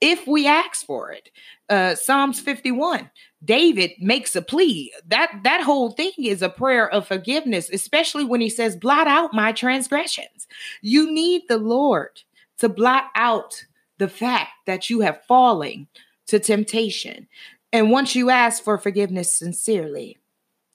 if 0.00 0.26
we 0.26 0.46
ask 0.46 0.84
for 0.84 1.10
it. 1.10 1.30
Uh 1.68 1.94
Psalms 1.94 2.40
51. 2.40 3.10
David 3.44 3.92
makes 4.00 4.34
a 4.34 4.42
plea. 4.42 4.92
That 5.06 5.40
that 5.44 5.62
whole 5.62 5.90
thing 5.90 6.12
is 6.18 6.42
a 6.42 6.48
prayer 6.48 6.88
of 6.88 7.06
forgiveness, 7.06 7.70
especially 7.70 8.24
when 8.24 8.40
he 8.40 8.48
says, 8.48 8.76
"Blot 8.76 9.06
out 9.06 9.34
my 9.34 9.52
transgressions." 9.52 10.46
You 10.82 11.10
need 11.12 11.42
the 11.48 11.58
Lord 11.58 12.22
to 12.58 12.68
blot 12.68 13.04
out 13.14 13.64
the 13.98 14.08
fact 14.08 14.50
that 14.66 14.90
you 14.90 15.00
have 15.00 15.24
fallen 15.24 15.88
to 16.26 16.38
temptation. 16.38 17.28
And 17.72 17.90
once 17.90 18.14
you 18.14 18.30
ask 18.30 18.62
for 18.62 18.78
forgiveness 18.78 19.32
sincerely, 19.32 20.18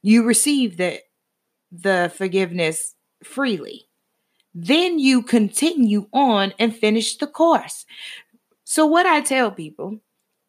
you 0.02 0.24
receive 0.24 0.78
the, 0.78 1.00
the 1.72 2.12
forgiveness 2.16 2.96
freely. 3.24 3.88
Then 4.54 5.00
you 5.00 5.22
continue 5.22 6.08
on 6.12 6.54
and 6.60 6.76
finish 6.76 7.18
the 7.18 7.28
course. 7.28 7.86
So, 8.72 8.86
what 8.86 9.06
I 9.06 9.20
tell 9.20 9.52
people, 9.52 10.00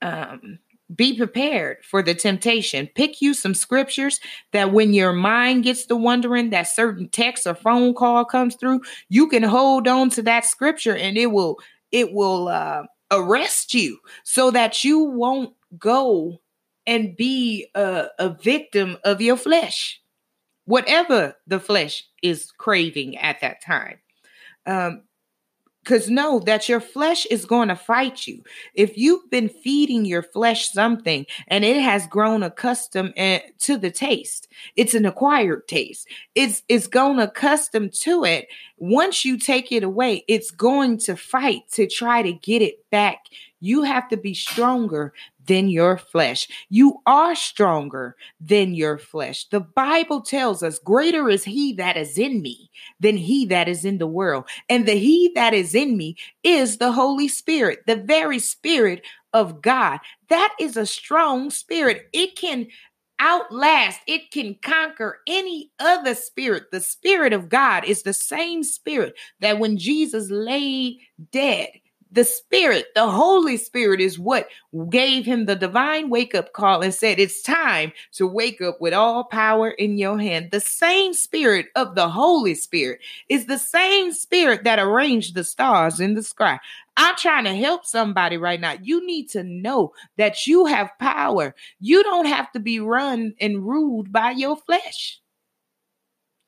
um, 0.00 0.60
be 0.94 1.16
prepared 1.16 1.78
for 1.82 2.04
the 2.04 2.14
temptation. 2.14 2.88
Pick 2.94 3.20
you 3.20 3.34
some 3.34 3.52
scriptures 3.52 4.20
that 4.52 4.72
when 4.72 4.94
your 4.94 5.12
mind 5.12 5.64
gets 5.64 5.86
to 5.86 5.96
wondering 5.96 6.50
that 6.50 6.68
certain 6.68 7.08
text 7.08 7.48
or 7.48 7.54
phone 7.56 7.94
call 7.94 8.24
comes 8.24 8.54
through, 8.54 8.82
you 9.08 9.26
can 9.26 9.42
hold 9.42 9.88
on 9.88 10.08
to 10.10 10.22
that 10.22 10.44
scripture 10.44 10.94
and 10.94 11.18
it 11.18 11.32
will 11.32 11.58
it 11.90 12.12
will 12.12 12.46
uh, 12.46 12.84
arrest 13.10 13.74
you 13.74 13.98
so 14.22 14.52
that 14.52 14.84
you 14.84 15.00
won't 15.00 15.52
go 15.76 16.40
and 16.86 17.16
be 17.16 17.66
a, 17.74 18.06
a 18.20 18.28
victim 18.40 18.98
of 19.04 19.20
your 19.20 19.36
flesh, 19.36 20.00
whatever 20.66 21.34
the 21.48 21.58
flesh 21.58 22.04
is 22.22 22.52
craving 22.52 23.16
at 23.16 23.40
that 23.40 23.60
time. 23.66 23.98
Um, 24.64 25.02
because 25.83 26.09
know 26.09 26.39
that 26.41 26.68
your 26.68 26.80
flesh 26.80 27.26
is 27.26 27.45
going 27.45 27.68
to 27.68 27.76
fight 27.76 28.26
you. 28.26 28.43
If 28.74 28.97
you've 28.97 29.28
been 29.30 29.49
feeding 29.49 30.05
your 30.05 30.22
flesh 30.22 30.70
something 30.70 31.26
and 31.49 31.64
it 31.64 31.80
has 31.80 32.07
grown 32.07 32.43
accustomed 32.43 33.14
eh, 33.16 33.41
to 33.61 33.76
the 33.76 33.91
taste, 33.91 34.49
it's 34.76 34.95
an 34.95 35.07
acquired 35.07 35.66
taste. 35.68 36.09
It's 36.35 36.62
it's 36.68 36.87
grown 36.87 37.18
accustomed 37.18 37.93
to 37.95 38.24
it. 38.24 38.49
Once 38.78 39.24
you 39.24 39.39
take 39.39 39.72
it 39.72 39.83
away, 39.83 40.24
it's 40.28 40.51
going 40.51 40.99
to 40.99 41.16
fight 41.16 41.62
to 41.72 41.87
try 41.87 42.22
to 42.22 42.33
get 42.33 42.62
it 42.62 42.89
back. 42.91 43.26
You 43.61 43.83
have 43.83 44.09
to 44.09 44.16
be 44.16 44.35
stronger 44.35 45.12
than 45.47 45.68
your 45.68 45.99
flesh. 45.99 46.49
You 46.68 47.01
are 47.07 47.34
stronger 47.34 48.16
than 48.40 48.74
your 48.74 48.99
flesh. 48.99 49.49
The 49.49 49.61
Bible 49.61 50.20
tells 50.20 50.62
us, 50.62 50.78
Greater 50.78 51.28
is 51.28 51.45
he 51.45 51.72
that 51.74 51.97
is 51.97 52.18
in 52.18 52.43
me 52.43 52.70
than 53.01 53.16
he 53.16 53.47
that 53.47 53.68
is 53.68 53.84
in 53.84 53.99
the 53.99 54.07
world. 54.07 54.45
And 54.68 54.86
the 54.86 54.95
he 54.95 55.32
that 55.34 55.55
is 55.55 55.74
in 55.74 55.97
me 55.97 56.16
is 56.43 56.78
the 56.78 56.93
Holy 56.93 57.28
Spirit, 57.28 57.80
the 57.86 57.97
very 57.97 58.38
Spirit 58.38 59.03
of 59.32 59.62
God. 59.62 60.01
That 60.28 60.55
is 60.61 60.76
a 60.76 60.86
strong 60.86 61.51
spirit. 61.51 62.09
It 62.12 62.36
can 62.36 62.68
outlast, 63.20 64.01
it 64.09 64.30
can 64.32 64.57
conquer 64.62 65.20
any 65.28 65.70
other 65.78 66.14
spirit. 66.14 66.64
The 66.72 66.80
Spirit 66.80 67.32
of 67.32 67.49
God 67.49 67.84
is 67.84 68.03
the 68.03 68.12
same 68.12 68.64
spirit 68.64 69.14
that 69.40 69.59
when 69.59 69.78
Jesus 69.78 70.28
lay 70.30 70.99
dead, 71.30 71.68
The 72.12 72.24
Spirit, 72.24 72.88
the 72.94 73.08
Holy 73.08 73.56
Spirit, 73.56 74.00
is 74.00 74.18
what 74.18 74.48
gave 74.90 75.24
him 75.24 75.46
the 75.46 75.56
divine 75.56 76.10
wake 76.10 76.34
up 76.34 76.52
call 76.52 76.82
and 76.82 76.92
said, 76.92 77.18
It's 77.18 77.42
time 77.42 77.92
to 78.12 78.26
wake 78.26 78.60
up 78.60 78.80
with 78.82 78.92
all 78.92 79.24
power 79.24 79.70
in 79.70 79.96
your 79.96 80.18
hand. 80.18 80.50
The 80.50 80.60
same 80.60 81.14
Spirit 81.14 81.68
of 81.74 81.94
the 81.94 82.10
Holy 82.10 82.54
Spirit 82.54 83.00
is 83.30 83.46
the 83.46 83.58
same 83.58 84.12
Spirit 84.12 84.64
that 84.64 84.78
arranged 84.78 85.34
the 85.34 85.42
stars 85.42 86.00
in 86.00 86.12
the 86.12 86.22
sky. 86.22 86.60
I'm 86.98 87.16
trying 87.16 87.44
to 87.44 87.54
help 87.54 87.86
somebody 87.86 88.36
right 88.36 88.60
now. 88.60 88.74
You 88.82 89.06
need 89.06 89.30
to 89.30 89.42
know 89.42 89.94
that 90.18 90.46
you 90.46 90.66
have 90.66 90.90
power. 91.00 91.54
You 91.80 92.02
don't 92.02 92.26
have 92.26 92.52
to 92.52 92.60
be 92.60 92.78
run 92.78 93.34
and 93.40 93.66
ruled 93.66 94.12
by 94.12 94.32
your 94.32 94.56
flesh. 94.56 95.18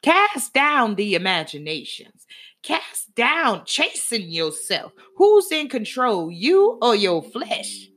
Cast 0.02 0.52
down 0.52 0.96
the 0.96 1.14
imaginations. 1.14 2.26
Cast 2.64 3.14
down 3.14 3.64
chasing 3.66 4.30
yourself. 4.30 4.92
Who's 5.16 5.52
in 5.52 5.68
control, 5.68 6.30
you 6.30 6.78
or 6.80 6.96
your 6.96 7.22
flesh? 7.22 7.88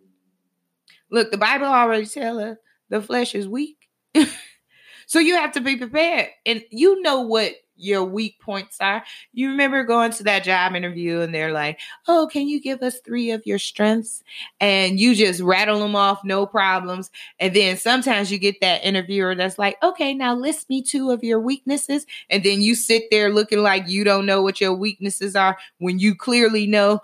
Look, 1.10 1.32
the 1.32 1.38
Bible 1.38 1.68
already 1.68 2.06
tells 2.06 2.42
us 2.42 2.58
the 2.90 3.02
flesh 3.02 3.34
is 3.34 3.48
weak. 3.48 3.88
so 5.08 5.20
you 5.20 5.36
have 5.36 5.54
to 5.54 5.62
be 5.62 5.78
prepared. 5.78 6.30
And 6.46 6.64
you 6.70 7.02
know 7.02 7.22
what 7.22 7.54
your 7.78 8.04
weak 8.04 8.40
points 8.40 8.78
are. 8.80 9.04
You 9.34 9.50
remember 9.50 9.84
going 9.84 10.12
to 10.12 10.24
that 10.24 10.44
job 10.44 10.76
interview 10.76 11.20
and 11.22 11.34
they're 11.34 11.52
like, 11.52 11.80
Oh, 12.08 12.30
can 12.32 12.48
you 12.48 12.62
give 12.62 12.82
us 12.82 13.00
three 13.00 13.32
of 13.32 13.46
your 13.46 13.60
strengths? 13.60 14.24
And 14.60 15.00
you 15.00 15.16
just 15.16 15.42
rattle 15.42 15.80
them 15.80 15.96
off, 15.96 16.24
no 16.24 16.46
problems. 16.46 17.10
And 17.40 17.56
then 17.56 17.78
sometimes 17.78 18.32
you 18.32 18.38
get 18.38 18.62
that 18.62 18.84
interviewer 18.84 19.36
that's 19.36 19.60
like, 19.60 19.82
Okay, 19.84 20.14
now 20.14 20.36
list 20.36 20.70
me 20.70 20.82
two 20.82 21.12
of 21.12 21.24
your 21.24 21.40
weaknesses. 21.40 22.06
And 22.30 22.44
then 22.44 22.62
you 22.62 22.76
sit 22.76 23.04
there 23.12 23.30
looking 23.30 23.60
like 23.60 23.88
you 23.88 24.04
don't 24.04 24.26
know 24.26 24.42
what 24.42 24.62
your 24.62 24.74
weaknesses 24.74 25.36
are 25.36 25.58
when 25.80 26.00
you 26.00 26.16
clearly 26.16 26.68
know 26.68 27.02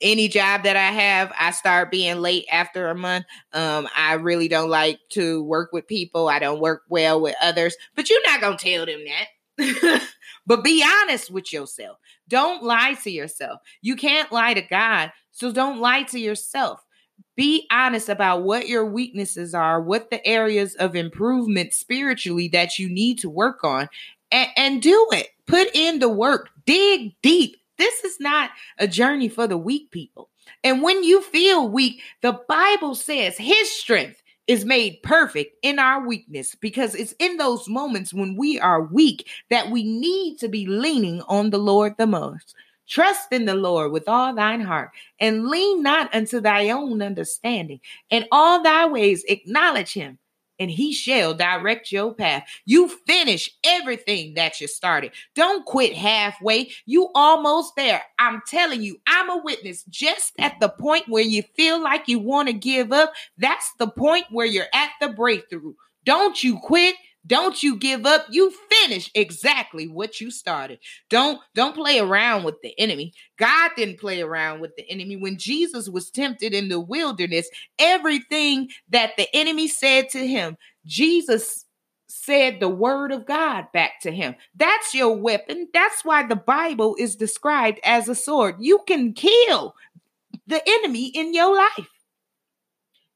any 0.00 0.28
job 0.28 0.62
that 0.64 0.76
I 0.76 0.90
have, 0.90 1.32
I 1.38 1.50
start 1.50 1.90
being 1.90 2.20
late 2.20 2.46
after 2.50 2.88
a 2.88 2.94
month. 2.94 3.26
Um, 3.52 3.88
I 3.94 4.14
really 4.14 4.48
don't 4.48 4.70
like 4.70 4.98
to 5.10 5.42
work 5.42 5.72
with 5.72 5.86
people. 5.86 6.28
I 6.28 6.38
don't 6.38 6.60
work 6.60 6.82
well 6.88 7.20
with 7.20 7.34
others, 7.42 7.76
but 7.94 8.08
you're 8.08 8.22
not 8.24 8.40
going 8.40 8.56
to 8.56 8.64
tell 8.64 8.86
them 8.86 9.04
that. 9.04 9.26
but 10.46 10.64
be 10.64 10.84
honest 10.84 11.30
with 11.30 11.52
yourself. 11.52 11.98
Don't 12.28 12.62
lie 12.62 12.94
to 13.02 13.10
yourself. 13.10 13.60
You 13.82 13.96
can't 13.96 14.30
lie 14.32 14.54
to 14.54 14.62
God. 14.62 15.12
So 15.32 15.52
don't 15.52 15.80
lie 15.80 16.04
to 16.04 16.18
yourself. 16.18 16.84
Be 17.36 17.66
honest 17.70 18.08
about 18.08 18.42
what 18.42 18.68
your 18.68 18.84
weaknesses 18.84 19.54
are, 19.54 19.80
what 19.80 20.10
the 20.10 20.26
areas 20.26 20.74
of 20.76 20.96
improvement 20.96 21.72
spiritually 21.72 22.48
that 22.48 22.78
you 22.78 22.88
need 22.88 23.18
to 23.18 23.30
work 23.30 23.64
on, 23.64 23.88
and, 24.30 24.48
and 24.56 24.82
do 24.82 25.06
it. 25.12 25.28
Put 25.46 25.74
in 25.74 25.98
the 25.98 26.08
work. 26.08 26.50
Dig 26.66 27.14
deep. 27.22 27.56
This 27.78 28.04
is 28.04 28.20
not 28.20 28.50
a 28.78 28.86
journey 28.86 29.28
for 29.28 29.46
the 29.46 29.56
weak 29.56 29.90
people. 29.90 30.28
And 30.62 30.82
when 30.82 31.02
you 31.02 31.22
feel 31.22 31.68
weak, 31.68 32.02
the 32.22 32.38
Bible 32.48 32.94
says 32.94 33.36
his 33.38 33.70
strength 33.70 34.19
is 34.50 34.64
made 34.64 35.00
perfect 35.04 35.56
in 35.62 35.78
our 35.78 36.04
weakness 36.04 36.56
because 36.56 36.96
it's 36.96 37.14
in 37.20 37.36
those 37.36 37.68
moments 37.68 38.12
when 38.12 38.34
we 38.34 38.58
are 38.58 38.82
weak 38.82 39.28
that 39.48 39.70
we 39.70 39.84
need 39.84 40.38
to 40.40 40.48
be 40.48 40.66
leaning 40.66 41.22
on 41.28 41.50
the 41.50 41.58
Lord 41.58 41.94
the 41.98 42.06
most. 42.08 42.56
Trust 42.88 43.30
in 43.30 43.44
the 43.44 43.54
Lord 43.54 43.92
with 43.92 44.08
all 44.08 44.34
thine 44.34 44.60
heart 44.60 44.90
and 45.20 45.46
lean 45.46 45.84
not 45.84 46.12
unto 46.12 46.40
thy 46.40 46.70
own 46.70 47.00
understanding. 47.00 47.78
In 48.10 48.26
all 48.32 48.60
thy 48.60 48.86
ways 48.86 49.22
acknowledge 49.28 49.92
him 49.92 50.18
and 50.60 50.70
he 50.70 50.92
shall 50.92 51.34
direct 51.34 51.90
your 51.90 52.14
path. 52.14 52.44
You 52.66 52.88
finish 52.88 53.50
everything 53.64 54.34
that 54.34 54.60
you 54.60 54.68
started. 54.68 55.12
Don't 55.34 55.64
quit 55.64 55.94
halfway. 55.94 56.70
You 56.86 57.08
almost 57.14 57.74
there. 57.76 58.02
I'm 58.18 58.42
telling 58.46 58.82
you, 58.82 58.98
I'm 59.06 59.30
a 59.30 59.42
witness. 59.42 59.82
Just 59.84 60.34
at 60.38 60.60
the 60.60 60.68
point 60.68 61.08
where 61.08 61.24
you 61.24 61.42
feel 61.56 61.82
like 61.82 62.06
you 62.06 62.18
want 62.18 62.48
to 62.48 62.54
give 62.54 62.92
up, 62.92 63.12
that's 63.38 63.72
the 63.78 63.88
point 63.88 64.26
where 64.30 64.46
you're 64.46 64.66
at 64.74 64.90
the 65.00 65.08
breakthrough. 65.08 65.74
Don't 66.04 66.42
you 66.44 66.58
quit. 66.58 66.94
Don't 67.26 67.62
you 67.62 67.76
give 67.76 68.06
up. 68.06 68.26
You 68.30 68.52
finish 68.70 69.10
exactly 69.14 69.86
what 69.86 70.20
you 70.20 70.30
started. 70.30 70.78
Don't 71.10 71.40
don't 71.54 71.74
play 71.74 71.98
around 71.98 72.44
with 72.44 72.60
the 72.62 72.78
enemy. 72.78 73.12
God 73.38 73.72
didn't 73.76 74.00
play 74.00 74.22
around 74.22 74.60
with 74.60 74.74
the 74.76 74.88
enemy. 74.90 75.16
When 75.16 75.36
Jesus 75.38 75.88
was 75.88 76.10
tempted 76.10 76.54
in 76.54 76.68
the 76.68 76.80
wilderness, 76.80 77.48
everything 77.78 78.70
that 78.88 79.12
the 79.16 79.28
enemy 79.34 79.68
said 79.68 80.08
to 80.10 80.26
him, 80.26 80.56
Jesus 80.86 81.66
said 82.08 82.58
the 82.58 82.68
word 82.68 83.12
of 83.12 83.26
God 83.26 83.66
back 83.72 84.00
to 84.02 84.10
him. 84.10 84.34
That's 84.56 84.94
your 84.94 85.16
weapon. 85.16 85.68
That's 85.72 86.04
why 86.04 86.26
the 86.26 86.36
Bible 86.36 86.96
is 86.98 87.16
described 87.16 87.80
as 87.84 88.08
a 88.08 88.14
sword. 88.14 88.56
You 88.58 88.80
can 88.88 89.12
kill 89.12 89.74
the 90.46 90.62
enemy 90.66 91.06
in 91.06 91.34
your 91.34 91.54
life. 91.54 91.88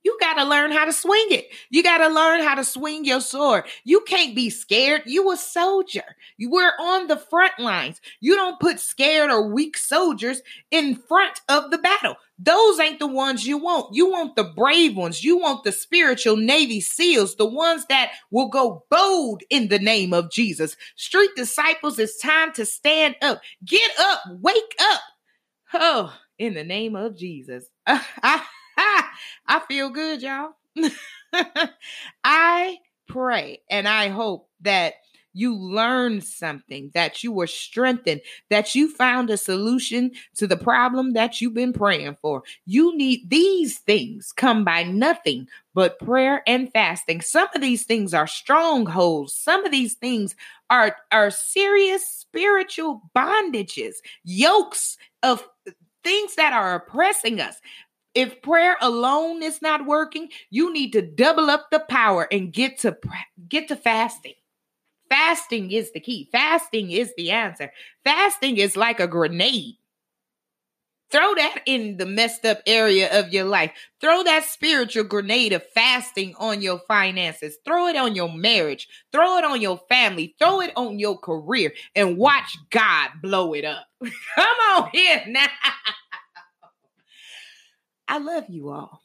You 0.05 0.16
got 0.20 0.34
to 0.34 0.44
learn 0.44 0.70
how 0.70 0.84
to 0.84 0.92
swing 0.92 1.26
it. 1.30 1.48
You 1.70 1.82
got 1.82 1.98
to 1.98 2.09
learn 2.09 2.42
how 2.42 2.55
to 2.55 2.64
swing 2.64 3.07
your 3.07 3.22
sword. 3.22 3.64
You 3.84 4.02
can't 4.02 4.34
be 4.36 4.50
scared. 4.50 5.02
You 5.07 5.32
a 5.32 5.36
soldier. 5.36 6.05
You 6.36 6.50
were 6.50 6.72
on 6.78 7.07
the 7.07 7.16
front 7.16 7.59
lines. 7.59 8.02
You 8.20 8.34
don't 8.34 8.61
put 8.61 8.80
scared 8.80 9.30
or 9.30 9.48
weak 9.48 9.78
soldiers 9.78 10.42
in 10.70 10.96
front 10.96 11.40
of 11.48 11.70
the 11.70 11.78
battle. 11.78 12.16
Those 12.38 12.80
ain't 12.80 12.98
the 12.98 13.07
ones 13.07 13.46
you 13.46 13.57
want. 13.57 13.94
You 13.94 14.11
want 14.11 14.36
the 14.36 14.44
brave 14.44 14.94
ones. 14.94 15.24
You 15.24 15.38
want 15.38 15.64
the 15.64 15.72
spiritual 15.72 16.36
Navy 16.36 16.80
SEALs, 16.80 17.36
the 17.36 17.46
ones 17.46 17.86
that 17.86 18.12
will 18.30 18.48
go 18.48 18.84
bold 18.90 19.42
in 19.48 19.68
the 19.68 19.78
name 19.78 20.12
of 20.12 20.30
Jesus. 20.30 20.76
Street 20.96 21.30
disciples, 21.34 21.98
it's 21.98 22.20
time 22.20 22.52
to 22.55 22.66
stand 22.66 23.16
up. 23.22 23.40
Get 23.64 23.90
up. 23.98 24.20
Wake 24.40 24.74
up. 24.80 25.00
Oh, 25.72 26.14
in 26.38 26.55
the 26.55 26.64
name 26.64 26.94
of 26.94 27.16
Jesus. 27.16 27.64
I 29.47 29.61
feel 29.68 29.91
good, 29.91 30.22
y'all. 30.22 30.53
I 32.25 32.79
pray 33.09 33.61
and 33.70 33.87
I 33.87 34.09
hope 34.09 34.49
that 34.62 34.95
you 35.37 35.57
learned 35.57 36.22
something, 36.22 36.93
that 36.95 37.25
you 37.25 37.33
were 37.33 37.49
strengthened, 37.49 38.20
that 38.51 38.75
you 38.75 38.89
found 38.89 39.29
a 39.29 39.37
solution 39.37 40.12
to 40.37 40.47
the 40.47 40.57
problem 40.57 41.12
that 41.12 41.41
you've 41.41 41.55
been 41.55 41.72
praying 41.72 42.16
for. 42.22 42.45
You 42.64 42.97
need 42.97 43.29
these 43.29 43.79
things 43.81 44.33
come 44.35 44.64
by 44.64 44.85
nothing 44.85 45.49
but 45.75 45.99
prayer 45.99 46.43
and 46.47 46.72
fasting. 46.72 47.20
Some 47.20 47.49
of 47.55 47.61
these 47.61 47.85
things 47.85 48.14
are 48.14 48.29
strongholds. 48.29 49.35
Some 49.35 49.66
of 49.66 49.72
these 49.72 49.95
things 49.95 50.37
are, 50.70 50.97
are 51.11 51.33
serious 51.33 52.07
spiritual 52.07 53.03
bondages, 53.14 53.97
yokes 54.22 54.97
of 55.22 55.47
things 56.05 56.37
that 56.37 56.53
are 56.53 56.75
oppressing 56.75 57.41
us. 57.41 57.57
If 58.15 58.43
prayer 58.43 58.77
alone 58.81 59.43
is 59.43 59.61
not 59.61 59.87
working, 59.87 60.29
you 60.51 60.73
need 60.73 60.93
to 60.93 61.03
double 61.03 61.51
up 61.51 61.71
the 61.71 61.81
power 61.81 62.29
and 62.31 62.53
get 62.53 62.79
to 62.81 62.97
get 63.49 63.69
to 63.69 63.77
fasting. 63.77 64.35
Fasting 65.09 65.71
is 65.71 65.93
the 65.93 66.01
key. 66.01 66.29
Fasting 66.33 66.91
is 66.91 67.12
the 67.17 67.31
answer. 67.31 67.71
Fasting 68.05 68.57
is 68.57 68.77
like 68.77 69.01
a 69.01 69.07
grenade. 69.07 69.77
Throw 71.11 71.35
that 71.37 71.62
in 71.67 71.97
the 71.99 72.07
messed 72.07 72.45
up 72.45 72.61
area 72.67 73.21
of 73.21 73.33
your 73.33 73.45
life. 73.45 73.71
Throw 74.01 74.25
that 74.25 74.45
spiritual 74.45 75.05
grenade 75.05 75.53
of 75.53 75.65
fasting 75.73 76.35
on 76.39 76.61
your 76.61 76.81
finances. 76.89 77.57
Throw 77.65 77.87
it 77.87 77.95
on 77.95 78.17
your 78.17 78.33
marriage. 78.33 78.89
Throw 79.12 79.39
it 79.39 79.45
on 79.45 79.61
your 79.61 79.81
family. 79.89 80.35
Throw 80.41 80.61
it 80.61 80.73
on 80.75 80.99
your 80.99 81.17
career 81.17 81.73
and 81.95 82.17
watch 82.17 82.59
God 82.71 83.11
blow 83.23 83.55
it 83.55 83.65
up. 83.65 83.87
Come 84.35 84.57
on 84.73 84.91
here 84.93 85.23
now. 85.29 85.47
I 88.09 88.18
love 88.18 88.44
you 88.48 88.70
all. 88.70 89.00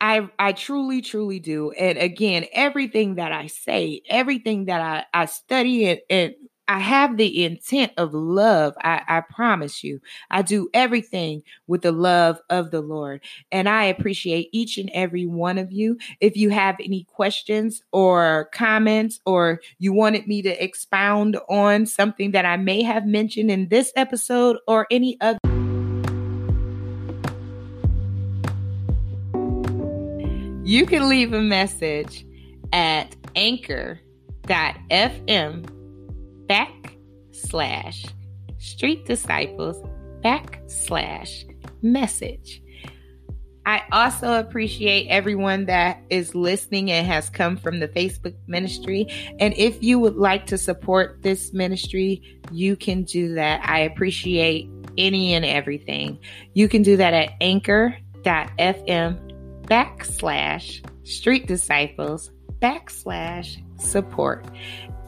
I 0.00 0.28
I 0.38 0.52
truly, 0.52 1.00
truly 1.00 1.38
do. 1.38 1.70
And 1.72 1.96
again, 1.96 2.46
everything 2.52 3.16
that 3.16 3.32
I 3.32 3.46
say, 3.46 4.02
everything 4.08 4.64
that 4.64 4.80
I, 4.80 5.22
I 5.22 5.26
study 5.26 5.88
and, 5.88 6.00
and 6.10 6.34
I 6.68 6.78
have 6.78 7.16
the 7.16 7.44
intent 7.44 7.92
of 7.98 8.14
love. 8.14 8.74
I, 8.82 9.02
I 9.06 9.20
promise 9.20 9.84
you. 9.84 10.00
I 10.30 10.42
do 10.42 10.70
everything 10.72 11.42
with 11.66 11.82
the 11.82 11.92
love 11.92 12.40
of 12.50 12.70
the 12.70 12.80
Lord. 12.80 13.22
And 13.50 13.68
I 13.68 13.84
appreciate 13.84 14.48
each 14.52 14.78
and 14.78 14.90
every 14.94 15.26
one 15.26 15.58
of 15.58 15.70
you. 15.70 15.98
If 16.20 16.36
you 16.36 16.50
have 16.50 16.76
any 16.80 17.04
questions 17.04 17.82
or 17.92 18.48
comments, 18.52 19.20
or 19.26 19.60
you 19.78 19.92
wanted 19.92 20.26
me 20.26 20.40
to 20.42 20.64
expound 20.64 21.38
on 21.48 21.84
something 21.84 22.30
that 22.30 22.46
I 22.46 22.56
may 22.56 22.82
have 22.82 23.06
mentioned 23.06 23.50
in 23.50 23.68
this 23.68 23.92
episode 23.94 24.56
or 24.66 24.86
any 24.90 25.18
other. 25.20 25.51
You 30.72 30.86
can 30.86 31.06
leave 31.10 31.34
a 31.34 31.42
message 31.42 32.24
at 32.72 33.14
anchor.fm 33.36 34.00
backslash 36.46 38.10
street 38.56 39.04
disciples 39.04 39.76
backslash 40.24 41.44
message. 41.82 42.62
I 43.66 43.82
also 43.92 44.38
appreciate 44.38 45.08
everyone 45.08 45.66
that 45.66 46.02
is 46.08 46.34
listening 46.34 46.90
and 46.90 47.06
has 47.06 47.28
come 47.28 47.58
from 47.58 47.78
the 47.78 47.88
Facebook 47.88 48.34
ministry. 48.46 49.06
And 49.38 49.52
if 49.58 49.82
you 49.82 49.98
would 49.98 50.16
like 50.16 50.46
to 50.46 50.56
support 50.56 51.20
this 51.20 51.52
ministry, 51.52 52.40
you 52.50 52.76
can 52.76 53.02
do 53.02 53.34
that. 53.34 53.60
I 53.68 53.80
appreciate 53.80 54.70
any 54.96 55.34
and 55.34 55.44
everything. 55.44 56.18
You 56.54 56.66
can 56.66 56.82
do 56.82 56.96
that 56.96 57.12
at 57.12 57.34
anchor.fm 57.42 59.31
backslash 59.62 60.84
street 61.04 61.46
disciples 61.46 62.30
backslash 62.60 63.62
support. 63.80 64.46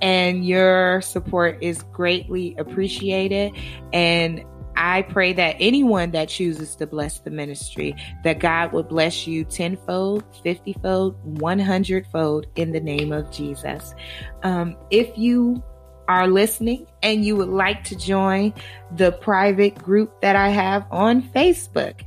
And 0.03 0.45
your 0.45 1.01
support 1.01 1.59
is 1.63 1.83
greatly 1.93 2.55
appreciated. 2.59 3.53
And 3.93 4.45
I 4.77 5.03
pray 5.03 5.33
that 5.35 5.57
anyone 5.61 6.11
that 6.11 6.29
chooses 6.29 6.75
to 6.77 6.87
bless 6.87 7.21
the 7.21 7.31
ministry, 7.31 7.95
that 8.25 8.41
God 8.41 8.73
would 8.73 8.89
bless 8.89 9.25
you 9.27 9.45
tenfold, 9.45 10.25
fiftyfold, 10.45 11.17
one 11.23 11.61
hundredfold 11.61 12.47
in 12.57 12.73
the 12.73 12.81
name 12.81 13.13
of 13.13 13.31
Jesus. 13.31 13.95
Um, 14.43 14.77
if 14.91 15.17
you 15.17 15.63
are 16.09 16.27
listening 16.27 16.87
and 17.03 17.25
you 17.25 17.37
would 17.37 17.49
like 17.49 17.85
to 17.85 17.97
join 17.97 18.53
the 18.97 19.13
private 19.13 19.77
group 19.77 20.21
that 20.23 20.35
I 20.35 20.49
have 20.49 20.87
on 20.91 21.23
Facebook, 21.23 22.03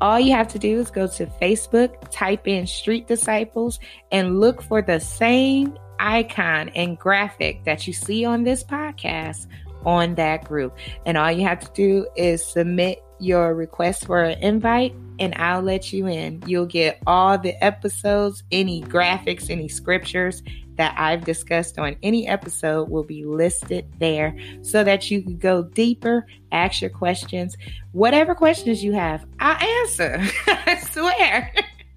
all 0.00 0.18
you 0.18 0.32
have 0.32 0.48
to 0.48 0.58
do 0.58 0.78
is 0.80 0.90
go 0.90 1.06
to 1.06 1.26
Facebook, 1.26 2.10
type 2.10 2.48
in 2.48 2.66
Street 2.66 3.06
Disciples, 3.06 3.78
and 4.10 4.40
look 4.40 4.62
for 4.62 4.82
the 4.82 5.00
same 5.00 5.78
icon 5.98 6.70
and 6.70 6.98
graphic 6.98 7.64
that 7.64 7.86
you 7.86 7.92
see 7.92 8.24
on 8.24 8.42
this 8.42 8.64
podcast 8.64 9.46
on 9.84 10.14
that 10.16 10.44
group. 10.44 10.76
And 11.06 11.16
all 11.16 11.30
you 11.30 11.42
have 11.46 11.60
to 11.60 11.70
do 11.74 12.06
is 12.16 12.44
submit 12.44 13.02
your 13.18 13.54
request 13.54 14.06
for 14.06 14.22
an 14.22 14.38
invite 14.42 14.94
and 15.18 15.34
I'll 15.36 15.62
let 15.62 15.92
you 15.92 16.06
in. 16.06 16.42
You'll 16.46 16.66
get 16.66 16.98
all 17.06 17.36
the 17.36 17.62
episodes, 17.62 18.42
any 18.50 18.82
graphics, 18.82 19.50
any 19.50 19.68
scriptures 19.68 20.42
that 20.80 20.94
I've 20.96 21.26
discussed 21.26 21.78
on 21.78 21.94
any 22.02 22.26
episode 22.26 22.88
will 22.88 23.04
be 23.04 23.26
listed 23.26 23.84
there 23.98 24.34
so 24.62 24.82
that 24.82 25.10
you 25.10 25.20
can 25.22 25.36
go 25.36 25.62
deeper, 25.62 26.26
ask 26.52 26.80
your 26.80 26.88
questions. 26.88 27.54
Whatever 27.92 28.34
questions 28.34 28.82
you 28.82 28.92
have, 28.92 29.26
I'll 29.40 29.62
answer. 29.82 30.18
I 30.46 30.80
swear. 30.90 31.52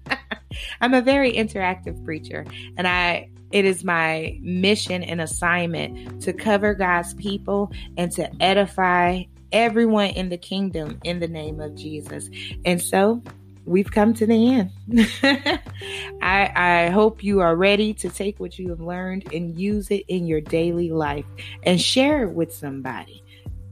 I'm 0.82 0.92
a 0.92 1.00
very 1.00 1.32
interactive 1.32 2.04
preacher 2.04 2.44
and 2.76 2.86
I 2.86 3.30
it 3.52 3.64
is 3.64 3.84
my 3.84 4.38
mission 4.42 5.02
and 5.02 5.22
assignment 5.22 6.20
to 6.20 6.34
cover 6.34 6.74
God's 6.74 7.14
people 7.14 7.72
and 7.96 8.12
to 8.12 8.30
edify 8.42 9.22
everyone 9.50 10.10
in 10.10 10.28
the 10.28 10.36
kingdom 10.36 11.00
in 11.04 11.20
the 11.20 11.28
name 11.28 11.58
of 11.58 11.74
Jesus. 11.74 12.28
And 12.66 12.82
so 12.82 13.22
we've 13.64 13.90
come 13.90 14.14
to 14.14 14.26
the 14.26 14.52
end. 14.52 14.70
I, 16.22 16.52
I 16.54 16.90
hope 16.90 17.22
you 17.22 17.40
are 17.40 17.56
ready 17.56 17.94
to 17.94 18.10
take 18.10 18.38
what 18.40 18.58
you 18.58 18.68
have 18.70 18.80
learned 18.80 19.32
and 19.32 19.58
use 19.58 19.90
it 19.90 20.04
in 20.08 20.26
your 20.26 20.40
daily 20.40 20.90
life 20.90 21.26
and 21.64 21.80
share 21.80 22.24
it 22.24 22.32
with 22.32 22.52
somebody. 22.52 23.22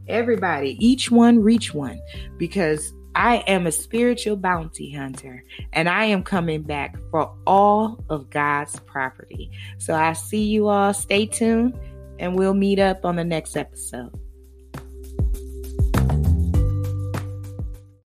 Everybody, 0.08 0.76
each 0.84 1.10
one 1.10 1.40
reach 1.40 1.74
one 1.74 2.00
because 2.36 2.92
I 3.14 3.38
am 3.46 3.66
a 3.66 3.72
spiritual 3.72 4.36
bounty 4.36 4.90
hunter 4.90 5.44
and 5.72 5.88
I 5.88 6.06
am 6.06 6.22
coming 6.22 6.62
back 6.62 6.96
for 7.10 7.32
all 7.46 8.02
of 8.08 8.30
God's 8.30 8.78
property. 8.80 9.50
So 9.78 9.94
I 9.94 10.14
see 10.14 10.44
you 10.44 10.68
all. 10.68 10.94
Stay 10.94 11.26
tuned 11.26 11.78
and 12.18 12.36
we'll 12.36 12.54
meet 12.54 12.78
up 12.78 13.04
on 13.04 13.16
the 13.16 13.24
next 13.24 13.56
episode. 13.56 14.18